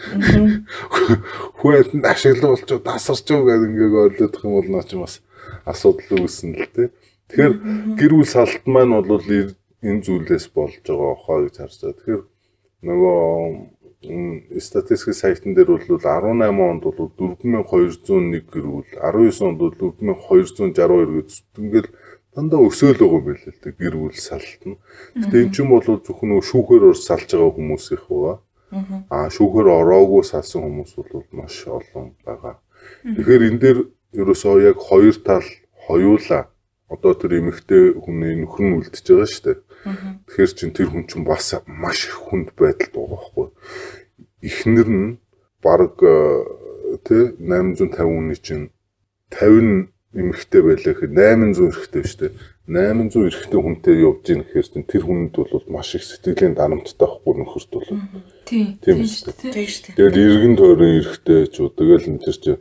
Хүүхэд 1.58 2.06
ашиглуулж 2.06 2.70
тасарч 2.86 3.26
юу 3.34 3.50
гэдэг 3.50 3.70
ингээд 3.70 3.94
ойлгох 3.98 4.44
юм 4.46 4.54
бол 4.54 4.70
наа 4.70 4.86
чи 4.86 4.96
бас 4.96 5.26
асуудал 5.66 6.22
үүснэ 6.22 6.54
л 6.54 6.70
те. 6.70 6.84
Тэгэхээр 7.34 7.54
гэр 7.98 8.12
бүл 8.14 8.30
салт 8.30 8.62
маань 8.70 8.94
бол 8.94 9.26
энэ 9.26 10.04
зүйлээс 10.06 10.54
болж 10.54 10.86
байгаа 10.86 11.16
хоо 11.18 11.38
гэж 11.50 11.56
харж 11.58 11.76
байгаа. 11.82 11.98
Тэгэхээр 11.98 12.24
нөгөө 12.86 14.60
статистикийн 14.62 15.18
сайтн 15.18 15.54
дээр 15.58 15.70
бол 15.76 15.82
18 15.82 16.46
онд 16.46 16.84
бол 16.86 17.12
4201 17.18 18.46
гэр 18.54 18.66
бүл 18.70 18.86
19 18.86 19.44
онд 19.50 19.60
бол 19.60 19.74
4262 19.76 21.18
гэж 21.18 21.30
ингээл 21.58 21.90
дандаа 22.40 22.64
өсөөл 22.64 22.96
байгаа 22.96 23.20
юм 23.20 23.26
билээ 23.28 23.52
л 23.52 23.60
дээ 23.60 23.76
гэр 23.76 23.96
бүл 24.00 24.16
салтна. 24.16 24.80
Гэтэ 25.20 25.38
эн 25.44 25.52
чинь 25.52 25.68
бол 25.68 25.84
зөвхөн 25.84 26.30
нөгөө 26.32 26.48
шүүхээр 26.48 26.84
ор 26.88 26.96
салж 26.96 27.28
байгаа 27.36 27.52
хүмүүс 27.52 27.86
их 27.92 28.04
байгаа. 28.08 28.36
Аа 29.12 29.28
шүүхээр 29.28 29.68
ороогүй 29.68 30.24
салсан 30.24 30.64
хүмүүс 30.64 30.92
бол 30.96 31.28
маш 31.36 31.68
олон 31.68 32.16
байгаа. 32.24 32.56
Тэгэхээр 33.04 33.48
энэ 33.52 33.60
дээр 33.60 33.80
ерөөсөө 34.24 34.56
яг 34.72 34.78
хоёр 34.80 35.16
тал 35.20 35.48
хоёулаа 35.84 36.48
одоо 36.88 37.14
тэр 37.14 37.44
эмэгтэй 37.44 38.00
хүний 38.00 38.34
нөхөр 38.40 38.64
нь 38.66 38.76
үлдчихэж 38.80 39.08
байгаа 39.12 39.30
шүү 39.30 39.44
дээ. 39.44 39.58
Тэгэхээр 40.32 40.52
чин 40.56 40.72
тэр 40.72 40.88
хүн 40.96 41.06
чинь 41.12 41.28
бас 41.28 41.60
маш 41.68 42.08
их 42.08 42.18
хүнд 42.24 42.56
байдалд 42.56 42.96
байгаа 42.96 43.20
байхгүй. 43.20 43.48
Эхнэр 44.48 44.90
нь 44.90 45.10
баг 45.60 46.00
тэ 47.04 47.36
850 47.36 48.00
хүний 48.00 48.40
чинь 48.40 48.72
50 49.28 49.92
эмэгтэй 50.10 50.62
байлаа 50.66 50.94
гэхэд 50.98 51.14
800 51.14 51.70
эрэгтэй 51.70 52.04
шүү 52.06 52.20
дээ. 52.20 52.34
800 52.66 53.30
эрэгтэй 53.30 53.60
хүнтэй 53.62 53.96
явж 54.02 54.24
ийн 54.26 54.42
гэхээр 54.42 54.68
чинь 54.70 54.90
тэр 54.90 55.04
хүнд 55.06 55.34
бол 55.38 55.66
маш 55.70 55.94
их 55.94 56.04
сэтгэлийн 56.06 56.58
дарамттай 56.58 57.06
байхгүй 57.06 57.34
нөхөрт 57.38 57.72
бол. 57.78 57.90
Тийм. 58.50 58.82
Тийм 58.82 59.06
шүү 59.06 59.38
дээ. 59.38 59.94
Тэгэл 59.94 60.18
иргэн 60.18 60.56
тойрон 60.58 60.94
эрэгтэй 60.98 61.42
ч 61.54 61.56
үү 61.62 61.70
тэгэл 61.78 62.10
энэ 62.10 62.26
чинь 62.26 62.58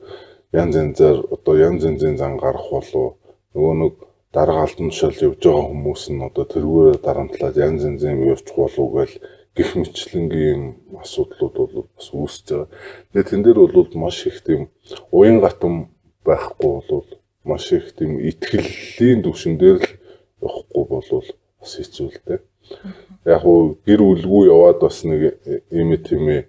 янз 0.53 0.75
янзаар 0.77 1.19
одоо 1.29 1.55
янз 1.57 1.85
янзын 1.85 2.17
зан 2.21 2.37
гарах 2.37 2.69
болов 2.73 3.17
нөгөө 3.53 3.75
нэг 3.81 3.95
дарга 4.33 4.65
алтан 4.65 4.89
тушаал 4.93 5.17
явж 5.29 5.41
байгаа 5.45 5.65
хүмүүс 5.69 6.03
нь 6.13 6.25
одоо 6.25 6.45
тэргүүрээ 6.53 6.97
дарамтлаад 7.05 7.57
янз 7.57 7.81
янзын 7.85 8.29
явчих 8.29 8.57
болов 8.57 8.89
гэж 8.97 9.11
гих 9.57 9.71
мэтлэнгийн 9.77 10.63
асуудлууд 11.01 11.55
бол 11.57 11.89
бас 11.97 12.09
үүсэж 12.13 12.47
байгаа. 12.49 12.69
Тэгээ 13.13 13.29
тэн 13.29 13.43
дээр 13.45 13.59
бол 13.73 13.93
маш 13.97 14.25
их 14.25 14.41
тийм 14.45 14.69
уян 15.13 15.41
гатам 15.41 15.93
байхгүй 16.25 16.81
бол 16.89 17.09
маш 17.49 17.73
их 17.73 17.93
тийм 17.97 18.21
итгэлийн 18.21 19.25
төвшин 19.25 19.57
дээр 19.57 19.81
л 19.81 19.89
явахгүй 20.45 20.85
болвол 20.85 21.29
бас 21.61 21.73
хэцүү 21.81 22.09
л 22.13 22.21
дээ. 22.29 22.41
Яг 23.25 23.43
уу 23.49 23.81
гэр 23.89 24.01
бүлгүй 24.05 24.53
яваад 24.53 24.79
бас 24.85 25.03
нэг 25.09 25.41
ийм 25.73 25.97
тийм 26.05 26.45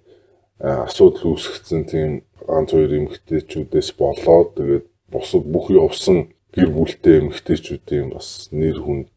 асуудал 0.60 1.32
үүсгэсэн 1.32 1.82
тийм 1.88 2.10
ганц 2.44 2.76
хоёр 2.76 2.92
эмэгтэйчүүдээс 3.00 3.96
болоод 3.96 4.48
тэгээд 4.60 4.86
бусад 5.08 5.44
бүх 5.48 5.72
явсан 5.72 6.36
гэр 6.52 6.68
бүлтэй 6.68 7.24
эмэгтэйчүүдийн 7.24 8.12
бас 8.12 8.52
нэр 8.52 8.76
хүн 8.84 9.08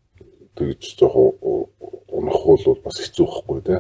тэгж 0.56 0.96
жоохон 0.96 1.36
унах 2.24 2.42
бол 2.48 2.80
бас 2.80 2.98
хэцүү 3.04 3.26
байхгүй 3.28 3.60
тий. 3.68 3.80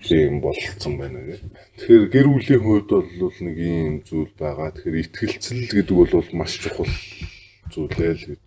Тийм 0.00 0.40
болцсон 0.40 0.94
байна 0.96 1.20
гэх. 1.28 1.44
Тэгэхээр 1.76 2.04
гэр 2.08 2.26
бүлийн 2.32 2.62
хувьд 2.64 2.88
бол 2.90 3.36
нэг 3.44 3.56
ийм 3.60 3.94
зүйл 4.00 4.32
байгаа. 4.40 4.72
Тэгэхээр 4.72 5.00
ихтгэлцэл 5.04 5.68
гэдэг 5.68 5.96
бол 5.96 6.28
маш 6.32 6.56
чухал 6.56 6.92
зүйлээ 7.68 8.12
л 8.16 8.24
гэж 8.32 8.46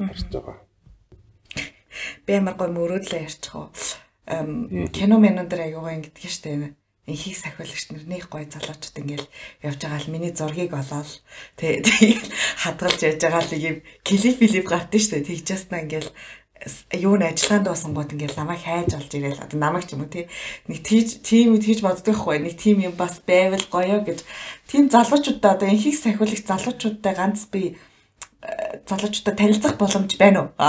харж 0.00 0.28
байгаа. 0.32 0.58
Би 2.24 2.32
амар 2.40 2.56
гой 2.56 2.70
мөрөөдлөө 2.72 3.20
ярьчих 3.20 3.52
уу. 3.52 3.68
Кино 4.96 5.20
менон 5.20 5.46
дээр 5.46 5.68
аягаа 5.68 5.92
ингэдэг 6.00 6.30
штэ 6.32 6.72
инхийг 7.06 7.36
сахиулагч 7.36 7.90
нар 7.90 8.06
нэг 8.06 8.30
гой 8.30 8.46
залуучууд 8.46 9.02
ингээл 9.02 9.26
явж 9.66 9.78
байгаа 9.82 10.00
л 10.06 10.12
миний 10.14 10.30
зургийг 10.30 10.70
олоод 10.70 11.10
тэгээ 11.58 12.14
хадгалж 12.62 13.00
яж 13.02 13.18
байгаа 13.18 13.42
л 13.42 13.58
юм 13.58 13.76
клип 14.06 14.38
филип 14.38 14.66
гартын 14.70 15.02
штэ 15.02 15.26
тэгжээснаа 15.26 15.82
ингээл 15.82 16.14
юу 16.94 17.16
н 17.18 17.26
ажиллагаанд 17.26 17.66
басан 17.66 17.94
гот 17.94 18.12
ингээл 18.14 18.38
намайг 18.38 18.62
хайж 18.62 18.94
олж 18.94 19.10
ирээл 19.10 19.42
одоо 19.42 19.58
намайг 19.58 19.86
ч 19.86 19.98
юм 19.98 20.06
уу 20.06 20.10
тий. 20.10 20.28
Нэг 20.70 20.82
тийм 20.86 21.58
тийж 21.58 21.82
боддог 21.82 22.14
хгүй 22.14 22.38
нэг 22.38 22.54
тийм 22.54 22.78
юм 22.78 22.94
бас 22.94 23.18
байвал 23.26 23.66
гоё 23.66 24.04
гэж. 24.06 24.22
Тийм 24.70 24.86
залуучуудаа 24.86 25.58
одоо 25.58 25.68
инхийг 25.68 25.98
сахиулагч 25.98 26.46
залуучуудтай 26.46 27.14
ганц 27.18 27.50
би 27.50 27.74
э, 28.42 28.78
залуучуудаа 28.86 29.34
танилцах 29.34 29.74
боломж 29.74 30.14
байна 30.18 30.46
уу? 30.46 30.54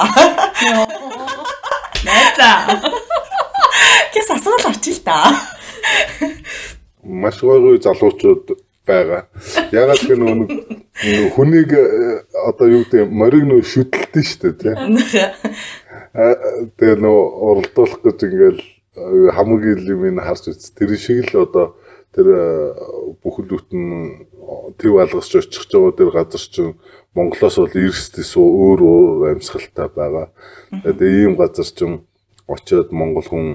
Найзаа 2.05 2.81
Гэс 4.13 4.29
асуул 4.33 4.65
очил 4.65 4.99
та. 5.05 5.29
Маш 7.03 7.37
гоё 7.41 7.77
залуучууд 7.77 8.57
байгаа. 8.87 9.27
Ягаад 9.71 10.01
гэвэл 10.03 10.23
нөгөө 10.25 11.29
хүнийг 11.35 11.71
э, 11.71 12.23
одоо 12.35 12.67
юу 12.67 12.83
гэдэг 12.83 13.07
мориг 13.07 13.47
нөө 13.47 13.63
шүтэлдэн 13.63 14.23
шүү 14.27 14.51
дээ 14.59 14.75
тий. 14.75 14.75
Тэгээ 16.13 16.97
нөгөө 17.01 17.25
уралдуулах 17.49 18.01
гэж 18.05 18.17
ингээл 18.27 18.61
э, 18.61 19.31
хамгийн 19.33 19.81
юм 19.89 20.21
харж 20.21 20.53
үз. 20.53 20.69
Тэр 20.77 20.93
шиг 20.97 21.25
л 21.33 21.45
одоо 21.49 21.73
тэр 22.13 22.27
э, 22.29 22.41
бүхэлдүүтэн 23.25 23.83
төв 24.77 24.93
алгасч 25.01 25.41
очих 25.41 25.65
жоо 25.65 25.89
тэр 25.89 26.13
газар 26.13 26.41
чинь 26.41 26.77
Монголоос 27.17 27.57
бол 27.57 27.73
эрсдэс 27.73 28.37
өөр 28.37 28.79
өөр 28.81 29.33
амьсгалтай 29.33 29.89
байгаа. 29.89 30.29
Тэгээ 30.69 31.25
ийм 31.25 31.33
газар 31.33 31.65
чинь 31.65 32.05
очиод 32.45 32.93
монгол 32.93 33.25
хүн 33.25 33.47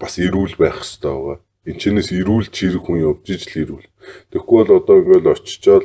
бас 0.00 0.16
ирүүл 0.16 0.56
байх 0.56 0.80
хэрэгтэй 0.80 1.12
байгаа 1.12 1.38
Энчнээс 1.60 2.08
ирүүл 2.16 2.48
чирэг 2.48 2.88
хүн 2.88 3.04
явж 3.04 3.36
ижил 3.36 3.60
ирүүл. 3.62 3.86
Тэгэхгүй 4.32 4.64
бол 4.64 4.80
одоо 4.80 4.96
ингээл 5.04 5.36
очичоод 5.36 5.84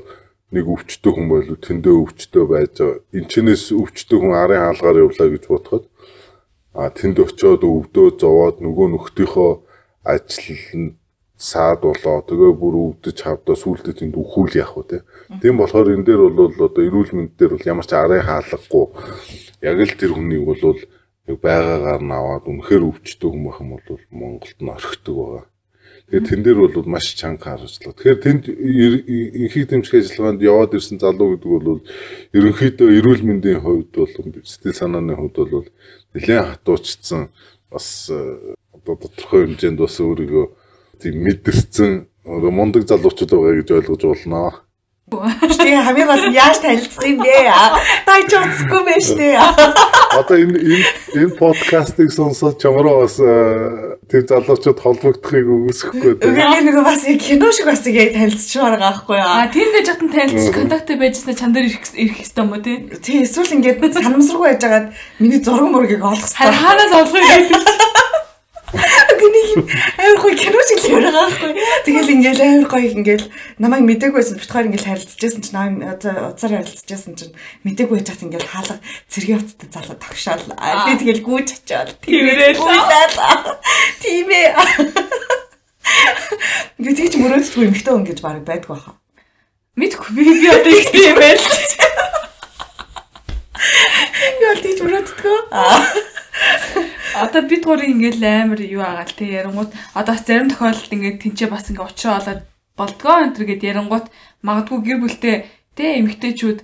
нэг 0.55 0.65
өвчтөй 0.71 1.11
хүн 1.13 1.27
болов 1.29 1.57
тэндээ 1.59 1.95
өвчтөй 2.01 2.43
байж 2.47 2.73
байгаа. 2.79 3.03
Энчнээс 3.17 3.63
өвчтөй 3.75 4.17
хүн 4.19 4.33
арын 4.33 4.63
хаалгаар 4.63 5.03
явлаа 5.05 5.27
гэж 5.29 5.43
бодоход 5.51 5.85
а 6.75 6.91
тэнд 6.91 7.17
очиод 7.23 7.63
өвдөө 7.63 8.07
зовоод 8.19 8.57
нөгөө 8.63 8.87
нөхдийнхөө 8.95 9.51
ажил 10.03 10.95
саад 11.37 11.81
болоо 11.83 12.23
тэгээ 12.27 12.51
бүр 12.55 12.75
өвдөж 12.87 13.17
хавдаа 13.23 13.55
сүултээ 13.59 13.95
тэнд 13.99 14.15
үхүүл 14.15 14.55
яах 14.59 14.75
вэ 14.75 15.03
тийм 15.43 15.59
болохоор 15.59 15.91
энэ 15.91 16.07
дээр 16.07 16.21
бол 16.31 16.51
одоо 16.67 16.83
эрүүл 16.83 17.11
мэнд 17.15 17.35
дээр 17.35 17.59
бол 17.59 17.69
ямар 17.71 17.87
ч 17.87 17.91
арын 17.95 18.23
хаалгагүй 18.23 18.85
яг 19.67 19.77
л 19.83 19.99
тэр 19.99 20.11
хүнийг 20.15 20.43
бол 20.47 20.79
байгаагаар 21.27 22.01
нь 22.07 22.15
аваад 22.15 22.45
үнэхээр 22.47 22.83
өвчтөй 22.87 23.29
байх 23.35 23.59
юм 23.59 23.69
бол 23.75 23.99
Монголд 24.11 24.59
нь 24.63 24.71
орхидог 24.71 25.15
байгаа. 25.15 25.43
Тэгээд 26.05 26.29
тэн 26.29 26.41
дээр 26.45 26.57
бол 26.61 26.85
маш 26.85 27.17
чанга 27.17 27.57
харжлаа. 27.57 27.93
Тэгэхээр 27.97 28.21
тэнд 28.21 28.43
инхийг 28.45 29.65
дэмжих 29.73 30.05
ажиллагаанд 30.05 30.45
яваад 30.45 30.77
ирсэн 30.77 31.01
залуу 31.01 31.33
гэдэг 31.33 31.49
бол 31.49 31.81
ерөнхийдөө 32.29 32.89
эрүүл 33.01 33.23
мэндийн 33.25 33.65
хувьд 33.65 33.89
бол 33.89 34.13
сэтгэл 34.45 34.77
санааны 34.77 35.17
хувьд 35.17 35.37
бол 35.49 35.67
нэлээд 36.13 36.61
хатуучдсан 36.61 37.33
бас 37.73 38.13
э, 38.13 38.53
одоо 38.69 38.95
тодорхой 39.01 39.49
хэмжээнд 39.49 39.81
бас 39.81 39.97
өөрийгөө 39.97 40.45
тийм 41.01 41.15
мэдэрсэн 41.25 41.91
мундаг 42.25 42.85
залуучууд 42.85 43.31
байгаа 43.33 43.55
гэж 43.61 43.69
ойлгож 43.73 44.01
болно. 44.05 44.64
Тэгээ 45.05 45.85
хамгийн 45.85 46.09
гол 46.09 46.25
нь 46.25 46.33
яаж 46.33 46.57
танилцах 46.65 47.05
юм 47.05 47.21
бэ? 47.21 47.45
Та 48.09 48.25
ч 48.25 48.33
удахгүй 48.41 48.81
байж 48.89 49.05
тээ. 49.13 49.37
Одоо 50.17 50.33
энэ 50.33 50.57
энэ 50.57 50.85
энэ 51.13 51.37
подкастыг 51.37 52.09
сонсоод 52.09 52.57
чамраа 52.57 53.05
бас 53.05 53.21
э, 53.21 54.01
тэр 54.09 54.25
залуучууд 54.25 54.81
холбогдохыг 54.81 55.45
үгүйсэхгүй 55.45 56.17
дээ. 56.17 56.25
Тэгээ 56.25 56.65
нэг 56.65 56.81
бас 56.81 57.05
кино 57.21 57.53
шиг 57.53 57.69
бас 57.69 57.85
яг 57.85 58.17
танилцчихмаар 58.17 58.81
байгаа 58.81 58.93
байхгүй 58.97 59.17
юу? 59.21 59.29
А 59.29 59.45
тэнд 59.53 59.73
дэж 59.77 59.87
хатан 59.93 60.09
танилцчих 60.09 60.57
контакттай 60.57 60.97
байжснаа 60.97 61.37
чам 61.37 61.53
дээр 61.53 61.69
ирэх 61.69 61.85
ирэх 61.93 62.17
хэвээр 62.25 62.41
юм 62.41 62.49
уу 62.49 62.65
тий? 62.65 62.77
Тий 62.97 63.17
эсвэл 63.21 63.53
ингээд 63.61 63.85
санамсаргүй 64.01 64.57
байжгаад 64.57 64.89
миний 65.21 65.37
зураг 65.37 65.69
мөргийг 65.69 66.01
олох 66.01 66.17
хэрэгтэй. 66.17 66.49
Хаанаас 66.49 66.93
олох 66.97 67.13
вэ? 67.13 67.53
Гүний 69.55 69.71
амар 69.97 70.19
гоё 70.19 70.35
кино 70.35 70.59
шиг 70.67 70.79
л 70.83 70.99
байгаа 70.99 71.15
байхгүй. 71.15 71.51
Тэгэл 71.87 72.13
ингээл 72.19 72.43
амар 72.43 72.67
гоё 72.67 72.91
ингээл 72.91 73.25
намайг 73.55 73.87
мдэггүй 73.87 74.19
байсан 74.19 74.35
битгаар 74.35 74.67
ингээл 74.67 74.89
харилцажсэн 74.91 75.41
чинь 75.47 75.55
намайг 75.55 76.03
уцаар 76.03 76.59
харилцажсэн 76.59 77.15
чинь 77.15 77.31
мдэггүй 77.63 77.95
байж 78.03 78.09
хат 78.11 78.25
ингээл 78.27 78.51
хаалга 78.51 78.83
цэргийн 79.07 79.39
утастай 79.39 79.69
залуу 79.71 79.95
тогшоол. 79.95 80.43
Би 80.51 80.91
тэгэл 80.99 81.23
гүйж 81.23 81.47
очиод 81.55 81.95
тиймэрээ 82.03 82.59
тийм 84.03 84.27
ээ. 84.27 84.51
Ингээ 86.75 86.95
тийч 86.99 87.13
мөрөөддгүй 87.15 87.63
эмхтэй 87.71 87.93
хүн 87.95 88.03
гэж 88.11 88.19
баг 88.19 88.43
байдгүй 88.43 88.75
хаа. 88.75 88.99
Мэдгүй 89.79 90.09
би 90.19 90.23
би 90.35 90.47
одоо 90.51 90.73
их 90.75 90.91
тийм 90.91 91.15
байл. 91.15 91.39
Яа 94.43 94.55
тийч 94.59 94.83
мөрөөддгүй. 94.83 95.39
Одоо 97.15 97.41
бид 97.47 97.63
гурийн 97.63 97.95
ингээл 97.95 98.23
амар 98.27 98.59
юу 98.59 98.83
агаал 98.83 99.13
те 99.15 99.25
ярангууд 99.39 99.71
одоо 99.95 100.15
зарим 100.19 100.51
тохиолдолд 100.51 100.91
ингээд 100.91 101.21
тэнцээ 101.23 101.49
бас 101.49 101.71
ингээ 101.71 101.87
учраа 101.87 102.19
болоод 102.19 102.41
болдгоо 102.75 103.15
энэ 103.23 103.35
төр 103.35 103.45
гэд 103.47 103.61
ярангууд 103.71 104.05
магадгүй 104.43 104.79
гэр 104.83 104.99
бүлтэй 104.99 105.35
те 105.79 105.85
эмгтээчүүд 105.99 106.59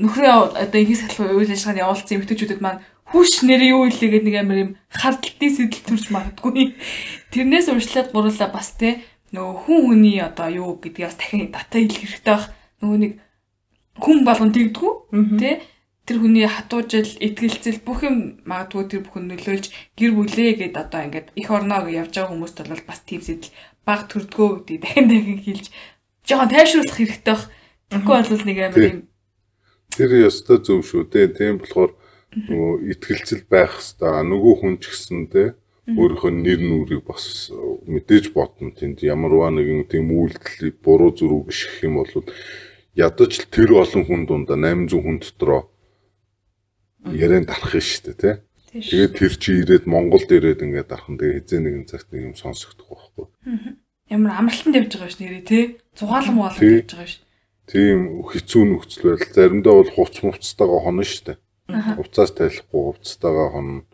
нөхрөө 0.00 0.56
одоо 0.64 0.78
инхээс 0.80 1.02
халах 1.12 1.36
үйл 1.36 1.52
ажиллагаанд 1.52 1.82
явуулсан 1.84 2.16
эмгтээчүүдэд 2.16 2.60
маань 2.64 2.80
хүүш 3.12 3.44
нэр 3.44 3.62
юу 3.76 3.84
илээ 3.92 4.10
гэдэг 4.16 4.24
нэг 4.24 4.36
амар 4.40 4.58
юм 4.64 4.70
хардталтын 4.88 5.52
сэтэл 5.52 5.84
төрж 5.84 6.04
магадгүй. 6.08 6.72
Тэрнээс 7.28 7.68
урьдчилаад 7.68 8.08
гурлаа 8.16 8.48
бас 8.48 8.72
те 8.80 9.04
нөгөө 9.36 9.56
хүн 9.68 9.80
хүний 9.84 10.18
одоо 10.24 10.48
юу 10.48 10.80
гэдгээс 10.80 11.16
дахин 11.20 11.52
дата 11.52 11.76
хэлэх 11.76 12.00
хэрэгтэй 12.00 12.32
байх. 12.32 12.48
Нөгөө 12.80 12.98
нэг 13.04 13.12
хүн 14.00 14.18
болгон 14.24 14.52
тэгдэггүй 14.56 14.92
те 15.36 15.60
тэр 16.12 16.20
хүний 16.20 16.44
хатуужил, 16.44 17.08
итгэлцэл 17.24 17.80
бүх 17.80 18.04
юм 18.04 18.44
магадгүй 18.44 18.84
тэр 18.84 19.00
бүхэн 19.08 19.32
нөлөөлж 19.32 19.66
гэр 19.96 20.12
бүлээ 20.12 20.52
гэд 20.60 20.76
одоо 20.76 21.08
ингээд 21.08 21.32
их 21.40 21.48
орноо 21.48 21.88
гэж 21.88 21.96
явж 22.04 22.12
байгаа 22.12 22.32
хүмүүст 22.36 22.58
бол 22.68 22.84
бас 22.84 23.00
тийм 23.00 23.24
сэтэл 23.24 23.56
баг 23.88 24.12
төрдгөө 24.12 24.68
гэдэг 24.68 24.78
дахин 24.84 25.08
дахин 25.08 25.40
хэлж 25.40 25.66
жоохон 26.28 26.52
тайшруулах 26.52 26.96
хэрэгтэй 27.00 27.32
бах. 27.32 27.48
Тэгэхгүй 27.88 28.12
бол 28.28 28.44
нэг 28.44 28.58
амар 28.60 28.84
юм 28.92 29.00
Тэр 29.96 30.12
ёстой 30.28 30.60
зөв 30.60 30.84
шүү 30.84 31.08
дээ. 31.08 31.32
Тийм 31.32 31.56
болохоор 31.64 31.96
нөгөө 32.32 32.72
итгэлцэл 32.92 33.44
байх 33.48 33.80
хэвээр 33.80 34.28
нөгөө 34.28 34.54
хүн 34.60 34.74
ч 34.80 34.84
гэсэн 34.92 35.20
те 35.32 35.56
өөрийнхөө 35.88 36.32
нэр 36.32 36.60
нүрийг 36.60 37.08
бас 37.08 37.48
мэдээж 37.88 38.36
бодно. 38.36 38.72
Тэнд 38.72 39.00
ямарваа 39.00 39.52
нэгэн 39.52 39.88
тийм 39.88 40.12
үйлдэл 40.12 40.76
буруу 40.80 41.12
зүрх 41.12 41.48
гიშгэх 41.48 41.88
юм 41.88 42.04
бол 42.04 42.24
ядаж 42.96 43.32
тэр 43.48 43.80
олон 43.80 44.04
хүн 44.04 44.22
дундаа 44.28 44.56
800 44.60 45.00
хүн 45.00 45.16
дотроо 45.20 45.71
ярианд 47.10 47.50
дарах 47.50 47.74
шүү 47.74 48.14
дээ 48.14 48.18
тий. 48.20 48.34
Тэгээд 48.72 49.12
тэр 49.18 49.34
чи 49.36 49.50
ирээд 49.60 49.84
Монголд 49.84 50.30
ирээд 50.32 50.64
ингээд 50.64 50.88
дархан 50.88 51.20
тэгээ 51.20 51.44
хизээ 51.44 51.60
нэгэн 51.60 51.86
цагт 51.90 52.08
нэг 52.08 52.32
юм 52.32 52.34
сонсогдох 52.38 52.88
байхгүй. 52.88 53.26
Ямар 54.08 54.32
амралтанд 54.40 54.76
явж 54.80 54.96
байгаа 54.96 55.12
ш 55.12 55.16
нэрээ 55.20 55.44
тий. 55.44 55.64
Зугаалan 55.92 56.34
муулаад 56.40 56.62
явж 56.62 56.88
байгаа 56.88 57.10
ш. 57.10 57.20
Тийм 57.68 58.24
хэцүү 58.24 58.62
нөхцөл 58.64 59.04
байдал. 59.12 59.34
Заримдаа 59.36 59.74
бол 59.76 59.92
хувц 59.92 60.16
мувцтайгаа 60.24 60.80
хонно 60.88 61.04
шүү 61.04 61.24
дээ. 61.28 61.38
Хувцаас 62.00 62.32
тайлахгүй 62.32 62.80
хувцтайгаа 62.80 63.48
хонно. 63.52 63.84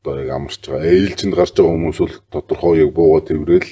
Одоо 0.00 0.14
яг 0.24 0.30
амарч 0.32 0.62
байгаа. 0.64 0.88
Ээлжинд 0.88 1.34
гарч 1.36 1.52
байгаа 1.52 1.74
хүмүүс 1.76 1.98
бол 2.00 2.16
тодорхой 2.32 2.74
яг 2.80 2.90
бууга 2.96 3.20
тэрвэл 3.28 3.70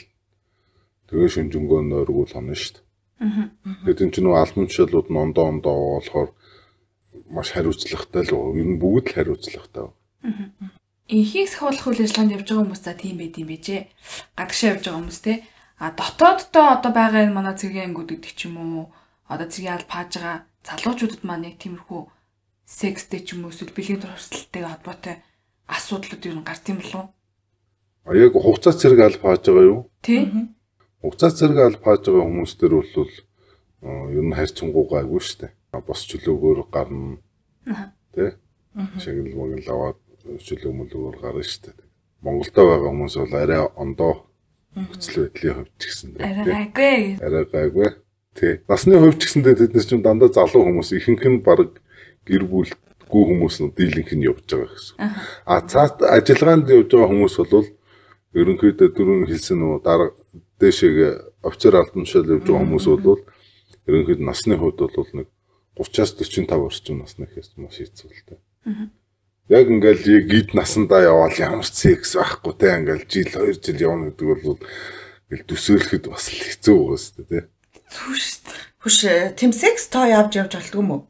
тэгээ 1.09 1.33
шүнжэнгөө 1.33 1.81
нойргуул 1.81 2.29
хонно 2.29 2.53
шүү 2.53 2.77
дээ. 2.77 2.85
Тэгээд 3.89 4.03
энэ 4.05 4.13
ч 4.13 4.17
нөө 4.21 4.37
албан 4.37 4.69
тушаалууд 4.69 5.09
нь 5.09 5.17
ондоо 5.17 5.45
ондоо 5.49 5.77
болохоор 5.97 6.31
маш 7.31 7.53
хариуцлагатай 7.53 8.23
л 8.27 8.55
ер 8.55 8.67
нь 8.67 8.79
бүгд 8.79 9.11
л 9.11 9.15
хариуцлагатай. 9.19 9.91
Инхийг 11.07 11.47
сахиулах 11.51 11.87
үйл 11.87 12.03
ажиллагаанд 12.03 12.35
явж 12.35 12.47
байгаа 12.51 12.63
хүмүүс 12.67 12.83
та 12.83 12.95
тийм 12.99 13.19
байд 13.23 13.39
юм 13.39 13.49
бижээ. 13.51 13.87
Гадагшаа 14.35 14.71
явж 14.75 14.83
байгаа 14.87 14.99
хүмүүс 14.99 15.21
те. 15.23 15.35
А 15.79 15.95
дотооддоо 15.95 16.67
одоо 16.75 16.91
байгаа 16.91 17.23
энэ 17.27 17.37
манай 17.37 17.55
цэргийн 17.55 17.95
ангууд 17.95 18.11
гэдэг 18.11 18.33
ч 18.35 18.51
юм 18.51 18.59
уу. 18.59 18.87
Одоо 19.31 19.47
цэргийн 19.47 19.79
аль 19.79 19.87
пааж 19.87 20.11
байгаа 20.19 20.37
залуучуудад 20.67 21.23
маань 21.23 21.47
яг 21.51 21.57
тиймэрхүү 21.63 22.01
секстэй 22.67 23.21
ч 23.23 23.39
юм 23.39 23.47
уу 23.47 23.55
эсвэл 23.55 23.71
бэлгийн 23.71 24.03
туршилттай 24.03 24.63
холбоотой 24.67 25.17
асуудлууд 25.71 26.27
ер 26.27 26.35
нь 26.35 26.47
гарт 26.47 26.67
юм 26.71 26.79
болов 26.83 26.99
уу? 26.99 27.09
А 28.07 28.11
яг 28.19 28.33
хугацаа 28.35 28.75
цэрэг 28.75 29.01
аль 29.03 29.23
пааж 29.23 29.47
байгаа 29.47 29.67
юу? 29.67 29.81
Тий. 30.03 30.27
Хугацаа 31.03 31.31
цэрэг 31.31 31.59
аль 31.63 31.79
пааж 31.79 32.03
байгаа 32.07 32.27
хүмүүс 32.27 32.53
төр 32.59 32.83
бол 32.83 33.15
ер 34.11 34.25
нь 34.27 34.35
харьцангуй 34.35 34.85
гайгүй 34.91 35.23
шүү 35.23 35.39
дээ 35.47 35.56
бос 35.85 36.07
чөлөөгөөр 36.11 36.61
гарна. 36.73 37.19
Тэ? 38.15 38.37
Шагнал 39.01 39.35
магнал 39.37 39.69
аваад 39.75 39.99
шүлэг 40.43 40.73
мүлгөр 40.73 41.21
гарна 41.23 41.43
шүү 41.43 41.71
дээ. 41.71 41.87
Монголдо 42.23 42.63
байгаа 42.67 42.91
хүмүүс 42.91 43.17
бол 43.21 43.35
арай 43.39 43.63
ондоо 43.77 44.15
нөхцөл 44.77 45.29
байдлын 45.29 45.55
хувьд 45.57 45.75
ч 45.79 45.83
гэсэн 45.89 46.11
арай 46.21 46.45
гайгүй. 46.45 47.01
Арай 47.23 47.45
гайгүй. 47.49 47.89
Тий. 48.37 48.55
Насны 48.69 48.99
хувьд 49.01 49.21
ч 49.21 49.31
гэсэндээ 49.31 49.55
тэд 49.57 49.73
нар 49.73 49.87
ч 49.87 49.91
дандаа 49.97 50.29
залуу 50.29 50.65
хүмүүс 50.67 50.91
ихэнх 50.99 51.25
нь 51.25 51.41
баг 51.47 51.81
гэр 52.29 52.45
бүлгүй 52.45 53.23
хүмүүс 53.31 53.57
нь 53.65 53.73
дийлэнх 53.73 54.13
нь 54.13 54.27
явж 54.29 54.45
байгаа 54.45 54.75
гэсэн. 54.77 54.97
А 55.49 55.61
цаад 55.65 56.03
ажиллагаанд 56.05 56.69
явж 56.69 56.91
байгаа 56.93 57.11
хүмүүс 57.13 57.37
бол 57.41 57.69
ерөнхийдөө 58.37 58.89
дөрөв 58.93 59.31
хэлсэн 59.31 59.57
нөө 59.57 59.81
дараа 59.81 60.11
дээшээ 60.61 60.93
офицер 61.49 61.75
албан 61.81 62.05
тушаал 62.05 62.35
явж 62.37 62.45
байгаа 62.45 62.65
хүмүүс 62.67 62.87
бол 63.07 63.23
ерөнхийдөө 63.89 64.27
насны 64.29 64.55
хувьд 64.61 64.79
бол 64.83 65.11
нэг 65.17 65.29
30-аас 65.77 66.13
45 66.17 66.57
орчим 66.57 67.05
насны 67.05 67.29
ихээс 67.29 67.53
маш 67.61 67.77
хэцүү 67.77 68.09
л 68.09 68.23
дээ. 68.33 68.41
Яг 69.53 69.67
ингээл 69.71 70.27
гид 70.27 70.57
насандаа 70.57 71.05
явбал 71.05 71.37
ямар 71.37 71.69
ч 71.69 71.87
секс 71.87 72.17
байхгүй 72.17 72.55
те 72.57 72.75
ингээл 72.81 73.05
жил 73.07 73.29
2 73.31 73.61
жил 73.61 73.79
явна 73.79 74.11
гэдэг 74.11 74.27
бол 74.43 74.59
ингээл 75.29 75.49
төсөөлөхөд 75.53 76.05
бас 76.09 76.27
хэцүү 76.33 76.77
байгаа 76.81 76.99
шүү 76.99 77.15
дээ 77.21 77.29
те. 77.29 77.41
Зүг 77.93 78.17
шүү 78.17 78.41
дээ. 78.49 78.65
Хүш 78.83 78.97
тэм 79.39 79.53
секс 79.53 79.87
тоо 79.93 80.07
явж 80.07 80.33
явж 80.41 80.57
болтгүй 80.57 80.83
мүү? 80.83 81.01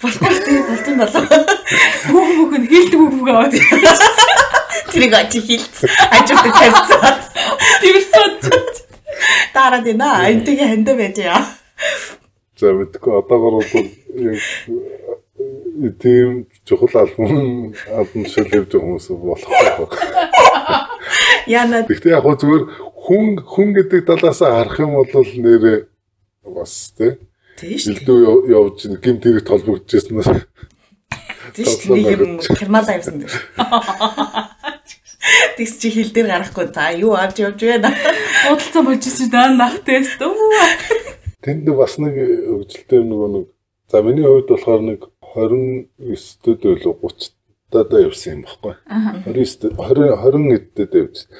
Болохгүй 0.00 0.38
тийм 0.44 0.62
болт 0.68 0.86
юм 0.88 0.98
болоо. 1.00 1.24
Бүх 2.12 2.30
бүх 2.36 2.52
нь 2.60 2.68
хилдэг 2.68 3.00
бүх 3.00 3.28
аваад. 3.32 3.54
Тэрийг 4.92 5.14
очи 5.16 5.40
хилц. 5.40 5.76
Ажууд 6.12 6.46
тавьсан. 6.52 7.16
Тэрсээд 7.80 8.76
дараа 9.56 9.80
дина 9.80 10.28
энтиг 10.28 10.60
хандаа 10.60 10.96
байж 11.00 11.16
яа. 11.24 11.40
За 12.56 12.72
мэдгүй 12.72 13.12
одоогор 13.20 13.60
бол 13.60 13.88
яг 14.24 15.96
тийм 16.00 16.46
чухал 16.64 16.88
тушаал 16.88 18.54
явж 18.56 18.72
байгаа 18.72 18.80
хүмүүс 18.80 19.08
болохгүй. 19.12 19.88
Яна. 21.52 21.84
Гэхдээ 21.84 22.16
яг 22.16 22.24
хөө 22.24 22.36
зүгээр 22.40 22.64
хүн 22.96 23.26
хүн 23.44 23.68
гэдэг 23.76 24.08
талаас 24.08 24.40
харах 24.40 24.80
юм 24.80 24.96
бол 24.96 25.12
нэрээ 25.12 25.78
бас 26.56 26.96
тий. 26.96 27.20
Илдүү 27.60 28.48
явж 28.48 28.88
гимт 29.04 29.28
хэрэг 29.28 29.44
толбогдчихснаас 29.44 30.48
Тийш 31.56 31.88
нэг 31.88 32.20
юм 32.20 32.40
кермал 32.40 32.84
авсан 32.84 33.20
дээ. 33.20 33.32
Тэгс 35.56 35.74
чи 35.80 35.88
хил 35.90 36.10
дээр 36.12 36.28
гарахгүй 36.32 36.66
та 36.68 36.90
юу 36.92 37.16
авч 37.16 37.40
явж 37.40 37.60
байна? 37.60 37.92
Худалцаа 38.44 38.82
бочиж 38.84 39.28
даа 39.32 39.48
нах 39.54 39.80
тест. 39.86 40.20
Тэнд 41.46 41.68
бас 41.78 41.94
нэг 42.02 42.16
хөгжилтэй 42.18 43.06
нөгөө 43.06 43.28
нэг 43.30 43.46
за 43.86 44.02
миний 44.02 44.26
хувьд 44.26 44.50
болохоор 44.50 44.82
нэг 44.82 45.00
29-д 45.22 46.62
байлуу 46.66 46.98
30-дад 47.06 47.94
явсан 48.02 48.42
юм 48.42 48.42
баггүй. 48.50 48.74
29-д 49.30 49.78
20 49.78 50.10
20 50.26 50.58
эддэд 50.58 50.92
явсан. 50.98 51.30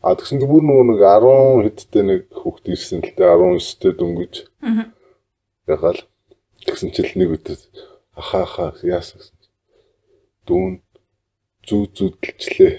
А 0.00 0.16
тэгсэн 0.16 0.40
чинь 0.40 0.48
бүр 0.48 0.64
нөгөө 0.64 0.86
нэг 0.88 1.00
10 1.04 1.64
хэдтэй 1.68 2.04
нэг 2.08 2.20
хүүхд 2.32 2.72
ирсэн 2.72 3.04
л 3.04 3.12
дээ 3.12 3.36
19-д 3.36 3.92
дөнгөж. 4.00 4.34
Ягаал 5.68 6.00
тэгсэн 6.64 6.96
чил 6.96 7.12
нэг 7.20 7.36
өдөр 7.36 7.60
ахаа 8.16 8.48
ахаа 8.48 8.72
яасан 8.80 9.20
гэсэн. 9.20 9.36
Дүүн 10.48 10.80
зүү 11.68 11.84
зүүдэлчлээ. 12.00 12.74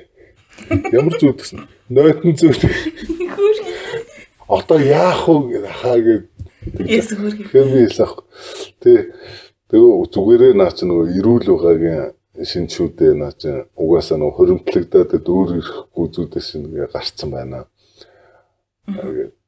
Ямар 0.98 1.14
зүүд 1.22 1.38
гэсэн. 1.46 1.70
Нойтон 1.94 2.34
зүүд. 2.42 2.62
Одоо 4.50 4.80
яах 4.82 5.30
вэ 5.30 5.62
ахаа 5.70 6.02
гэд. 6.02 6.31
Яс 6.86 7.10
хөргий. 7.10 7.46
Хэмээс 7.50 8.00
ах. 8.06 8.22
Тэ 8.82 9.14
тэгээ 9.70 9.94
зүгээрээ 10.14 10.54
наа 10.54 10.72
чи 10.72 10.86
нөгөө 10.86 11.08
ирүүл 11.18 11.48
байгаагийн 11.58 12.14
шинчүүдээ 12.38 13.14
наа 13.18 13.34
чи 13.34 13.50
угаасаа 13.76 14.18
нөгөө 14.22 14.36
хоримтлагдаад 14.38 15.26
өөр 15.26 15.50
ирэхгүй 15.58 16.08
зүудээс 16.14 16.50
ингээ 16.62 16.94
гарцсан 16.94 17.30
байна. 17.34 17.66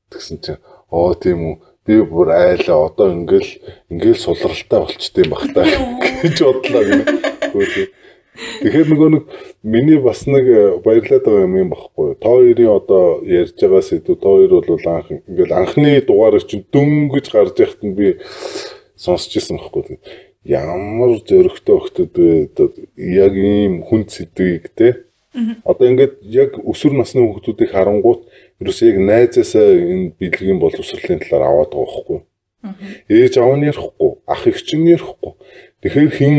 Тэгсэн 0.09 0.37
чи 0.41 0.53
оо 0.89 1.13
тийм 1.13 1.39
үү 1.47 1.55
би 1.85 2.01
бүр 2.01 2.33
айлаа 2.33 2.87
одоо 2.89 3.11
ингээл 3.13 3.51
ингээл 3.91 4.19
сулралтай 4.19 4.79
болчтой 4.79 5.23
юм 5.23 5.31
бах 5.35 5.45
та 5.53 5.63
гэж 6.23 6.37
бодлоо 6.41 6.83
гэнэ. 6.87 7.05
Тэгэхээр 8.33 8.87
нөгөө 8.89 9.09
нэг 9.13 9.23
миний 9.61 9.99
бас 10.01 10.25
нэг 10.25 10.45
э, 10.49 10.61
баярлаад 10.81 11.21
байгаа 11.21 11.45
юм 11.45 11.55
юм 11.57 11.69
багхгүй. 11.69 12.17
Та 12.17 12.33
хоёрын 12.33 12.73
одоо 12.73 13.21
ярьж 13.21 13.53
байгаа 13.61 13.81
сэдв 13.85 14.17
та 14.17 14.25
хоёр 14.25 14.65
бол 14.65 14.87
анх 14.89 15.07
ингээл 15.13 15.53
анхны 15.53 16.01
дугаарыг 16.01 16.47
чинь 16.49 16.65
дөнгөж 16.73 17.29
гарч 17.29 17.61
яхад 17.61 17.81
нь 17.85 17.93
би 17.93 18.17
сонсч 18.97 19.37
ирсэн 19.37 19.61
багхгүй. 19.61 20.01
Ямар 20.49 21.21
зөрөгтэй 21.21 21.77
өгтөд 21.77 22.13
яг 22.97 23.33
ийм 23.37 23.85
хүн 23.85 24.09
сэдвийг 24.09 24.73
те. 24.73 25.05
Одоо 25.65 25.93
ингээд 25.93 26.25
яг 26.25 26.57
өсвөр 26.57 26.97
насны 26.97 27.21
хүмүүсийг 27.21 27.69
харангуут 27.69 28.25
ерөөсөө 28.61 28.89
яг 28.89 28.97
найзаасаа 29.01 29.65
энэ 29.77 30.13
бэлгийн 30.17 30.57
боловсролын 30.61 31.21
талаар 31.21 31.49
аваад 31.49 31.71
байгаа 31.73 31.85
байхгүй. 31.85 32.19
Ээж 33.09 33.33
аав 33.37 33.57
нь 33.57 33.67
ярихгүй, 33.67 34.11
ах 34.23 34.43
эгч 34.47 34.69
нь 34.77 34.87
ярихгүй. 34.93 35.33
Тэгэхээр 35.83 36.11
хин 36.15 36.35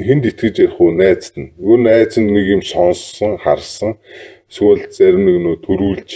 хинд 0.00 0.24
итгэж 0.32 0.64
ярих 0.64 0.80
уу 0.80 0.96
найзд 0.96 1.36
нь. 1.36 1.52
Нөгөө 1.60 1.78
найз 1.84 2.16
нь 2.16 2.32
нэг 2.32 2.46
юм 2.56 2.62
сонссон, 2.64 3.36
харсан. 3.36 4.00
Эсвэл 4.48 4.88
зарим 4.88 5.28
нэг 5.28 5.36
нөө 5.44 5.56
төрүүлж 5.60 6.10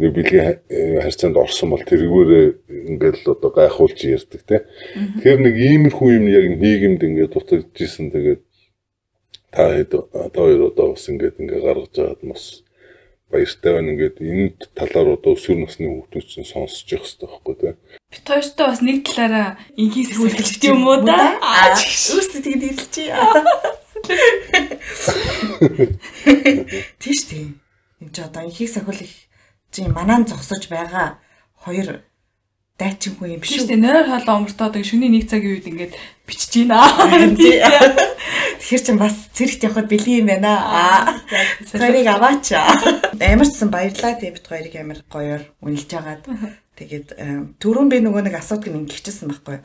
нэг 0.00 0.10
бэлгийн 0.16 0.64
харьцаанд 1.04 1.36
орсон 1.36 1.76
бол 1.76 1.84
тэргүүрээ 1.84 2.96
ингээл 2.96 3.28
одоо 3.28 3.50
гайхуулж 3.52 4.00
ярьдаг 4.08 4.40
те. 4.48 4.64
Тэгэхээр 5.20 5.40
нэг 5.44 5.54
иймэрхүү 5.56 6.08
юм 6.16 6.26
яг 6.32 6.44
нийгэмд 6.56 7.00
ингээд 7.04 7.32
дутагдчихсэн. 7.36 8.08
Тэгээд 8.08 8.42
та 9.52 9.76
хэд 9.76 9.92
та 9.92 10.32
хоёр 10.32 10.72
одоо 10.72 10.96
бас 10.96 11.04
ингээд 11.12 11.44
ингээ 11.44 11.60
гаргаж 11.60 11.92
байгаад 11.92 12.22
бас 12.24 12.64
баяртай 13.30 13.72
байна 13.74 13.92
ингээд 13.92 14.16
энэ 14.22 14.50
талаар 14.78 15.08
одоо 15.18 15.34
өсвөр 15.34 15.58
насны 15.66 15.86
хүмүүс 15.90 16.26
чинь 16.30 16.46
сонсож 16.46 16.86
явах 16.94 17.10
хэрэгтэй 17.10 17.26
байхгүй 17.26 17.54
тий. 17.58 17.74
Бид 18.12 18.26
хоёртой 18.30 18.66
бас 18.70 18.80
нэг 18.86 18.98
талаараа 19.02 19.58
инхийс 19.74 20.14
хүлээлт 20.14 20.62
юм 20.62 20.86
уу 20.86 21.02
да? 21.02 21.34
Өөрсдөө 21.42 22.46
тэгээд 22.46 22.70
ирэлчээ. 22.70 23.10
Тийш 27.02 27.20
тийм. 27.26 27.58
Энд 27.98 28.14
ч 28.14 28.22
одоо 28.22 28.46
инхийс 28.46 28.78
ахвал 28.78 29.02
их 29.02 29.26
чи 29.74 29.82
манаа 29.90 30.22
зогсож 30.22 30.70
байгаа 30.70 31.18
хоёр 31.66 32.06
дайчин 32.78 33.18
хүн 33.18 33.34
юм 33.34 33.42
биш 33.42 33.58
үү? 33.58 33.74
Нойр 33.74 34.06
хоолоо 34.06 34.38
омортоод 34.38 34.78
шөнийн 34.86 35.18
нэг 35.18 35.26
цагийн 35.26 35.58
үед 35.58 35.66
ингээд 35.66 35.98
бичиж 36.30 36.62
байна. 36.68 36.94
Тэгэхээр 38.66 38.82
чин 38.82 38.98
бас 38.98 39.14
цэрэгт 39.30 39.62
явхад 39.62 39.86
бэлэн 39.86 40.26
юм 40.26 40.26
байна. 40.26 40.58
Аа. 40.58 41.22
Тэрийг 41.70 42.10
аваач. 42.10 42.50
Ямар 42.50 43.46
ч 43.46 43.54
сан 43.54 43.70
баярлаа 43.70 44.18
тий 44.18 44.34
бит 44.34 44.42
хоёрыг 44.42 44.74
амар 44.74 45.06
гоёор 45.06 45.46
үнэлж 45.62 45.90
агаад. 45.94 46.26
Тэгээд 46.74 47.14
түрүүн 47.62 47.86
би 47.86 48.02
нөгөө 48.02 48.26
нэг 48.26 48.34
асуудаг 48.34 48.74
нь 48.74 48.82
ингэчихсэн 48.82 49.30
байхгүй. 49.30 49.62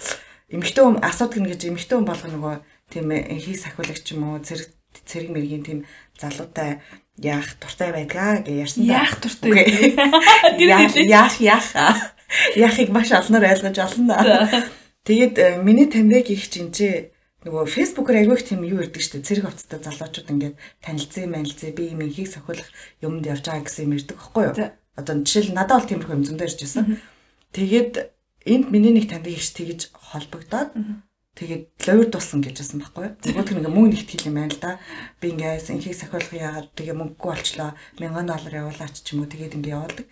Эмэгтэй 0.53 0.85
хүн 0.85 1.01
асуудаг 1.01 1.41
нь 1.41 1.49
гэж 1.49 1.61
эмэгтэй 1.73 1.97
хүн 1.97 2.05
болгоно 2.05 2.37
нөгөө 2.37 2.55
тийм 2.93 3.09
хийс 3.41 3.65
ахиулагч 3.65 4.05
юм 4.13 4.21
уу 4.21 4.45
цэрэг 4.45 4.69
цэрэг 4.93 5.29
мэргийн 5.33 5.65
тийм 5.65 5.79
залуутай 6.21 6.85
яах 7.17 7.57
дуртай 7.57 7.89
байдгаа 7.89 8.45
гэж 8.45 8.53
ярьсан. 8.53 8.85
Яах 8.85 9.17
дуртай. 9.17 9.97
Яах 11.09 11.41
яах 11.41 11.67
яахыг 12.53 12.93
маш 12.93 13.09
олноор 13.09 13.49
ойлгож 13.49 13.77
олно. 13.81 14.13
Тэгээд 15.09 15.35
э, 15.41 15.57
миний 15.57 15.89
таньдаг 15.89 16.29
их 16.29 16.45
чинчээ 16.45 17.10
нөгөө 17.41 17.65
фэйсбүүкээр 17.73 18.19
аявих 18.21 18.45
тийм 18.45 18.61
юу 18.61 18.85
ирдэг 18.85 19.01
дээ. 19.01 19.25
Цэрэг 19.25 19.45
хувцастай 19.49 19.81
залуучууд 19.81 20.29
ингээд 20.29 20.55
танилцсан, 20.85 21.25
манилцсан, 21.33 21.73
би 21.73 21.89
юм 21.89 22.05
ихийг 22.05 22.29
сахиулах 22.29 22.69
юмд 23.01 23.25
явж 23.25 23.49
байгаа 23.49 23.65
гэсэн 23.65 23.85
юм 23.89 23.97
ирдэг 23.97 24.13
байхгүй 24.13 24.43
юу? 24.45 24.55
Одоо 24.93 25.15
жишээл 25.25 25.57
надад 25.57 25.81
бол 25.81 25.89
тиймэрхүү 25.89 26.15
юм 26.21 26.25
зөндөө 26.29 26.45
ирж 26.45 26.59
байсан. 26.61 26.85
Тэгээд 27.57 27.93
энд 28.45 28.65
миний 28.69 28.93
нэг 28.93 29.09
таньдаг 29.09 29.33
их 29.33 29.41
тэгж 29.41 29.89
холбогдоод 29.89 30.69
тэгээд 31.33 31.65
лойр 31.81 32.07
тулсан 32.13 32.45
гэж 32.45 32.55
байсан 32.61 32.77
байхгүй 32.77 33.03
юу? 33.09 33.13
Нөгөөд 33.25 33.49
нэг 33.57 33.73
мөнгө 33.73 33.89
нэгтгэл 33.89 34.29
юм 34.29 34.37
байна 34.37 34.53
л 34.53 34.61
да. 34.61 34.71
Би 35.17 35.33
ингээс 35.33 35.73
инхийг 35.73 35.97
сахиулах 35.97 36.29
яагаад 36.29 36.69
тэгээ 36.77 36.93
мөнгөгүй 36.93 37.29
болчлоо. 37.33 37.73
1000 37.97 38.29
доллар 38.29 38.53
явуулаач 38.53 38.95
ч 39.01 39.17
юм 39.17 39.25
уу 39.25 39.31
тэгээд 39.33 39.57
ингээ 39.57 39.73
явуулдаг. 39.73 40.05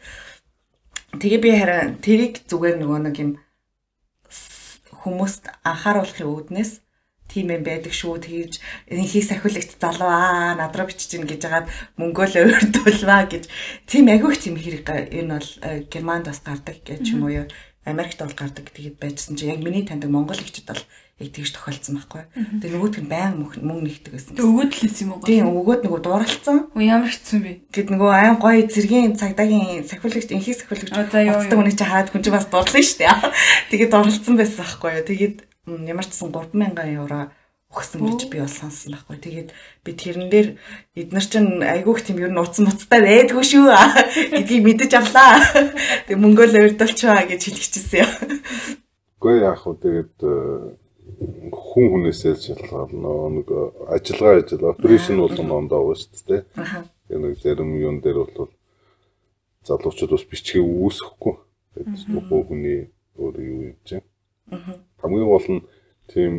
Тэгээ 1.21 1.41
би 1.45 1.49
хараа 1.53 1.82
тэрийг 2.01 2.34
зүгээр 2.49 2.77
нөгөө 2.82 2.99
нэг 3.05 3.15
юм 3.21 3.32
хүмүүст 5.05 5.43
анхааруулахын 5.61 6.27
үүднээс 6.27 6.71
тийм 7.30 7.53
юм 7.53 7.63
байдаг 7.63 7.93
шүү 7.93 8.17
тэгж 8.19 8.53
энхийг 8.89 9.25
сахиулагч 9.30 9.77
залуу 9.77 10.09
аа 10.09 10.57
над 10.57 10.73
руу 10.75 10.89
бичиж 10.89 11.13
гин 11.13 11.30
гэж 11.30 11.41
хагаад 11.45 11.71
мөнгөөлөө 12.01 12.43
өрдүүлваа 12.57 13.23
гэж 13.30 13.43
тийм 13.86 14.09
агиух 14.09 14.36
тийм 14.41 14.57
хэрэг 14.57 14.89
энэ 14.89 15.38
бол 15.38 15.49
э, 15.61 15.86
германд 15.93 16.25
бас 16.25 16.41
гардаг 16.41 16.82
гэж 16.82 17.13
юм 17.13 17.30
уу 17.30 17.45
Америкт 17.86 18.19
бол 18.19 18.36
гардаг 18.36 18.69
тэгээд 18.73 18.99
байжсан 18.99 19.38
чи 19.38 19.47
яг 19.47 19.63
миний 19.63 19.86
таньдаг 19.86 20.09
монгол 20.11 20.38
ихчд 20.38 20.67
бол 20.67 20.82
яг 21.19 21.32
тэгж 21.36 21.51
тохиолдсон 21.51 21.99
байхгүй. 21.99 22.23
Тэгээ 22.63 22.75
нөгөөт 22.80 22.95
нь 23.03 23.11
баян 23.11 23.36
мөнгө 23.39 23.59
нэгдэг 23.59 24.13
байсан. 24.15 24.36
Тэгээ 24.39 24.51
өгөөд 24.51 24.71
л 24.71 24.80
хэлсэн 24.80 25.03
юм 25.03 25.11
уу? 25.11 25.27
Тийм 25.27 25.51
өгөөд 25.51 25.82
нөгөө 25.84 26.01
дууралцсан. 26.07 26.57
Оо 26.71 26.80
ямар 26.80 27.11
хэцүү 27.11 27.39
бэ? 27.43 27.51
Тэгэд 27.75 27.89
нөгөө 27.91 28.11
айн 28.15 28.38
гоё 28.39 28.63
зэргийн 28.71 29.19
цагдаагийн 29.19 29.84
сахиулагч 29.84 30.32
инхийг 30.32 30.55
сахиулагч 30.63 30.95
уцдаг 30.95 31.59
үнийг 31.59 31.75
чи 31.75 31.84
хараад 31.84 32.11
хүн 32.15 32.23
чи 32.23 32.32
бас 32.32 32.47
дурлаа 32.47 32.84
шүү 32.84 32.99
дээ. 33.03 33.15
Тэгээд 33.71 33.91
дурлцсан 33.91 34.36
байсан 34.39 34.63
байхгүй 34.63 34.91
юу. 34.95 35.07
Тэгээд 35.11 35.38
ямар 35.86 36.05
ч 36.07 36.13
сан 36.17 36.34
3000 36.34 36.95
евро 36.95 37.30
өгсөн 37.70 38.01
гэж 38.01 38.22
би 38.34 38.41
бол 38.41 38.49
сонссон 38.49 38.97
байхгүй. 38.97 39.17
Тэгээд 39.22 39.49
би 39.86 39.91
тэрэн 39.93 40.28
дээр 40.34 40.47
эднэр 40.97 41.26
чинь 41.30 41.61
айгүйх 41.61 42.01
тийм 42.01 42.17
ер 42.17 42.34
нь 42.34 42.41
уцсан 42.41 42.65
муцтай 42.65 42.97
байдгүй 43.05 43.45
шүү 43.45 43.70
гэдгийг 44.34 44.65
мэдэж 44.65 44.91
авлаа. 44.97 45.38
Тэг 46.09 46.17
мөнгөөл 46.17 46.57
өрдөлчөө 46.65 47.30
гэж 47.30 47.41
хэлчихсэн 47.45 48.01
юм. 48.01 48.11
Гэхдээ 49.22 49.45
яг 49.45 49.57
хөө 49.61 49.76
тэгээд 49.86 50.17
э, 50.26 50.34
хүн 51.53 51.86
хүнээсээ 51.93 52.36
шалтгаална. 52.41 53.38
Нэг 53.38 53.47
ажиллагаа 53.93 54.41
ажил 54.41 54.65
операшн 54.74 55.22
болгоно 55.22 55.53
ондоо 55.61 55.93
шүү 55.93 56.26
дээ. 56.26 56.41
Тэгээд 57.05 57.22
нэг 57.22 57.34
зарим 57.38 57.78
юун 57.78 58.01
дээр 58.01 58.26
бол 58.26 58.49
залуучууд 59.61 60.17
бас 60.17 60.26
бичгээ 60.26 60.65
үүсэхгүй. 60.65 61.36
Тэгээд 61.78 62.09
нөгөө 62.17 62.41
хүний 62.49 62.80
өөр 63.13 63.36
юу 63.45 63.61
юм 63.70 63.78
чинь. 63.86 64.09
Хамгийн 65.02 65.28
гол 65.30 65.47
нь 65.50 65.62
тийм 66.12 66.34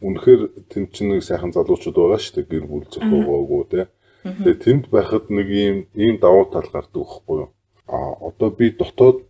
үнэхээр 0.00 0.40
тэнд 0.70 0.88
чинь 0.92 1.10
нэг 1.12 1.22
сайхан 1.24 1.52
залуучууд 1.52 1.96
байгаа 1.96 2.20
шүү 2.20 2.34
дээ. 2.36 2.50
Гэр 2.52 2.64
бүл 2.68 2.86
зохиогоогүй 2.86 3.64
те. 3.72 3.82
Тэгээ 4.22 4.62
тэнд 4.64 4.84
байхад 4.92 5.30
нэг 5.30 5.48
ийм 5.48 5.76
ийм 5.94 6.16
давуу 6.20 6.46
тал 6.52 6.68
гардаг 6.68 7.02
байхгүй 7.02 7.36
юу? 7.46 7.50
А 7.86 7.98
одоо 8.28 8.50
би 8.50 8.70
дотоод 8.74 9.24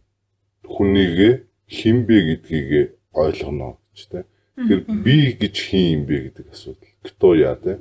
хүнийгээ 0.67 1.33
хин 1.69 2.07
бэ 2.09 2.17
гэдгийг 2.29 2.99
ойлгоно 3.13 3.79
гэж 3.95 4.01
те. 4.11 4.21
Тэгэхээр 4.57 4.83
би 5.05 5.17
гэж 5.39 5.55
хин 5.55 5.85
юм 5.95 6.03
бэ 6.09 6.17
гэдэг 6.31 6.47
асуудал. 6.51 6.91
Кто 7.05 7.35
яа 7.35 7.57
те. 7.57 7.79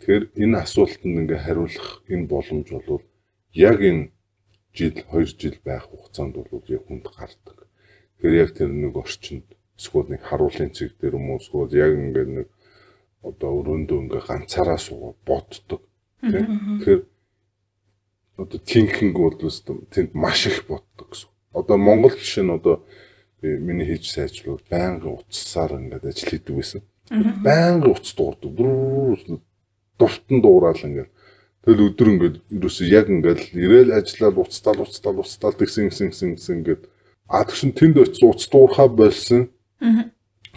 Тэгэхээр 0.00 0.24
энэ 0.42 0.56
асуултанд 0.64 1.18
ингээ 1.26 1.44
хариулах 1.44 2.02
энэ 2.08 2.28
боломж 2.30 2.68
бол 2.70 3.02
яг 3.52 3.78
энэ 3.82 4.10
жил 4.72 4.94
2 4.94 5.26
жил 5.36 5.58
байх 5.64 5.84
хугацаанд 5.90 6.34
бол 6.38 6.62
яг 6.68 6.86
хүнд 6.86 7.06
гардаг. 7.12 7.67
Тэгэхээр 8.18 8.40
яг 8.42 8.50
тэр 8.54 8.70
нэг 8.74 8.94
орчинд 8.98 9.46
эсвэл 9.78 10.10
нэг 10.10 10.22
харуулын 10.26 10.74
цэг 10.74 10.98
дээр 10.98 11.14
юм 11.14 11.30
уу 11.30 11.38
эсвэл 11.38 11.70
яг 11.78 11.94
ингээд 11.94 12.30
нэг 12.34 12.48
одоо 13.22 13.50
өрөөндөө 13.62 13.98
ингээ 14.02 14.22
ганцаараа 14.26 14.78
суугаад 14.78 15.18
боддог. 15.22 15.82
Тэгэхээр 16.22 17.02
одоо 18.42 18.58
тинхинг 18.58 19.14
бол 19.14 19.34
тэнд 19.38 20.14
маш 20.14 20.46
их 20.46 20.66
боддог 20.66 21.14
гэсэн. 21.14 21.30
Одоо 21.54 21.76
Монгол 21.78 22.14
жишээ 22.14 22.42
нь 22.46 22.54
одоо 22.54 22.82
би 23.42 23.58
миний 23.58 23.86
хийж 23.86 24.10
сайжруулах 24.14 24.66
байнгын 24.70 25.18
утсаар 25.18 25.78
ингээд 25.78 26.10
ажил 26.10 26.30
хийдэг 26.30 26.54
байсан. 26.58 26.82
Байнгын 27.10 27.94
утас 27.94 28.14
дуурдаг. 28.18 28.50
Дуртан 29.98 30.38
дуурал 30.42 30.78
ингээд 30.78 31.10
тэгэл 31.66 31.86
өдөр 31.90 32.08
ингээд 32.14 32.36
ерөөсөө 32.54 32.86
яг 32.86 33.06
ингээд 33.10 33.54
ирээл 33.54 33.94
ажиллаад 33.98 34.36
уцтаал 34.38 34.82
уцтаал 34.86 35.18
уцтаал 35.22 35.58
тэгсэн 35.58 35.90
гисэн 35.90 36.10
гисэн 36.10 36.34
гисэн 36.38 36.56
ингээд 36.62 36.82
а 37.28 37.44
тэгсэн 37.44 37.76
тэнд 37.76 37.96
очиж 38.02 38.24
уц 38.24 38.48
дуурхаа 38.48 38.88
болсон 38.88 39.52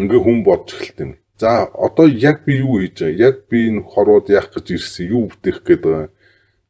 Ингээ 0.02 0.22
хүн 0.24 0.42
бодж 0.42 0.74
эхэлт 0.74 1.00
юм. 1.04 1.12
За 1.38 1.70
одоо 1.74 2.08
яг 2.08 2.46
би 2.46 2.58
юу 2.64 2.82
хийж 2.82 2.98
байгаа? 3.02 3.22
Яг 3.28 3.36
би 3.50 3.70
энэ 3.70 3.86
хорвоод 3.86 4.30
яах 4.34 4.50
гэж 4.50 4.66
ирсэн? 4.74 5.14
Юу 5.14 5.30
бүтээх 5.30 5.62
гээд 5.62 5.82
байгаа? 5.86 6.10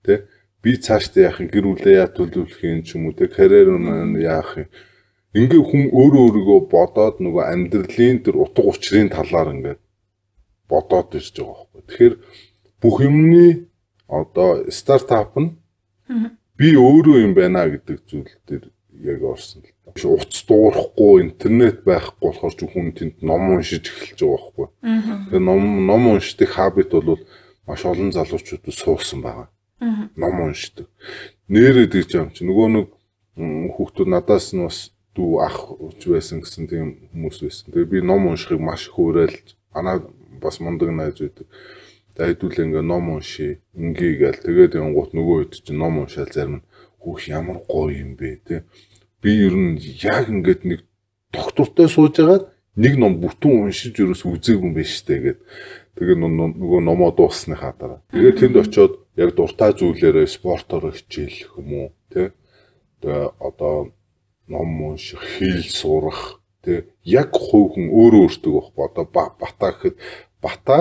Тэ? 0.03 0.27
Би 0.59 0.75
цаашдаа 0.75 1.31
яах 1.31 1.39
юм? 1.39 1.47
Гэр 1.47 1.65
бүлээ 1.69 1.95
яа 2.03 2.09
төлөвлөх 2.11 2.59
юм 2.67 2.81
ч 2.83 2.99
юм 2.99 3.07
уу? 3.07 3.15
Тэ? 3.15 3.31
Карьер 3.31 3.71
маань 3.77 4.19
яах 4.19 4.51
юм? 4.59 4.67
Ингээ 5.31 5.63
хүн 5.63 5.83
өөрөө 5.95 6.23
өөрийгөө 6.27 6.59
бодоод 6.67 7.17
нөгөө 7.23 7.43
амьдралын 7.55 8.17
тэр 8.19 8.35
утга 8.35 8.67
учирын 8.67 9.07
талаар 9.07 9.55
ингээд 9.55 9.81
бодоод 10.67 11.15
ирж 11.15 11.35
байгаа 11.39 11.67
байхгүй. 11.71 11.83
Тэгэхээр 11.87 12.15
бүх 12.83 12.95
юмны 12.99 13.45
одоо 14.11 14.67
стартап 14.67 15.39
нь 15.39 15.55
би 16.59 16.75
өөрөө 16.75 17.23
юм 17.23 17.31
байна 17.31 17.63
гэдэг 17.71 17.97
зүйл 18.03 18.35
дээр 18.43 18.67
яг 19.07 19.23
орсон 19.23 19.63
л 19.63 19.70
уц 19.95 20.45
дуурахгүй 20.47 21.21
интернет 21.21 21.83
байхгүй 21.83 22.31
болохоор 22.31 22.53
хүн 22.71 22.91
тэнд 22.95 23.15
ном 23.21 23.55
уншиж 23.55 23.91
эхэлж 23.91 24.19
байгаа 24.23 24.39
байхгүй. 24.39 24.67
Тэгээ 25.31 25.43
ном 25.43 25.63
ном 25.85 26.03
уншдаг 26.15 26.49
хабит 26.49 26.91
бол 26.91 27.19
маш 27.67 27.85
олон 27.85 28.11
залуучууд 28.11 28.65
суусан 28.71 29.21
байгаа. 29.21 29.49
Ном 30.15 30.35
уншдаг. 30.47 30.87
Нэрээд 31.47 31.91
гэж 31.91 32.09
юм 32.15 32.29
чи 32.31 32.47
нөгөө 32.47 32.67
нэг 32.75 32.87
хүүхдүүд 33.75 34.09
надаас 34.09 34.53
нь 34.55 34.63
бас 34.63 34.91
дүү 35.15 35.31
ах 35.43 35.57
ч 35.99 36.07
байсан 36.07 36.39
гэсэн 36.39 36.67
тийм 36.71 36.87
хүмүүс 37.11 37.37
байсан. 37.43 37.71
Тэгээ 37.73 37.91
би 37.91 37.99
ном 38.01 38.31
уншихыг 38.31 38.59
маш 38.59 38.87
их 38.87 38.95
уурайлж 38.99 39.55
манай 39.75 39.99
бас 40.39 40.59
мундаг 40.63 40.91
найз 40.95 41.19
байдаг. 41.19 41.47
Тэгээ 42.15 42.29
хэдүүл 42.35 42.63
ингээ 42.63 42.85
ном 42.85 43.09
уншия. 43.11 43.59
Ингээ 43.75 44.13
гээл 44.19 44.45
тэгээд 44.45 44.77
явгот 44.79 45.11
нөгөө 45.15 45.37
хэд 45.47 45.53
чи 45.65 45.73
ном 45.73 45.99
уншаал 46.03 46.31
зарим 46.31 46.55
нь 46.59 46.65
хүүх 47.01 47.19
ямар 47.27 47.59
гоё 47.67 47.91
юм 48.03 48.15
бэ 48.15 48.39
те 48.45 48.63
би 49.21 49.31
ер 49.47 49.55
нь 49.55 49.77
яг 50.01 50.29
ингээд 50.29 50.65
нэг 50.65 50.79
доктортой 51.31 51.87
сууж 51.89 52.19
агаад 52.19 52.49
нэг 52.75 52.97
ном 52.97 53.19
бүтэн 53.21 53.67
уншиж 53.67 53.99
ерөөс 53.99 54.25
үзээгүй 54.25 54.67
юм 54.67 54.73
байна 54.75 54.89
штэ 54.89 55.15
гэд. 55.21 55.39
Тэгээ 55.99 56.17
нөгөө 56.17 56.81
номоо 56.81 57.11
дууссныхаа 57.11 57.73
дараа. 57.77 58.01
Тэгээ 58.11 58.33
тэнд 58.39 58.55
очиод 58.63 58.93
яг 59.19 59.35
дуртай 59.35 59.75
зүйлээрээ 59.75 60.27
спортоор 60.27 60.95
хичээл 60.95 61.59
юм 61.59 61.69
уу 61.75 61.87
тий. 62.09 62.31
Тэгээ 63.03 63.27
одоо 63.39 63.91
ном 64.47 64.69
унших, 64.81 65.19
хэл 65.19 65.67
сурах 65.67 66.39
тий. 66.63 66.87
Яг 67.03 67.35
хувь 67.35 67.75
хүн 67.75 67.91
өөрөө 67.91 68.23
өөртөө 68.25 68.51
байхгүй 68.55 68.83
одоо 68.87 69.05
бата 69.11 69.67
гэхэд 69.75 69.95
бата 70.39 70.79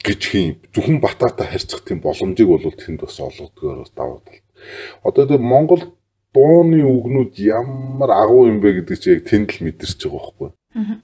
гэж 0.00 0.20
хин 0.24 0.56
зөвхөн 0.72 1.00
бататай 1.04 1.46
харьцах 1.52 1.84
тийм 1.84 2.00
боломжийг 2.00 2.48
бол 2.48 2.64
тэнд 2.64 3.00
бас 3.04 3.20
олгодгоор 3.20 3.84
давуу 3.92 4.22
тал. 4.24 4.40
Одоо 5.04 5.26
тэгээ 5.26 5.42
Монгол 5.42 5.82
дууны 6.36 6.84
үгнүүд 6.84 7.40
ямар 7.40 8.10
агуу 8.12 8.44
юм 8.52 8.60
бэ 8.60 8.84
гэдэг 8.84 8.96
чи 9.00 9.16
яг 9.16 9.24
тэнд 9.24 9.56
л 9.56 9.64
мэдэрч 9.64 10.00
байгаа 10.04 10.20
байхгүй. 10.20 10.50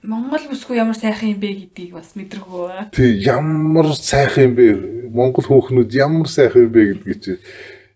Монгол 0.05 0.45
бүсгүй 0.53 0.77
ямар 0.77 0.93
сайхан 0.93 1.33
юм 1.33 1.41
бэ 1.41 1.49
гэдгийг 1.73 1.97
бас 1.97 2.13
мэдэрхүү. 2.13 2.93
Тий 2.93 3.17
ямар 3.25 3.89
сайхан 3.97 4.53
юм 4.53 4.53
бэ? 4.53 4.65
Монгол 5.09 5.45
хүүхнүүд 5.49 5.89
ямар 5.97 6.29
сайхан 6.29 6.69
юм 6.69 6.73
бэ 6.77 6.81
гэдгийг 6.93 7.19
чи 7.25 7.31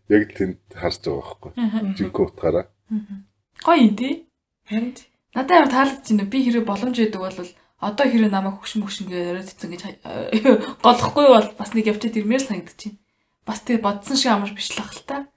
яг 0.09 0.33
тэнд 0.33 0.57
харж 0.73 1.05
байгаа 1.05 1.21
байхгүй. 1.21 1.51
Жинхэнэ 2.01 2.25
утгаараа. 2.25 2.65
Гоё 3.61 3.77
юм 3.85 3.93
тий. 3.93 4.25
Харин 4.65 4.97
надад 5.37 5.53
ямар 5.53 5.69
таалагдж 5.69 6.09
байна. 6.09 6.25
Би 6.25 6.41
хэрэг 6.41 6.65
боломж 6.65 6.97
өгдөг 6.97 7.21
бол 7.21 7.37
одоо 7.77 8.05
хэрэг 8.09 8.33
намайг 8.33 8.57
хөшин 8.57 8.81
хөшингээ 8.81 9.37
яриад 9.37 9.53
цэцэн 9.53 9.69
гэж 9.69 9.81
голохгүй 10.85 11.25
бол 11.29 11.49
бас 11.61 11.77
нэг 11.77 11.93
явчаад 11.93 12.17
ирмээр 12.17 12.41
санагдчих. 12.41 12.97
Бас 13.45 13.61
тэгээ 13.61 13.85
бодсон 13.85 14.17
шиг 14.17 14.33
амар 14.33 14.49
бишлэх 14.57 14.89
л 14.97 15.05
та 15.05 15.29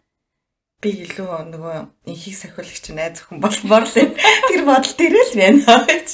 би 0.80 0.90
илүү 1.04 1.28
нөгөө 1.52 1.76
инхийг 2.08 2.36
сахиулагч 2.40 2.86
найз 2.96 3.20
охин 3.20 3.40
болмоор 3.44 3.84
л 3.84 3.96
тэр 4.48 4.62
бодол 4.64 4.94
дээр 4.96 5.16
л 5.20 5.34
байна 5.36 5.76
гэж. 5.90 6.08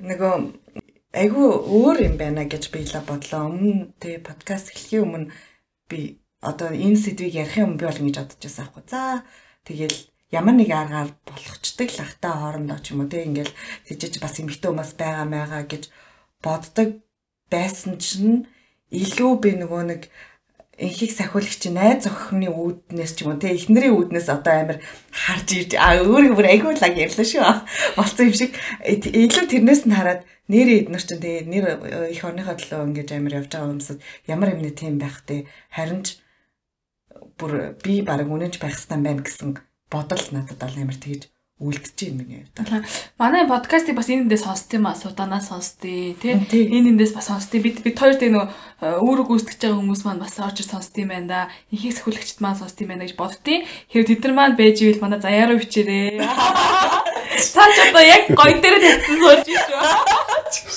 Нөгөө 0.00 0.34
айгүй 1.12 1.48
өөр 1.52 1.98
юм 2.08 2.16
байна 2.16 2.48
гэж 2.48 2.72
би 2.72 2.84
л 2.88 2.96
бодлоо. 3.04 3.52
Өмнө 3.52 3.92
тэгээ 4.00 4.24
подкаст 4.24 4.72
эхлэхийн 4.72 5.04
өмнө 5.04 5.28
би 5.92 6.24
одоо 6.40 6.72
энэ 6.72 6.96
сэдвийг 6.96 7.36
ярих 7.36 7.60
юм 7.60 7.76
би 7.76 7.84
бол 7.84 8.00
ингэж 8.00 8.16
бодож 8.24 8.40
байсан 8.40 8.64
аахгүй. 8.64 8.84
За 8.88 9.22
тэгэл 9.68 9.98
ямар 10.32 10.56
нэг 10.56 10.70
аргаар 10.72 11.10
болгочдөг 11.28 11.88
л 11.94 12.04
ахтай 12.04 12.32
хоорондоо 12.32 12.78
ч 12.80 12.96
юм 12.96 13.04
уу 13.04 13.12
тэг 13.12 13.28
ингээл 13.28 13.54
тийжэж 13.86 14.24
бас 14.24 14.40
эмхтэй 14.40 14.72
хүмүүс 14.72 14.92
байгаа 14.96 15.26
маяга 15.28 15.62
гэж 15.68 15.92
боддог 16.40 16.88
байсан 17.52 18.00
чинь 18.00 18.48
илүү 18.88 19.32
би 19.42 19.50
нөгөө 19.62 19.82
нэг 19.90 20.02
инхийг 20.78 21.12
сахиулагч 21.14 21.62
найз 21.70 22.06
охины 22.10 22.50
үүднээс 22.50 23.12
ч 23.14 23.22
юм 23.22 23.34
уу 23.34 23.40
те 23.42 23.54
эхнэрийн 23.54 23.94
үүднээс 23.94 24.28
одоо 24.32 24.54
амар 24.54 24.78
харж 25.10 25.48
ирж 25.54 25.72
а 25.78 25.98
өөрийгөө 26.02 26.38
бүр 26.38 26.48
айгүй 26.50 26.74
лаг 26.78 26.94
ярьлаа 26.98 27.26
шүү. 27.26 27.44
Болцсон 27.94 28.26
юм 28.30 28.34
шиг 28.34 28.52
илүү 28.82 29.44
тэрнээс 29.50 29.82
нь 29.86 29.94
хараад 29.94 30.26
нэр 30.50 30.68
эднэр 30.88 31.02
чинь 31.02 31.22
тэгээ 31.22 31.46
нэр 31.48 31.64
их 32.10 32.22
орныхоо 32.26 32.56
төлөө 32.58 32.86
ингэж 32.90 33.08
амар 33.14 33.36
явж 33.40 33.50
байгаа 33.54 33.74
юмсад 33.74 33.98
ямар 34.26 34.52
юм 34.52 34.60
нэ 34.66 34.74
тийм 34.74 34.98
байх 34.98 35.22
те 35.24 35.46
харин 35.70 36.02
ч 36.04 36.20
бүр 37.38 37.78
би 37.80 38.02
баг 38.02 38.28
үнэнч 38.28 38.58
байх 38.60 38.76
хэрэгтэй 38.76 39.00
байна 39.00 39.22
гэсэн 39.24 39.50
бодол 39.88 40.24
надад 40.34 40.58
бол 40.60 40.76
амар 40.78 40.98
тэгж 40.98 41.33
үлдэж 41.62 41.94
байна 42.02 42.18
миний 42.18 42.42
хувьд. 42.58 42.82
Манай 43.14 43.46
подкастыг 43.46 43.94
бас 43.94 44.10
энэ 44.10 44.26
эндээс 44.26 44.42
сонсд 44.42 44.74
юм 44.74 44.90
аа, 44.90 44.98
судаанаас 44.98 45.54
сонсдээ, 45.54 46.18
тий. 46.18 46.34
Энэ 46.66 46.98
эндээс 46.98 47.14
бас 47.14 47.30
сонсдээ. 47.30 47.62
Бид 47.62 47.78
бид 47.86 47.94
хоёр 47.94 48.18
нөгөө 48.18 48.46
э, 48.82 48.98
үүрэг 48.98 49.30
гүйцэтгэж 49.30 49.62
байгаа 49.62 49.78
хүмүүс 49.78 50.02
маань 50.02 50.18
бас 50.18 50.34
орж 50.42 50.66
сонсд 50.66 50.98
юм 50.98 51.14
байна 51.14 51.30
да. 51.30 51.40
Ихийг 51.70 51.94
сахиулагчд 51.94 52.42
маань 52.42 52.58
сонсд 52.58 52.82
юм 52.82 52.90
байна 52.90 53.06
гэж 53.06 53.14
боддتي. 53.14 53.70
Тэгэхээр 53.86 54.08
тэд 54.10 54.22
нар 54.26 54.34
маань 54.34 54.58
байж 54.58 54.82
ивэл 54.82 54.98
манай 54.98 55.22
заяараа 55.22 55.54
бичээрээ. 55.62 56.26
Цаа 57.54 57.70
ч 57.70 57.76
одоо 57.86 58.02
яг 58.02 58.34
гой 58.34 58.52
дээр 58.58 58.82
тавьсан 58.82 59.14
сууж 59.22 59.46
шүү. 59.46 60.74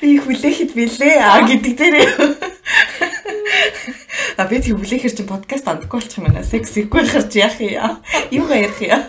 Би 0.00 0.22
хүлээхэд 0.22 0.70
билээ 0.70 1.18
а 1.18 1.42
гэдэг 1.42 1.74
дээр. 1.74 1.98
А 4.40 4.48
би 4.48 4.56
тэг 4.56 4.80
хүлээхэр 4.80 5.12
чи 5.12 5.24
подкаст 5.28 5.68
амдаггүй 5.68 6.00
болчих 6.00 6.16
юм 6.16 6.32
байна. 6.32 6.40
Секс 6.40 6.72
ихгүй 6.80 7.04
харж 7.04 7.36
яах 7.36 7.60
юм. 7.60 8.00
Юу 8.32 8.48
ярих 8.48 8.80
юм. 8.80 9.04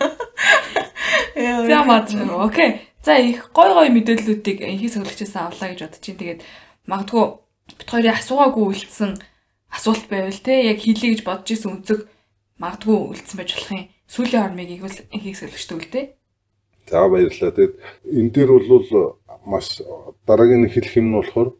За 1.71 1.87
мадр. 1.87 2.27
Окей. 2.35 2.83
За 2.99 3.15
их 3.15 3.47
гой 3.55 3.71
гой 3.71 3.87
мэдээллүүдийг 3.95 4.59
ихийг 4.59 4.91
сөглөгчөөс 4.91 5.39
авлаа 5.39 5.71
гэж 5.71 5.87
бодож 5.87 6.03
чинь 6.03 6.19
тэгээд 6.19 6.43
магадгүй 6.83 7.23
бит 7.79 7.87
хоёрын 7.87 8.19
асуугаагүй 8.19 8.65
үлдсэн 8.75 9.11
асуулт 9.71 10.05
байвал 10.11 10.35
те 10.35 10.67
яг 10.67 10.83
хийлээ 10.83 11.15
гэж 11.15 11.23
бодож 11.23 11.47
исэн 11.47 11.79
үнцэг 11.79 12.11
магадгүй 12.59 12.97
үлдсэн 13.15 13.37
байж 13.39 13.55
болох 13.55 13.71
юм. 13.71 13.87
Сүүлийн 14.11 14.43
хормыг 14.51 14.67
ихийг 15.15 15.35
сөглөгчтэй 15.39 15.77
үлдээ. 15.79 16.05
За 16.91 17.07
баярлалаа. 17.07 17.55
Тэгээд 17.55 17.75
энэ 18.03 18.31
дээр 18.35 18.51
бол 18.67 19.15
маш 19.47 19.79
дараагийн 20.27 20.67
хэлэх 20.67 20.99
юм 20.99 21.15
нь 21.15 21.17
болохоор 21.23 21.55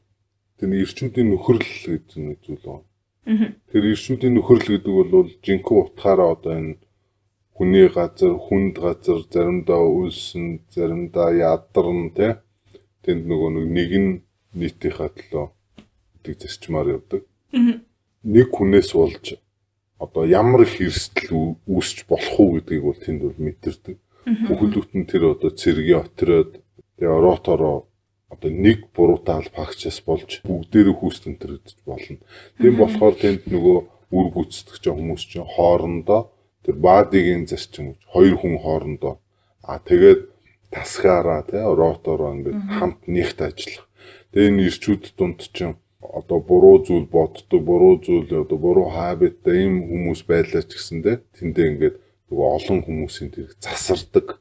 тэр 0.60 0.76
ирчүүдийн 0.76 1.32
нөхөрл 1.32 1.64
гэж 1.64 2.20
нэг 2.20 2.44
зүйл 2.44 2.68
байна. 2.68 2.91
Тэр 3.26 3.84
ирчүүдийн 3.94 4.34
нөхөрл 4.34 4.66
гэдэг 4.82 4.94
бол 4.94 5.30
жинхэнэ 5.46 5.80
утгаараа 5.82 6.34
одоо 6.34 6.54
энэ 6.58 6.76
хүний 7.54 7.88
газар, 7.94 8.34
хүнд 8.34 8.82
газар, 8.82 9.22
заримдаа 9.30 9.86
үлсэн, 9.86 10.66
заримдаа 10.74 11.30
ядарн 11.30 12.10
тий. 12.18 12.42
Тэнд 13.06 13.30
нөгөө 13.30 13.50
нэг 13.70 13.92
нь 14.02 14.12
нийтийнхаа 14.58 15.14
төлөө 15.14 15.46
гэдэг 16.26 16.42
зарчмаар 16.42 16.88
явдаг. 16.98 17.22
Нэг 18.26 18.48
хүнээс 18.50 18.90
болж 18.98 19.38
одоо 20.02 20.26
ямар 20.26 20.66
их 20.66 20.82
эрсдэл 20.82 21.62
үүсч 21.70 22.10
болох 22.10 22.36
уу 22.42 22.58
гэдгийг 22.58 22.82
бол 22.82 22.98
тэнд 22.98 23.22
бол 23.22 23.38
мэдэрдэг. 23.38 23.98
Бүхэл 24.50 24.74
бүтэн 24.82 25.06
тэр 25.06 25.38
одоо 25.38 25.54
цэргийн 25.54 26.02
отроод 26.02 26.58
тэгээ 26.98 27.14
оротороо 27.14 27.86
одоо 28.32 28.50
нэг 28.50 28.80
буруутай 28.96 29.36
албаагчаас 29.44 30.00
болж 30.08 30.40
бүгдээрээ 30.48 30.96
хүүстэн 30.98 31.36
төрөж 31.38 31.68
болно. 31.86 32.24
Тийм 32.60 32.74
болохоор 32.80 33.16
тэнд 33.20 33.44
нөгөө 33.52 33.78
үр 34.16 34.28
гүйцэтгэж 34.36 34.84
хүмүүс 34.88 35.24
чинь 35.28 35.48
хоорондоо 35.56 36.32
тэр 36.64 36.76
баадигийн 36.80 37.44
зарчим 37.52 38.00
хоёр 38.14 38.36
хүн 38.40 38.56
хоорондоо 38.64 39.14
а 39.68 39.80
тэгээд 39.80 40.22
тасгаараа 40.72 41.44
тий 41.44 41.60
ротороо 41.60 42.32
ингээд 42.36 42.60
хамт 42.80 43.02
нэгт 43.08 43.40
ажиллах. 43.44 43.88
Тэгээ 44.32 44.50
энэ 44.50 44.64
ирчүүд 44.68 45.04
дунд 45.20 45.40
чинь 45.52 45.76
одоо 46.02 46.40
буруу 46.40 46.82
зүйл 46.86 47.06
боддог, 47.06 47.62
буруу 47.62 48.00
зүйл 48.00 48.26
одоо 48.32 48.58
буруу 48.58 48.88
хабиттай 48.90 49.68
ийм 49.68 49.76
хүмүүс 49.92 50.24
байлаа 50.26 50.64
ч 50.64 50.76
гэсэндээ 50.76 51.16
тэндээ 51.36 51.68
ингээд 51.72 51.96
нөгөө 52.32 52.48
олон 52.58 52.80
хүмүүсийн 52.88 53.30
тэр 53.36 53.52
засардаг. 53.60 54.40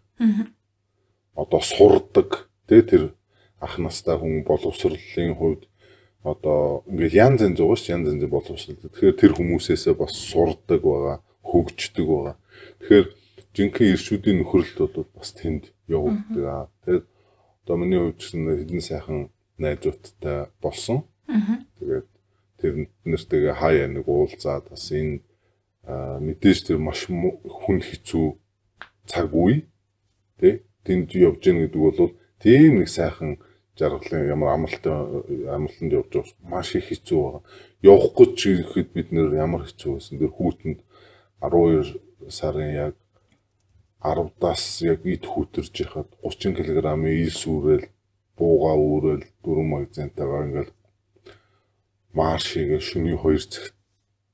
Одоо 1.35 1.61
сурдаг. 1.61 2.49
Тэгээ 2.71 2.87
тэр 2.87 3.03
ах 3.61 3.79
настай 3.79 4.17
хүн 4.17 4.43
боловсролын 4.49 5.35
хувьд 5.37 5.69
одоо 6.25 6.85
ингээд 6.89 7.15
янз 7.15 7.41
янз 7.45 7.59
байгаа 7.61 7.77
ш 7.77 7.93
янз 7.93 8.07
янз 8.13 8.25
боловсрол. 8.29 8.77
Тэгэхээр 8.77 9.17
тэр 9.21 9.33
хүмүүсээсээ 9.37 9.95
бас 9.97 10.13
сурдаг 10.17 10.81
байгаа, 10.85 11.17
хөгждөг 11.45 12.07
байгаа. 12.09 12.37
Тэгэхээр 12.81 13.07
жинхэнэ 13.57 13.93
иршүүдийн 13.97 14.39
нөхөрлөлт 14.45 14.79
бол 14.97 15.09
бас 15.17 15.33
тэнд 15.33 15.73
явагддаг 15.89 16.45
аа. 16.45 16.65
Тэгээд 16.85 17.05
одоо 17.65 17.77
миний 17.77 18.01
хувьд 18.01 18.19
ч 18.21 18.37
хэдэн 18.37 18.81
сайхан 18.85 19.21
найзуудтай 19.57 20.53
болсон. 20.61 21.09
Тэгээд 21.81 22.09
тэр 22.61 22.73
нэртэйгээ 23.05 23.55
хаяа 23.57 23.89
нэг 23.89 24.05
уулзаад 24.05 24.69
бас 24.69 24.93
энэ 24.93 25.25
мэдээж 25.89 26.69
тэр 26.69 26.79
маш 26.79 27.09
хүн 27.09 27.81
хэцүү 27.81 28.27
цаг 29.09 29.33
үе 29.33 29.65
тий 30.37 30.63
тэнд 30.85 31.17
явж 31.17 31.41
гэнэ 31.41 31.67
гэдэг 31.67 31.81
бол 31.81 32.13
тийм 32.39 32.85
нэг 32.85 32.89
сайхан 32.93 33.41
жаргалын 33.81 34.29
ямар 34.29 34.55
амралтын 34.55 35.49
амралтанд 35.57 35.93
явж 35.99 36.11
байгаа 36.13 36.51
маш 36.53 36.75
их 36.77 36.87
хэцүү 36.93 37.19
байгаа. 37.25 37.43
Явахгүй 37.91 38.27
ч 38.39 38.41
ихэд 38.61 38.89
бид 38.95 39.09
нэр 39.15 39.33
ямар 39.45 39.65
хэцүү 39.65 39.91
байсан. 39.97 40.21
Тэр 40.21 40.33
хүүтэнд 40.37 40.79
12 41.41 41.97
сарын 42.29 42.73
яг 42.87 42.95
10-аас 44.05 44.65
яг 44.85 45.01
ид 45.05 45.25
хүүтэрж 45.25 45.75
яхад 45.85 46.09
30 46.25 46.57
кг-ийн 46.57 47.05
ил 47.25 47.33
сүрэл 47.33 47.85
бууга 48.37 48.73
үүрэл 48.77 49.25
дөрөв 49.45 49.67
магазинтайгаа 49.73 50.45
ингээл 50.47 50.73
маршигээ 52.17 52.81
шөнийн 52.81 53.21
2 53.21 53.53
цагт 53.53 53.77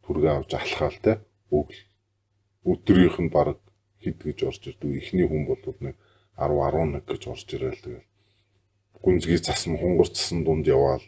түргээ 0.07 0.35
авч 0.39 0.51
алхаал 0.55 0.99
те 1.03 1.13
өг 1.59 1.71
өдрийнх 2.71 3.19
нь 3.23 3.35
баг 3.35 3.59
хэд 4.03 4.19
гэж 4.27 4.39
орж 4.49 4.63
ирдэг. 4.71 4.91
Эхний 5.03 5.27
хүн 5.27 5.45
бол 5.51 5.63
нэг 5.83 5.97
10 6.39 6.55
11 6.63 7.03
гэж 7.11 7.23
орж 7.33 7.47
ирээл 7.55 7.83
тэгэл 7.83 8.07
гүнзгий 9.03 9.41
цасан 9.41 9.79
хунгар 9.81 10.09
цасан 10.09 10.45
дунд 10.45 10.67
яваал. 10.67 11.05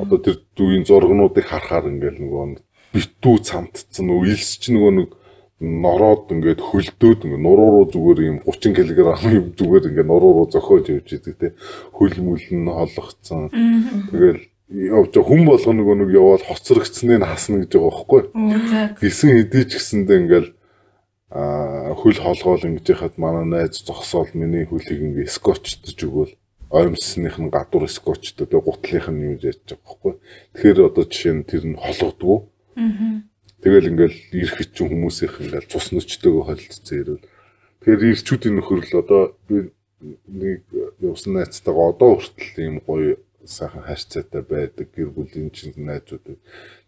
Одоо 0.00 0.18
тэр 0.18 0.36
дүүийн 0.56 0.84
зургнуудыг 0.84 1.48
харахаар 1.48 1.88
ингээл 1.88 2.20
нөгөө 2.20 2.60
битүү 2.92 3.36
цамтцсан 3.44 4.08
илс 4.28 4.60
ч 4.60 4.72
нөгөө 4.72 4.92
нэг 4.96 5.08
нороод 5.58 6.30
ингээд 6.30 6.60
хөлдөөд 6.62 7.26
ингээд 7.26 7.42
нуруу 7.42 7.70
руу 7.82 7.86
зүгээр 7.90 8.18
юм 8.30 8.38
30 8.46 8.78
кг 8.78 8.98
юм 9.34 9.46
зүгээр 9.58 9.88
ингээд 9.90 10.06
нуруу 10.06 10.32
руу 10.38 10.46
зохиож 10.46 10.86
явж 10.86 11.08
идэг 11.18 11.34
те 11.34 11.48
хөл 11.90 12.14
мүл 12.22 12.38
нь 12.38 12.70
холгоцсон. 12.70 13.50
Тэгэл 14.12 14.40
явж 14.70 15.14
хүн 15.18 15.42
болгоо 15.48 15.74
нөгөө 15.74 15.96
нэг 15.98 16.10
яваад 16.14 16.46
хоцрогдсныг 16.46 17.26
хасна 17.26 17.66
гэж 17.66 17.72
байгаа 17.74 17.90
байхгүй. 17.90 18.22
Гисэн 19.02 19.30
хэдий 19.34 19.64
ч 19.66 19.82
гэсэндээ 19.82 20.18
ингээл 20.22 20.50
а 21.34 21.92
хөл 21.98 22.18
холгоол 22.22 22.62
ингэж 22.62 22.86
яхад 22.94 23.18
манай 23.18 23.44
найз 23.44 23.82
зогсоол 23.82 24.30
миний 24.38 24.62
хөлийг 24.62 25.02
ингээ 25.02 25.28
скотчдж 25.28 25.98
өгөөл 26.06 26.32
оймсных 26.70 27.38
нь 27.40 27.48
гадуур 27.48 27.88
скотчтой 27.88 28.46
тэгээ 28.46 28.64
гутлынх 28.64 29.08
нь 29.08 29.24
юу 29.24 29.36
яаж 29.40 29.58
байгаа 29.64 29.80
байхгүй. 29.88 30.14
Тэгэхээр 30.52 30.78
одоо 30.84 31.04
жишээ 31.08 31.34
нь 31.34 31.48
тэр 31.48 31.64
нь 31.64 31.80
холгодгоо. 31.80 32.38
Тэгэл 33.64 33.90
ингээл 33.90 34.16
ирэх 34.36 34.68
чинь 34.76 34.92
хүмүүсийнх 34.92 35.36
ингээл 35.40 35.72
цус 35.72 35.90
нүчтэйгөө 35.96 36.44
холилцсон 36.44 36.96
ирвэл. 37.00 37.26
Тэгэхээр 37.80 38.02
ирчүүдийн 38.12 38.54
нөхөрл 38.60 38.92
одоо 39.00 39.22
би 39.48 39.72
нэг 40.28 40.62
явсан 41.00 41.40
найзтайгаа 41.40 41.96
одоо 41.96 42.20
хүртэл 42.20 42.62
ийм 42.62 42.76
гоё 42.84 43.16
сайхан 43.48 43.82
харьцаатай 43.82 44.42
байдаг 44.44 44.86
гэр 44.92 45.10
бүлийн 45.10 45.50
чинь 45.50 45.74
найзууд. 45.74 46.38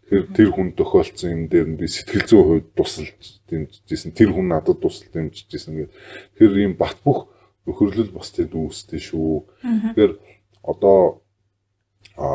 Тэгэхээр 0.07 0.27
тэр 0.31 0.49
хүн 0.53 0.69
тохиолдсон 0.77 1.29
юм 1.31 1.43
дээр 1.49 1.67
нь 1.73 1.79
би 1.81 1.89
сэтгэл 1.89 2.27
зүйн 2.29 2.45
хувьд 2.47 2.67
тусалж 2.77 3.17
дэмжижсэн. 3.49 4.13
Тэр 4.13 4.31
хүн 4.31 4.47
надад 4.47 4.79
тусалж 4.79 5.09
дэмжижсэн. 5.11 5.89
Тэгэхээр 6.37 6.55
ийм 6.69 6.73
бат 6.77 7.01
бөх 7.03 7.27
нөхөрлөл 7.67 8.11
бас 8.15 8.31
тэнд 8.33 8.53
үүсдэг 8.55 9.01
шүү. 9.01 9.45
Тэгэхээр 9.61 10.13
одоо 10.63 11.21
а 12.17 12.27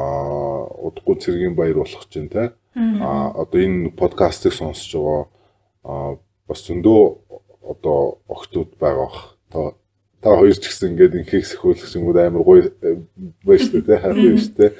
удахгүй 0.87 1.17
цэргийн 1.21 1.55
баяр 1.55 1.83
болох 1.83 2.07
чинь 2.09 2.29
те. 2.29 2.53
А 2.77 3.33
одоо 3.35 3.61
энэ 3.61 3.91
подкастыг 3.97 4.53
сонсож 4.53 4.93
байгаа 4.95 5.23
а 5.85 5.93
бас 6.49 6.61
зөндөө 6.67 7.03
одоо 7.63 8.21
охтууд 8.29 8.79
байгаа 8.79 9.09
бах 9.51 9.77
та 10.27 10.35
хоёр 10.35 10.59
ч 10.59 10.67
гэсэн 10.67 10.99
ингээд 10.99 11.23
инхийг 11.23 11.47
сөхөөлөх 11.47 11.87
юмуд 11.95 12.19
амар 12.19 12.43
гоё 12.43 12.67
э, 12.67 12.99
байж 13.47 13.71
тээ 13.71 13.87
те 13.87 13.95
хайр 14.01 14.19
байж 14.19 14.51
тээ 14.59 14.71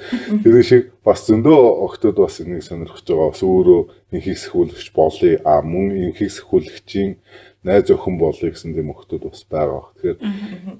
тэр 0.43 0.55
шиг 0.59 0.83
бас 1.07 1.23
зөндөө 1.23 1.87
охтууд 1.87 2.17
бас 2.19 2.41
энийг 2.43 2.67
сонирхож 2.67 3.05
байгаа. 3.07 3.31
Бас 3.31 3.43
өөрөө 3.47 3.81
инхийг 4.11 4.37
сөхөөлөгч 4.43 4.87
болъё. 4.91 5.39
А 5.47 5.63
мөн 5.63 6.11
инхийг 6.11 6.35
сөхөөлөгчийн 6.35 7.23
найз 7.67 7.91
охин 7.91 8.15
болъё 8.17 8.49
гэсэн 8.49 8.71
тийм 8.73 8.95
охтууд 8.95 9.27
бас 9.27 9.43
байгаа. 9.43 9.91
Тэгэхээр 9.99 10.17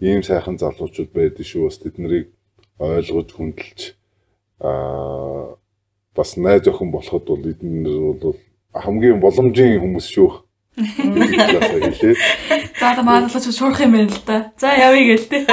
ийм 0.01 0.23
сайхан 0.23 0.55
залуучууд 0.55 1.11
байдаг 1.11 1.43
шүү. 1.43 1.67
Бас 1.67 1.77
тэднийг 1.83 2.31
ойлгож 2.79 3.29
хүндэлж 3.35 3.79
аа 4.63 5.59
бас 6.15 6.37
найз 6.39 6.65
охин 6.67 6.89
болоход 6.91 7.25
бол 7.27 7.43
эднэр 7.43 8.15
бол 8.23 8.39
хамгийн 8.73 9.19
боломжийн 9.19 9.83
хүмүүс 9.83 10.07
шүү. 10.15 10.47
За 12.79 12.91
одоо 12.93 13.03
маалгалж 13.03 13.49
шуурах 13.51 13.81
юм 13.81 13.91
байна 13.97 14.13
л 14.13 14.21
да. 14.25 14.51
За 14.57 14.73
явъя 14.73 15.17
гээл 15.17 15.27
тээ. 15.27 15.43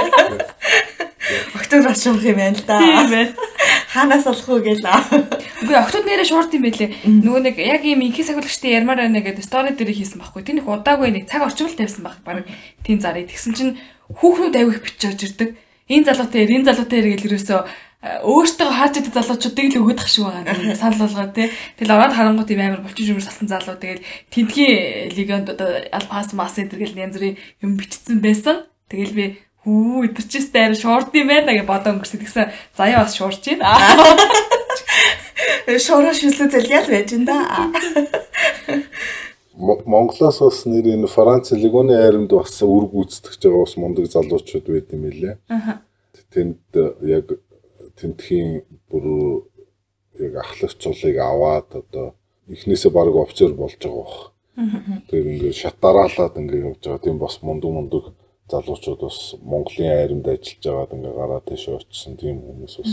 Октод 1.56 1.84
бас 1.84 2.04
шуурах 2.04 2.24
юм 2.24 2.36
байна 2.36 2.56
л 2.56 2.64
да. 2.68 2.78
Тийм 2.78 3.10
байна. 3.10 3.32
Хаанаас 3.94 4.26
олох 4.26 4.48
уу 4.50 4.58
гээл. 4.58 4.82
Үгүй 5.62 5.76
октод 5.78 6.02
нэрээ 6.02 6.26
шорт 6.26 6.50
юм 6.50 6.66
байлээ. 6.66 7.06
Нөгөө 7.06 7.42
нэг 7.46 7.56
яг 7.62 7.86
ийм 7.86 8.02
инхи 8.02 8.26
сахиулагчтай 8.26 8.74
ярмаар 8.74 9.06
байна 9.06 9.22
гэдэг 9.22 9.46
стори 9.46 9.70
дээр 9.70 9.94
хийсэн 9.94 10.18
байхгүй. 10.18 10.42
Тэр 10.42 10.58
их 10.58 10.66
удаагүй 10.66 11.14
нэг 11.14 11.30
цаг 11.30 11.46
орчмол 11.46 11.78
тавьсан 11.78 12.02
баг. 12.02 12.18
Бараг 12.26 12.50
тийм 12.82 12.98
зарыг. 12.98 13.30
Тэгсэн 13.30 13.54
чинь 13.54 13.78
хүүхнүүд 14.10 14.58
авих 14.58 14.82
бичиж 14.82 15.22
ирдэг. 15.22 15.54
Энэ 15.86 16.10
залуутай 16.10 16.42
энэ 16.42 16.66
залуутай 16.66 16.98
иргээл 17.06 17.38
ерөөсөө 17.38 17.60
өөртөө 18.04 18.68
харж 18.68 18.94
идэх 19.00 19.16
залуучуудыг 19.16 19.78
л 19.80 19.96
ах 19.96 20.08
шиг 20.10 20.24
байгаа. 20.28 20.76
Санал 20.80 21.00
болгоо 21.08 21.32
тий. 21.32 21.48
Тэгэл 21.80 21.94
ороод 21.96 22.12
харангуут 22.12 22.52
юм 22.52 22.60
амар 22.60 22.84
булчин 22.84 23.06
жимэр 23.08 23.24
салсан 23.24 23.48
залуу 23.48 23.80
тэгэл 23.80 24.04
тентгийн 24.28 25.08
легенд 25.16 25.48
одоо 25.48 25.80
алпас 25.88 26.36
мас 26.36 26.58
энэ 26.60 26.76
гэл 26.76 27.00
янз 27.00 27.16
бүрийн 27.16 27.40
юм 27.64 27.80
бичсэн 27.80 28.20
байсан. 28.20 28.68
Тэгэл 28.92 29.16
би 29.16 29.24
хүү 29.64 30.12
өдөрчөөстэй 30.12 30.62
арай 30.68 30.78
шуурд 30.78 31.16
юм 31.16 31.28
байна 31.32 31.56
гэж 31.56 31.64
бодоо 31.64 31.96
өнгөрсөн. 31.96 32.20
Тэгсэн 32.20 32.52
заяа 32.76 33.04
бас 33.04 33.16
шуурч 33.16 33.44
байна. 33.48 33.72
Шороо 35.64 36.12
шүлсэ 36.12 36.52
зэлгээл 36.52 36.92
байж 36.92 37.10
ин 37.16 37.24
да. 37.24 37.70
Монголоос 39.56 40.38
бас 40.44 40.58
нэр 40.68 40.92
энэ 40.92 41.08
Франц 41.08 41.52
легоны 41.56 41.96
айрамд 41.96 42.28
бас 42.28 42.60
үр 42.60 42.84
гүйцэтгэж 42.92 43.40
байгаа 43.40 43.64
бас 43.64 43.76
мундаг 43.80 44.06
залуучууд 44.12 44.66
байд 44.68 44.92
юм 44.92 45.08
лээ. 45.08 45.38
Тэнд 46.34 46.60
яг 47.08 47.32
тентхийн 47.96 48.66
бүр 48.90 49.46
яг 50.20 50.32
ахлагч 50.42 50.76
цулыг 50.82 51.16
аваад 51.16 51.70
одоо 51.72 52.14
эхнээсээ 52.50 52.92
баг 52.92 53.14
офицер 53.16 53.54
болж 53.54 53.78
байгаа 53.78 53.96
бох. 53.96 54.32
Тэгээд 55.08 55.32
ингээд 55.38 55.56
шат 55.56 55.80
дараалаад 55.80 56.34
ингээд 56.36 56.66
явж 56.66 56.82
байгаа. 56.82 57.04
Тийм 57.04 57.18
бас 57.18 57.38
мундаг 57.40 57.70
мундаг 57.70 58.04
залуучууд 58.50 59.00
бас 59.00 59.18
Монголын 59.42 59.92
айрамд 59.92 60.26
ажиллаж 60.28 60.64
байгаад 60.64 60.94
ингээд 60.94 61.18
гараад 61.20 61.44
тийш 61.48 61.64
очсон 61.68 62.16
тийм 62.20 62.36
хүмүүс 62.44 62.74
бас 62.80 62.92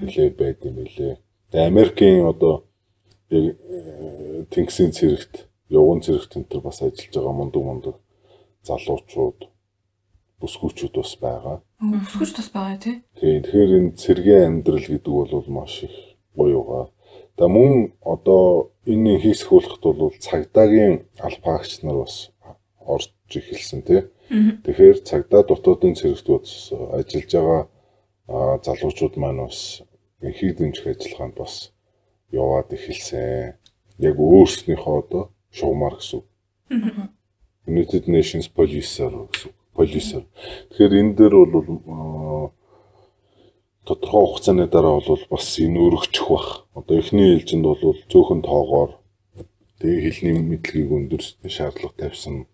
нэлээ 0.00 0.30
байд 0.34 0.58
юм 0.66 0.76
лээ. 0.82 1.16
Тэгээ 1.50 1.70
Америкийн 1.70 2.26
одоо 2.26 2.64
яг 3.30 3.56
э, 3.56 4.44
тэнгисийн 4.50 4.92
цэрэгт, 4.92 5.46
явган 5.70 6.02
цэрэгт 6.02 6.36
энэ 6.36 6.50
төр 6.50 6.62
бас 6.66 6.82
ажиллаж 6.82 7.14
байгаа 7.14 7.34
мундаг 7.38 7.62
мундаг 7.62 7.96
залуучууд 8.66 9.40
бүсгүүчүүд 10.42 10.94
бас 10.98 11.14
байгаа. 11.22 11.56
Бүсгүүч 11.78 12.32
бас 12.34 12.50
байгаа 12.50 12.78
тий. 12.82 12.96
Тийм 13.18 13.42
тэгэхээр 13.46 13.72
энэ 13.78 13.96
цэргийн 14.02 14.46
амьдрал 14.46 14.86
гэдэг 14.90 15.14
бол 15.14 15.46
маш 15.46 15.86
их 15.86 15.94
буюугаа. 16.34 16.90
За 17.38 17.48
мөн 17.48 17.94
одоо 18.02 18.74
энэ 18.86 19.18
хийх 19.22 19.38
сахиулахт 19.38 19.82
бол 19.82 20.14
цагдаагийн 20.18 21.06
албаагч 21.18 21.82
нар 21.82 22.02
бас 22.02 22.31
орж 22.86 23.12
эхэлсэн 23.28 23.82
тий. 23.82 24.00
Тэгэхээр 24.64 24.98
цагдаа 25.04 25.42
дотоодын 25.44 25.94
цэрэгтүүд 25.94 26.44
ажиллаж 26.98 27.30
байгаа 27.32 27.62
залуучууд 28.64 29.14
маань 29.16 29.44
бас 29.44 29.82
энхийг 30.20 30.56
дэмжих 30.56 30.86
ажиллагаанд 30.86 31.36
бас 31.36 31.72
яваад 32.32 32.72
эхэлсэн. 32.72 33.58
Яг 33.98 34.16
өөрснийхөө 34.18 34.96
одоо 34.98 35.22
шугамар 35.52 36.00
гэсэн. 36.00 36.22
United 37.66 38.04
Nations 38.08 38.48
Police-аар 38.48 39.28
гэсэн. 39.28 39.52
Police-аар. 39.76 40.24
Тэгэхээр 40.70 40.94
энэ 41.00 41.14
дээр 41.16 41.34
бол 41.36 41.68
тодорхой 43.84 44.24
хугацааны 44.26 44.66
дараа 44.68 45.00
бол 45.00 45.24
бас 45.30 45.46
энэ 45.58 45.78
өргөчих 45.78 46.26
бах. 46.28 46.66
Одоо 46.74 46.98
эхний 46.98 47.36
ээлжинд 47.36 47.64
бол 47.66 47.98
зөөхөн 48.08 48.42
тоогоор 48.42 48.96
тэгээ 49.82 50.00
хэлний 50.06 50.34
мэдлэгийг 50.40 50.90
өндөр 50.90 51.22
шаардлага 51.50 51.98
тавьсан 51.98 52.46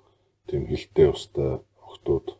тийм 0.49 0.67
хилтэй 0.67 1.09
устай 1.13 1.61
охтууд 1.85 2.37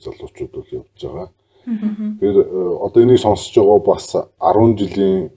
залуучууд 0.00 0.52
бол 0.54 0.70
явж 0.72 0.98
байгаа. 1.02 1.28
Тэгэхээр 1.66 2.38
одоо 2.86 3.02
энийг 3.02 3.20
сонсож 3.20 3.54
байгаа 3.54 3.80
бас 3.84 4.06
10 4.14 4.78
жилийн 4.78 5.30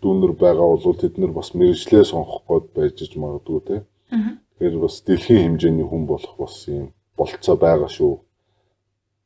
дүүнер 0.00 0.32
байгаа 0.36 0.68
бол 0.76 1.00
тэд 1.00 1.18
нар 1.18 1.32
бас 1.32 1.54
мэрэгчлээ 1.56 2.04
сонгох 2.04 2.44
гээд 2.48 2.66
байж 2.76 2.96
иж 3.02 3.12
магадгүй 3.16 3.60
те. 3.66 3.76
Тэгэхээр 4.12 4.76
бас 4.84 5.00
дэлхийн 5.00 5.42
хэмжээний 5.56 5.86
хүн 5.88 6.04
болох 6.06 6.34
бас 6.38 6.68
юм 6.68 6.92
болцоо 7.16 7.56
байгаа 7.56 7.88
шүү. 7.88 8.20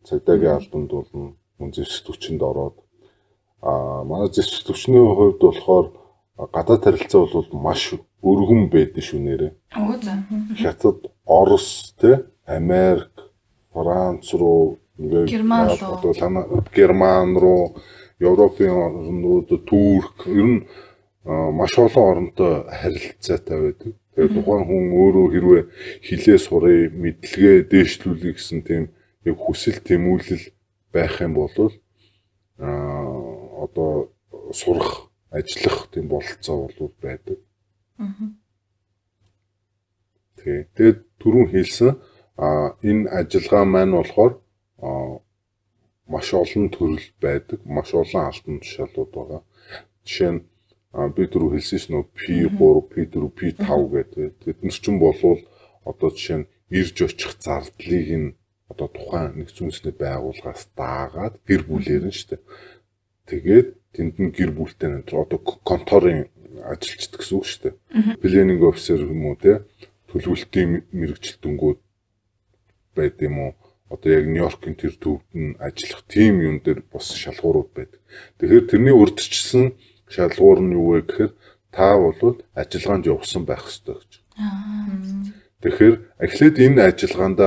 Цагдаагийн 0.07 0.57
албанд 0.57 0.91
бол 0.91 1.11
мөн 1.59 1.71
зэвсэг 1.75 2.07
төвчөнд 2.07 2.43
ороод 2.43 2.77
а 3.61 4.05
манай 4.05 4.31
зэвсэг 4.31 4.67
төвчний 4.71 5.03
хувьд 5.03 5.43
болохоор 5.43 5.87
гадаад 6.39 6.85
харилцаа 6.85 7.27
бол 7.27 7.49
маш 7.53 7.95
өргөн 8.23 8.71
байдаг 8.71 9.03
шүү 9.03 9.21
нэрээ. 9.21 9.53
Оо 9.75 9.95
за. 10.03 10.23
Хятад, 10.55 11.11
Орос, 11.27 11.95
тэ 11.99 12.25
Америк, 12.47 13.11
Франц 13.73 14.33
руу 14.35 14.79
Герман 14.99 15.69
руу 15.79 16.65
Герман 16.75 17.37
руу 17.37 17.77
Европын 18.19 18.71
орнууд 18.71 19.49
Турк 19.67 20.27
ер 20.27 20.47
нь 20.47 20.67
маш 21.25 21.79
олон 21.79 22.11
оронтой 22.11 22.65
харилцаатай 22.67 23.59
байдаг. 23.61 23.95
Тэгээд 24.15 24.35
тухайн 24.35 24.65
хүн 24.67 24.85
өөрөө 24.99 25.27
хэрвээ 25.31 25.63
хилээ 26.03 26.39
сурыг, 26.43 26.91
мэдлэгээ 26.99 27.71
дээшлүүлэх 27.71 28.35
гэсэн 28.35 28.61
тийм 28.67 28.85
яг 29.23 29.37
хүсэл 29.39 29.79
тэмүүлэл 29.79 30.51
байх 30.91 31.23
юм 31.23 31.39
бол 31.39 31.55
аа 32.59 33.63
одоо 33.63 34.11
сурах, 34.51 35.08
ажиллах 35.31 35.89
тийм 35.93 36.09
бололцоо 36.09 36.69
бол 36.79 36.93
байдаг. 37.03 37.39
Аа. 37.99 38.33
Тэгээд 40.39 40.99
түрүүн 41.21 41.49
хэлсэн 41.53 41.91
а 42.39 42.79
энэ 42.83 43.11
ажиллагаа 43.19 43.65
маань 43.65 43.97
болохоор 43.99 44.33
маш 46.09 46.29
олон 46.33 46.71
төрөл 46.71 47.09
байдаг, 47.21 47.61
маш 47.67 47.93
олон 47.95 48.23
албан 48.31 48.57
тушаалууд 48.63 49.11
байгаа. 49.13 49.43
Жишээ 50.07 50.33
нь 50.33 50.41
би 51.15 51.23
түрүү 51.29 51.51
хэлсэн 51.59 51.81
шнөө 51.85 52.03
P3, 52.17 52.57
P4, 52.93 53.25
P5 53.39 53.69
гэдэг. 53.93 54.31
Тэд 54.41 54.59
нар 54.65 54.73
ч 54.73 54.85
юм 54.89 54.97
болвол 55.03 55.41
одоо 55.85 56.09
жишээ 56.15 56.39
нь 56.41 56.51
ирж 56.71 56.97
очих 57.05 57.33
зардлыг 57.43 58.09
нь 58.23 58.37
одоо 58.71 58.89
тухайн 58.89 59.37
нэгдсэн 59.37 59.69
үндэсний 59.69 59.95
байгууллагаас 59.97 60.65
даагаад 60.77 61.35
гэр 61.45 61.63
бүлээр 61.69 62.05
нь 62.09 62.17
дээ. 62.29 62.41
Тэгээд 63.29 63.69
тэнд 63.99 64.15
нь 64.23 64.31
гэр 64.31 64.55
бүлтэй 64.55 64.95
нэг 64.95 65.11
одоо 65.11 65.43
конторын 65.67 66.31
ажилчдаг 66.63 67.19
гэсэн 67.19 67.35
үг 67.35 67.47
шүү 67.51 67.63
дээ. 67.67 67.75
Planning 68.23 68.63
officer 68.63 69.03
юм 69.03 69.27
уу 69.27 69.35
те 69.35 69.67
төлөвлөлтийн 70.15 70.87
мэрэгчлэлтэнгүүд 70.95 71.79
байд 72.95 73.19
юм 73.27 73.37
уу? 73.43 73.53
одоо 73.91 74.13
яг 74.13 74.27
Нью-Йоркийн 74.29 74.77
тэр 74.77 74.95
төвд 75.01 75.25
нь 75.33 75.57
ажиллах 75.57 76.05
тим 76.09 76.41
юм 76.45 76.61
дээр 76.61 76.85
бас 76.93 77.09
шалгуурууд 77.09 77.73
байдаг. 77.73 78.01
Тэгэхээр 78.37 78.69
тэрний 78.69 78.93
урдчилсан 78.93 79.73
шалгуур 80.13 80.61
нь 80.61 80.77
юу 80.77 81.01
вэ 81.01 81.09
гэхээр 81.09 81.33
та 81.73 81.97
бол 81.97 82.37
ажиллагаанд 82.53 83.09
явсан 83.09 83.49
байх 83.49 83.65
ёстой 83.65 83.97
гэж. 83.97 84.13
Тэгэхээр 85.65 85.95
эхлээд 86.21 86.57
энэ 86.61 86.85
ажиллагаанд 86.85 87.41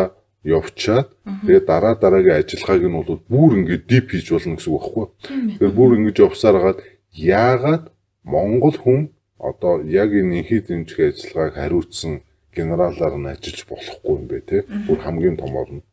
явчаад 0.44 1.08
тэгээ 1.46 1.62
дараа 1.70 1.96
дараагийн 1.96 2.42
ажиллагааг 2.42 2.84
нь 2.90 2.98
бол 2.98 3.22
бүр 3.30 3.52
ингээд 3.62 3.84
дип 3.86 4.06
хийж 4.10 4.28
болно 4.34 4.58
гэсэн 4.58 4.74
үг 4.74 4.82
байхгүй. 4.82 5.06
Тэгэхээр 5.30 5.78
бүр 5.78 5.92
ингэж 5.98 6.18
явсаар 6.26 6.58
хагаад 6.58 6.80
яагаад 7.14 7.84
Монгол 8.26 8.78
хүн 8.78 9.02
одоо 9.38 9.82
яг 9.86 10.10
энэ 10.14 10.42
инхий 10.42 10.62
дэмжих 10.62 11.00
ажиллагааг 11.00 11.54
хариуцсан 11.58 12.14
генералаар 12.56 13.16
нь 13.18 13.30
ажиллаж 13.30 13.62
болохгүй 13.70 14.14
юм 14.18 14.26
бэ 14.28 14.40
те. 14.42 14.58
Бүр 14.88 14.98
хамгийн 15.02 15.38
томор 15.38 15.70
нь 15.70 15.86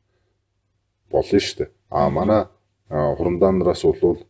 болно 1.12 1.40
шүү 1.40 1.56
дээ. 1.58 1.70
А 1.90 2.08
манай 2.08 2.48
хурамдаанаас 2.88 3.84
бол 3.84 4.24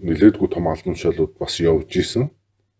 нилээдгүй 0.00 0.48
том 0.48 0.68
албан 0.68 0.96
тушаалууд 0.96 1.36
бас 1.38 1.60
явж 1.60 1.92
исэн. 1.96 2.30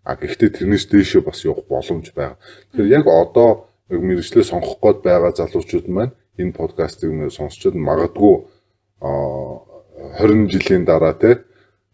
А 0.05 0.16
гэхдээ 0.16 0.51
тэрнээс 0.57 0.88
дээшээ 0.88 1.22
бас 1.22 1.45
явах 1.45 1.64
боломж 1.68 2.12
байгаа. 2.16 2.36
Тэгэхээр 2.72 2.97
яг 2.99 3.07
одоо 3.07 3.71
мэрэгчлээ 4.01 4.45
сонгох 4.49 4.80
гээд 4.80 4.99
байгаа 5.05 5.32
залуучууд 5.36 5.86
маань 5.88 6.16
энэ 6.40 6.57
подкастыг 6.57 7.12
сонсчод 7.28 7.74
магадгүй 7.76 8.34
20 9.03 10.49
жилийн 10.53 10.84
дараа 10.88 11.12
те 11.12 11.45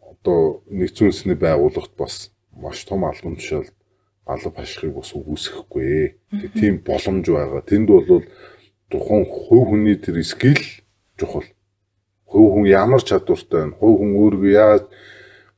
одоо 0.00 0.62
нэгдсэн 0.70 1.10
үндэсний 1.10 1.38
байгууллагт 1.38 1.94
бас 1.98 2.30
маш 2.54 2.84
том 2.84 3.04
албан 3.04 3.36
тушаал 3.36 3.68
алба 4.28 4.60
хашхыг 4.60 4.92
бас 4.92 5.14
үгүйсэхгүй. 5.16 6.20
Тийм 6.60 6.84
боломж 6.84 7.26
байгаа. 7.26 7.62
Тэнд 7.64 7.88
бол 7.88 8.24
тухайн 8.92 9.24
хувь 9.24 9.68
хүний 9.72 9.96
тэр 9.96 10.20
скил 10.24 10.60
чухал. 11.16 11.48
Хувь 12.28 12.52
хүн 12.52 12.66
ямар 12.68 13.00
чадвартай 13.00 13.72
байна? 13.72 13.78
Хувь 13.80 13.98
хүн 13.98 14.12
өөрийгөө 14.20 14.52
яаж 14.52 14.84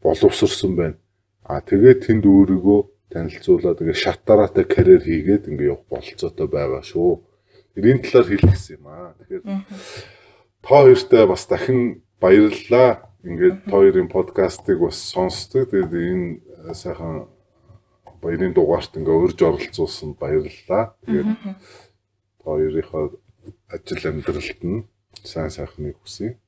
боловсрсон 0.02 0.76
байна? 0.76 0.96
А 1.42 1.60
тэгээд 1.60 2.06
тэнд 2.06 2.24
өөрийгөө 2.26 2.80
танилцуулаад 3.10 3.82
ингээ 3.82 3.98
шат 3.98 4.22
дараатай 4.24 4.64
карьер 4.64 5.02
хийгээд 5.02 5.50
ингээ 5.50 5.70
явах 5.74 5.84
бололцоотой 5.90 6.48
байгаа 6.48 6.82
шүү. 6.86 7.20
Энэ 7.76 8.02
талаар 8.06 8.26
хэлэх 8.30 8.50
гэсэн 8.54 8.76
юм 8.78 8.86
аа. 8.86 9.14
Тэгэхээр 9.18 9.42
та 10.62 10.68
хоёртай 10.70 11.24
бас 11.26 11.42
дахин 11.46 12.02
баярлалаа. 12.22 12.90
Ингээд 13.26 13.56
та 13.66 13.74
хоёрын 13.76 14.08
подкастыг 14.08 14.78
бас 14.80 14.98
сонсдог. 14.98 15.70
Тэгээд 15.70 15.92
энэ 15.92 16.74
сайхан 16.74 17.26
баярын 18.22 18.54
дугаарт 18.54 18.94
ингээ 18.94 19.16
урьж 19.16 19.38
оролцуулсан 19.42 20.14
баярлалаа. 20.14 20.94
Тэгээд 21.06 21.30
хоёрынхоо 22.44 23.18
ажил 23.70 24.04
амьдралд 24.06 24.60
нь 24.62 24.86
сайн 25.24 25.50
сайхныг 25.50 25.96
хүсье. 26.02 26.38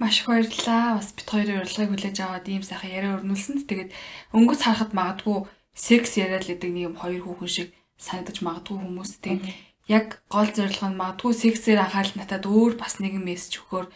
Маш 0.00 0.24
баярлалаа. 0.26 0.96
Бас 0.98 1.12
бит 1.12 1.28
хоёрын 1.28 1.60
урилгыг 1.62 1.90
хүлээж 1.92 2.18
аваад 2.24 2.46
ийм 2.48 2.64
сайхан 2.64 2.90
яриа 2.98 3.16
өрнүүлсэнд 3.20 3.68
тэгээд 3.68 3.90
өнгөц 4.36 4.60
харахад 4.64 4.92
магадгүй 4.96 5.38
секс 5.74 6.16
яриад 6.16 6.44
л 6.44 6.50
гэдэг 6.52 6.70
нэг 6.72 6.84
юм 6.88 6.96
хоёр 6.96 7.22
хүүхэн 7.24 7.50
шиг 7.52 7.68
санагдаж 8.00 8.38
магадгүй 8.40 8.76
хүмүүс 8.80 9.12
тэгээд 9.20 9.44
яг 9.88 10.06
гол 10.32 10.48
зорилго 10.56 10.88
нь 10.88 11.00
магадгүй 11.00 11.32
сексээр 11.36 11.80
анхаарал 11.84 12.14
натад 12.16 12.44
өөр 12.48 12.72
бас 12.80 12.98
нэгэн 13.02 13.24
мессеж 13.26 13.60
өгөхөөр 13.60 13.86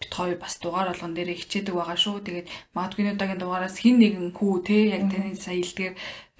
бит 0.00 0.12
хоёр 0.12 0.36
бас 0.36 0.54
дугаар 0.60 0.92
болгон 0.92 1.14
дээр 1.16 1.32
хичээдэг 1.40 1.74
байгаа 1.74 1.96
шүү. 1.96 2.20
Тэгээд 2.20 2.48
магадгүй 2.76 3.16
удаагийн 3.16 3.40
дугаараас 3.40 3.76
хин 3.80 3.96
нэгэн 4.00 4.36
хүү 4.36 4.52
те 4.68 4.76
яг 4.96 5.02
таны 5.08 5.32
сая 5.40 5.56
илдгээр 5.62 5.94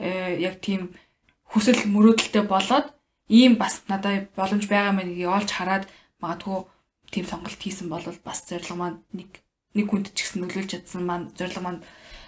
э, 0.07 0.11
яг 0.45 0.55
тийм 0.61 0.93
хүсэл 1.51 1.81
мөрөөдөлтэй 1.89 2.45
болоод 2.45 2.87
ийм 3.33 3.57
бас 3.57 3.75
надад 3.89 4.29
боломж 4.37 4.65
байгаа 4.69 4.93
мэн 4.93 5.09
олж 5.25 5.51
хараад 5.57 5.85
магадгүй 6.21 6.59
тийм 7.17 7.25
сонголт 7.25 7.57
хийсэн 7.57 7.89
бол 7.89 8.05
бас 8.21 8.45
зорилго 8.45 8.77
маань 8.77 9.01
нэг 9.17 9.41
нэг 9.73 9.87
хүнд 9.89 10.13
ч 10.13 10.29
гэсэн 10.29 10.45
нөлөөлж 10.45 10.71
чадсан 10.77 11.03
маань 11.09 11.33
зорилго 11.33 11.63
маань 11.65 11.81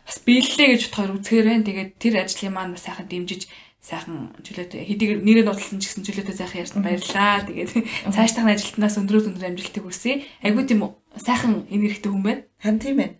бас 0.09 0.19
биеллээ 0.25 0.69
гэж 0.73 0.83
бодохоор 0.89 1.17
үзгээрэн 1.21 1.65
тэгээд 1.69 1.91
тэр 2.01 2.15
ажлын 2.25 2.57
маань 2.57 2.73
бас 2.73 2.89
сайхан 2.89 3.09
дэмжиж 3.09 3.53
сайхан 3.79 4.35
чөлөөтэй 4.43 4.85
хэдийгээр 4.85 5.21
нэрээ 5.23 5.45
нууцлсан 5.47 5.79
ч 5.81 5.93
гэсэн 5.93 6.05
чөлөөтэй 6.05 6.37
сайхан 6.37 6.61
ярьсан 6.65 6.83
баярлаа. 6.83 7.47
Тэгээд 7.47 7.71
цааш 8.11 8.33
тахны 8.35 8.53
ажилтнаас 8.53 8.99
өндрөөс 9.01 9.29
өндөр 9.31 9.49
амжилтыг 9.49 9.85
хүсье. 9.87 10.27
Айгуу 10.43 10.67
тийм 10.67 10.83
сайхан 11.15 11.65
энергитэй 11.71 12.11
хүн 12.11 12.25
байна. 12.27 12.43
Харин 12.59 12.81
тийм 12.83 12.99
ээ. 13.01 13.11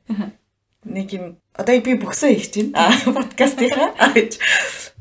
Нэг 0.89 1.09
юм 1.15 1.25
одоо 1.55 1.79
би 1.79 1.95
бөхсөө 1.95 2.31
хийж 2.37 2.75
байна. 2.75 2.91
Подкастынхаа. 3.17 3.95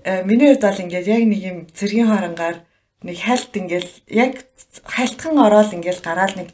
Э, 0.07 0.24
миний 0.24 0.53
хувьд 0.53 0.63
бол 0.63 0.82
ингээд 0.88 1.07
яг 1.09 1.24
нэг 1.26 1.41
юм 1.41 1.57
цэргийн 1.74 2.07
харангаар 2.07 2.63
нэг 3.08 3.18
хальт 3.24 3.51
ингээл 3.55 3.91
яг 4.12 4.34
хальтхан 4.84 5.39
ороод 5.39 5.72
ингээл 5.72 6.03
гараал 6.03 6.36
нэг 6.36 6.51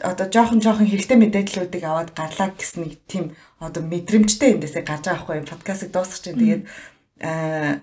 одоо 0.00 0.26
жоохон 0.28 0.60
жоохон 0.64 0.88
хэрэгтэй 0.88 1.16
мэдээллүүдийг 1.20 1.84
аваад 1.84 2.10
гарлаа 2.16 2.52
гэсэн 2.56 2.80
нэг 2.84 2.92
тийм 3.08 3.24
одоо 3.60 3.84
мэдрэмжтэй 3.84 4.56
эндээсээ 4.56 4.84
гарч 4.84 5.04
байгаа 5.08 5.22
хгүй 5.24 5.44
подкастыг 5.44 5.90
дуусгах 5.92 6.20
чинь 6.20 6.40
тэгээд 6.40 6.62
аа 7.24 7.80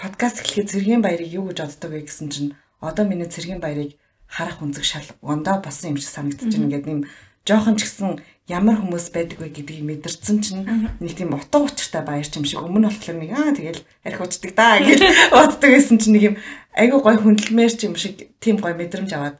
подкаст 0.00 0.40
эхлэхэд 0.40 0.72
цэргийн 0.72 1.04
баярыг 1.04 1.28
юу 1.28 1.52
гэж 1.52 1.58
боддог 1.60 1.90
вэ 1.92 2.08
гэсэн 2.08 2.28
чинь 2.32 2.50
одоо 2.80 3.04
миний 3.04 3.28
цэргийн 3.28 3.60
баярыг 3.60 4.00
харах 4.24 4.64
үнцэг 4.64 4.84
шал 4.84 5.04
гондоо 5.20 5.60
болсон 5.60 5.92
юм 5.92 5.98
шиг 6.00 6.08
санагдаж 6.08 6.48
байна. 6.48 6.64
Ингээд 6.64 6.86
нэм 6.88 7.00
жоохон 7.44 7.76
ч 7.76 7.84
гэсэн 7.84 8.24
ямар 8.50 8.82
хүмүүс 8.82 9.14
байдаг 9.14 9.38
вэ 9.38 9.54
гэдгийг 9.54 9.86
мэдэрсэн 9.86 10.36
чинь 10.42 10.66
нэг 10.98 11.14
тийм 11.14 11.38
утга 11.38 11.62
учиртай 11.62 12.02
баярч 12.02 12.34
юм 12.34 12.44
шиг 12.44 12.66
өмнө 12.66 12.90
болохоор 12.90 13.18
нэг 13.22 13.30
аа 13.30 13.54
тэгэл 13.54 13.86
арх 14.02 14.20
уучдаг 14.20 14.52
даа 14.58 14.82
гэж 14.82 15.00
боддог 15.34 15.70
байсан 15.70 16.02
чинь 16.02 16.14
нэг 16.18 16.24
юм 16.34 16.36
айгүй 16.74 16.98
гой 16.98 17.16
хүндлэмээр 17.22 17.72
ч 17.78 17.86
юм 17.86 17.94
шиг 17.94 18.34
тийм 18.42 18.58
гой 18.58 18.74
мэдрэмж 18.74 19.10
аваад 19.14 19.36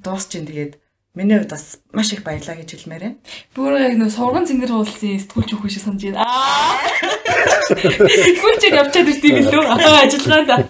дуусч 0.00 0.40
ин 0.40 0.48
тэгээд 0.48 0.80
Миний 1.14 1.38
хувьд 1.38 1.50
бас 1.50 1.78
маш 1.92 2.10
их 2.10 2.24
баярлаа 2.24 2.58
гэж 2.58 2.74
хэлмээр 2.74 3.02
байна. 3.06 3.16
Бүр 3.54 3.78
яг 3.78 3.94
нөө 3.94 4.10
сурган 4.10 4.50
цэнгэр 4.50 4.74
уулсын 4.74 5.22
сэтгүүлч 5.22 5.50
өгөх 5.54 5.70
шиг 5.70 5.86
санаж 5.86 6.02
байна. 6.10 6.26
Аа. 6.26 6.74
Сэтгүүлчээр 8.26 8.78
явчаад 8.82 9.10
ирдээ 9.14 9.32
билүү? 9.46 9.62
Аа 9.78 10.02
ажиллагаанд. 10.02 10.66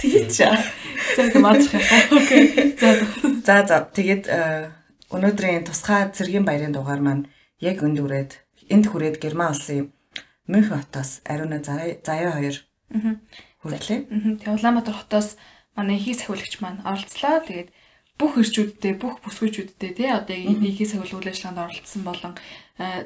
Тэгээд 0.00 0.32
ч. 0.32 0.40
За 0.40 1.28
тийм 1.28 1.44
аадах 1.44 1.68
юм. 1.68 1.84
Окей. 2.16 2.44
За. 2.80 2.88
За 3.44 3.56
за 3.68 3.76
тэгээд 3.92 4.24
э, 4.24 4.72
өнөөдрийн 5.14 5.66
тусгай 5.66 6.10
цэргийн 6.16 6.44
баярын 6.46 6.74
дугаар 6.74 7.00
маань 7.02 7.28
яг 7.60 7.82
энд 7.82 7.98
үрээд 8.02 8.32
энд 8.74 8.86
хүрээд 8.90 9.22
Герман 9.22 9.54
улсын 9.54 9.92
Мюнхен 10.46 10.78
хотоос 10.78 11.20
ариуна 11.26 11.58
заяа 11.62 12.32
хоёр. 12.38 12.56
Аа. 12.94 13.18
Тэгээ 14.38 14.54
Улаанбаатар 14.54 14.94
хотоос 14.94 15.36
манай 15.74 15.98
ихийг 15.98 16.18
сахиулагч 16.18 16.54
маань 16.62 16.82
оролцлоо. 16.86 17.42
Тэгээд 17.42 17.70
бүх 18.18 18.32
ирчүүдтэй 18.40 18.94
бүх 18.94 19.18
бүсгүйчүүдтэй 19.26 19.90
тий 19.98 20.10
одоо 20.10 20.36
ихийг 20.36 20.88
сахиулах 20.88 21.18
үйл 21.18 21.30
ажиллагаанд 21.34 21.62
оролцсон 21.66 22.02
болон 22.06 22.32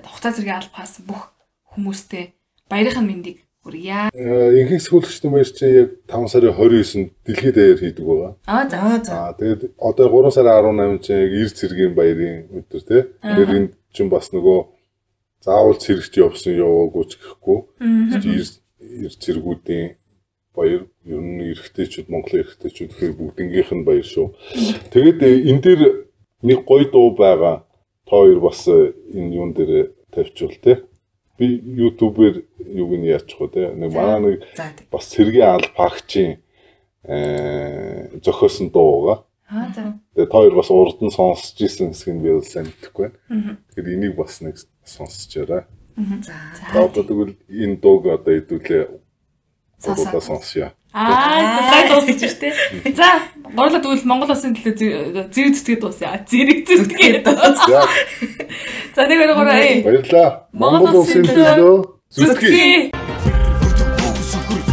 хугацаа 0.04 0.32
зэргийн 0.36 0.60
алба 0.60 0.76
хаасан 0.76 1.04
бүх 1.08 1.32
хүмүүстээ 1.72 2.24
баярын 2.70 3.06
мэндийг 3.08 3.38
хүргье. 3.64 4.10
Инхийг 4.14 4.80
сахиулагчдын 4.80 5.32
баяр 5.32 5.50
чинь 5.52 5.76
яг 5.76 5.88
5 6.08 6.32
сарын 6.32 6.54
29-нд 6.56 7.10
дэлхийд 7.26 7.54
даяар 7.54 7.78
хийдэг 7.80 8.04
байгаа. 8.04 8.32
Аа 8.46 8.64
за 8.68 9.04
за. 9.04 9.12
Аа 9.28 9.36
тэгээд 9.36 9.76
одоо 9.76 10.06
3 10.08 10.30
сарын 10.32 10.98
18 10.98 11.04
чинь 11.04 11.20
яг 11.20 11.32
эр 11.40 11.50
цэргийн 11.52 11.94
баярын 11.94 12.38
өдөр 12.56 12.82
тий. 12.88 13.02
Тэгэхээр 13.20 13.56
энэ 13.56 13.72
чинь 13.92 14.08
бас 14.08 14.32
нөгөө 14.32 14.58
заавал 15.44 15.76
цэрэгч 15.76 16.14
явсан 16.20 16.56
яваагүй 16.56 17.04
ч 17.08 17.12
гэхгүй. 17.20 17.58
Эр 18.80 19.12
цэргүүдийн 19.20 20.00
баяр 20.56 20.82
ер 21.04 21.20
нь 21.20 21.40
эрэгтэйчүүд 21.52 22.08
Монголын 22.10 22.42
эрэгтэйчүүд 22.44 22.90
гэхээр 22.92 23.14
бүгднгийнх 23.16 23.72
нь 23.76 23.86
баяр 23.86 24.06
шүү. 24.06 24.26
Тэгээд 24.92 25.18
э, 25.22 25.30
энэ 25.48 25.62
дээр 25.64 25.82
нэг 26.42 26.64
гоё 26.66 26.84
дуу 26.90 27.14
байгаа. 27.16 27.64
Та 28.04 28.12
хоёр 28.18 28.40
бас 28.40 28.66
э, 28.68 28.92
энэ 29.14 29.34
юун 29.36 29.52
дээр 29.54 29.94
тавьчвал 30.10 30.56
те. 30.60 30.84
Би 31.40 31.56
YouTube-ээр 31.56 32.36
юуг 32.68 32.92
нь 33.00 33.08
яачих 33.08 33.40
вэ 33.40 33.48
те. 33.48 33.72
Нэг 33.72 33.90
манай 33.96 34.20
нэг 34.20 34.44
бас 34.92 35.08
сэргийн 35.08 35.56
аль 35.56 35.68
багчийн 35.72 36.44
э 37.08 38.20
зохиосон 38.20 38.68
дуу 38.68 38.92
байгаа. 39.00 39.18
Аа 39.48 39.72
за. 39.72 39.82
Тэгээд 40.14 40.28
та 40.30 40.36
хоёр 40.36 40.54
бас 40.54 40.68
урд 40.68 41.00
нь 41.00 41.10
сонсч 41.10 41.56
ирсэн 41.64 41.96
хэсэг 41.96 42.12
нь 42.12 42.20
би 42.20 42.36
бол 42.36 42.44
сайн 42.44 42.68
мэдэхгүй 42.68 43.08
байна. 43.08 43.56
Тэгэхээр 43.72 43.94
энийг 43.96 44.14
бас 44.20 44.44
нэг 44.44 44.60
сонсчоорой. 44.84 45.64
За. 46.28 46.36
Одоо 46.76 47.02
тэгвэл 47.08 47.34
энэ 47.48 47.80
дууг 47.80 48.04
одоо 48.12 48.36
хэдүүлээ 48.36 48.84
Гурлаа 49.80 50.20
сонсъё. 50.20 50.70
Аа, 50.92 51.70
дай 51.70 51.88
дуусчих 51.88 52.30
штэ. 52.30 52.50
За, 52.98 53.22
гурлаа 53.54 53.78
тэгвэл 53.78 54.02
Монгол 54.10 54.34
улсын 54.34 54.58
төлөө 54.58 55.30
зэрэг 55.30 55.54
зүтгээд 55.54 55.80
дуусъя. 55.80 56.18
Зэрэг 56.26 56.66
зүтгээд 56.66 57.22
дуусъя. 57.22 57.86
За, 58.98 59.06
нэг 59.06 59.18
хоёр 59.22 59.34
гурав. 59.38 59.54
Баярлаа. 59.86 60.50
Монгол 60.50 61.06
улсын 61.06 61.22
төлөө 61.22 61.94
зүтгэе. 62.10 62.90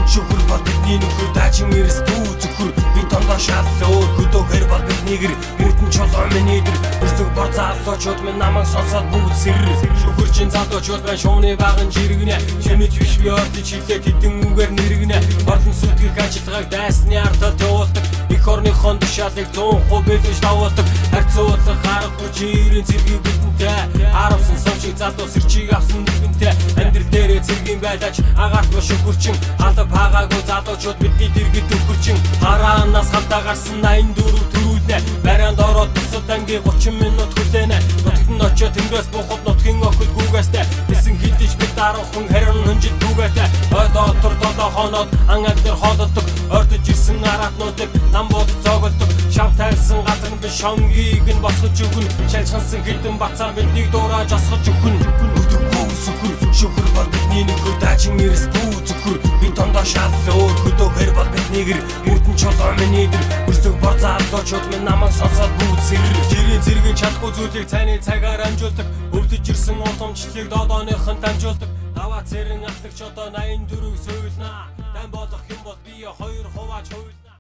Шүхэр 0.08 0.42
бол 0.50 0.64
бидний 0.66 0.98
нөхөр 0.98 1.30
дачин 1.36 1.70
эрс 1.78 2.00
бүү 2.08 2.34
зөвхөр 2.42 2.72
би 2.96 3.02
тондоо 3.12 3.38
шал 3.38 3.68
өөр 3.86 4.10
хөдөөхөр 4.18 4.66
бол 4.72 4.84
бидний 4.90 5.20
гэр 5.22 5.34
эрдэн 5.62 5.90
чулуу 5.94 6.26
миний 6.34 6.64
дэр 6.66 6.78
өстөг 7.06 7.30
бор 7.38 7.52
залуучууд 7.54 8.24
минь 8.26 8.40
намайг 8.42 8.66
сонсоод 8.66 9.06
бүгд 9.12 9.36
сэр 9.36 10.17
чин 10.38 10.52
залуучууд 10.52 11.02
маань 11.06 11.18
шууны 11.18 11.56
баган 11.58 11.90
жиргэнэ. 11.90 12.38
Чимэж 12.62 12.94
биш 13.00 13.18
би 13.18 13.30
ордын 13.34 13.64
чилээ 13.66 14.00
тэдэн 14.06 14.34
үгээр 14.46 14.72
нэргэнэ. 14.78 15.18
Борлон 15.48 15.74
сүтгэх 15.74 16.14
ажилтгааг 16.14 16.70
дайсны 16.70 17.18
артад 17.18 17.58
явуулдаг 17.62 18.06
их 18.30 18.48
орныхон 18.48 19.00
тушаалыг 19.00 19.48
100% 19.50 20.06
бэлдэж 20.06 20.38
давуулдаг. 20.46 20.86
Харьцуулах 21.10 21.82
аргагүй 21.96 22.30
жирийн 22.38 22.86
зэргийг 22.86 23.22
бидэнтэй 23.26 23.82
харавсан 24.14 24.58
сувчиг 24.62 24.96
залуу 25.02 25.28
сэрчийг 25.28 25.74
авсан 25.74 26.06
нэгэнтэй. 26.06 26.54
Амьдрал 26.78 27.10
дээрээ 27.10 27.42
цэргийн 27.42 27.80
байлаач 27.82 28.18
агааргүй 28.38 28.82
шүхэрчин 28.86 29.36
халав 29.58 29.90
хаагаагүй 29.90 30.42
залуучууд 30.46 30.98
бидний 31.02 31.32
дэргэд 31.34 31.74
өвөрчин 31.76 32.18
хараанаас 32.46 33.10
хандаа 33.10 33.42
гарсан 33.42 33.82
84 33.82 34.77
төрүүлнэ 34.88 35.24
барианд 35.24 35.60
ороод 35.60 35.90
бусад 35.94 36.30
ангийн 36.30 36.64
30 36.64 36.92
минут 36.92 37.32
хүлээнэ 37.36 37.78
нутагт 38.04 38.30
нь 38.30 38.42
очиод 38.42 38.74
тэнгээс 38.74 39.08
буухад 39.12 39.42
нутгийн 39.46 39.84
охид 39.84 40.12
гүгээстэй. 40.16 40.66
Хэсэн 40.88 41.16
хидэж 41.20 41.52
бид 41.60 41.74
дараахан 41.76 42.26
харин 42.32 42.64
хөнжид 42.66 42.96
бүгээтэй 43.04 43.48
ой 43.76 43.88
доотор 43.94 44.34
долоо 44.42 44.70
хоноод 44.72 45.10
ангаад 45.28 45.60
дээр 45.64 45.76
хоололдог 45.76 46.26
ордож 46.50 46.86
ирсэн 46.88 47.24
араатнуудыг 47.24 47.90
нам 48.14 48.28
бод 48.30 48.50
зоголдог 48.64 49.10
шав 49.36 49.52
тайлсан 49.58 50.00
газар 50.08 50.32
нь 50.32 50.58
шонгийг 50.60 51.28
нь 51.28 51.44
босгож 51.44 51.78
өгнө. 51.86 52.10
Шалхансан 52.32 52.82
хідэн 52.86 53.18
бацаа 53.20 53.52
биднийг 53.56 53.92
дуурайж 53.92 54.32
осгож 54.32 54.66
өгнө. 54.72 55.04
Өдөггүй 55.40 55.88
сүхэр 56.04 56.34
шүхэр 56.60 56.90
бол 56.96 57.10
бидний 57.14 57.44
нөхөр 57.44 57.76
дачин 57.84 58.20
эрс 58.20 58.48
бүү 58.54 58.80
зөвхөр 58.88 59.18
би 59.42 59.48
тондоо 59.58 59.84
шал 59.84 60.14
өөр 60.32 60.56
хөдөөхөр 60.64 61.12
бол 61.18 61.30
бидний 61.36 61.64
гэр. 61.68 61.82
Эрдэн 62.08 62.27
чулуу 62.38 62.72
миний 62.80 63.08
дэр. 63.10 63.26
Өстөг 63.50 63.76
бор 63.82 63.98
заалуучууд 64.00 64.66
минь 64.72 64.86
намайг 64.86 65.12
сонсоод 65.12 65.52
бүгд 65.60 65.82
сэрэр 65.90 66.18
жирийн 66.30 66.62
зэргийн 66.62 66.98
чадахгүй 67.02 67.32
зүйлийг 67.34 67.68
цайны 67.68 67.98
цагаар 68.00 68.42
амжуулдаг. 68.48 68.88
Өвдөж 69.18 69.46
ирсэн 69.52 69.82
утамжлалыг 69.82 70.48
додооныхон 70.54 71.18
дамжуулдаг. 71.20 71.70
Даваа 71.98 72.22
цэрэн 72.30 72.64
ахлагч 72.70 73.00
одоо 73.02 73.28
84-ийг 73.34 73.98
сөйлнэ. 74.06 74.50
Дан 74.94 75.08
болох 75.12 75.44
юм 75.50 75.62
бол 75.66 75.80
би 75.86 76.06
хоёр 76.06 76.48
хуваач 76.54 76.88
хуйлна 76.94 77.17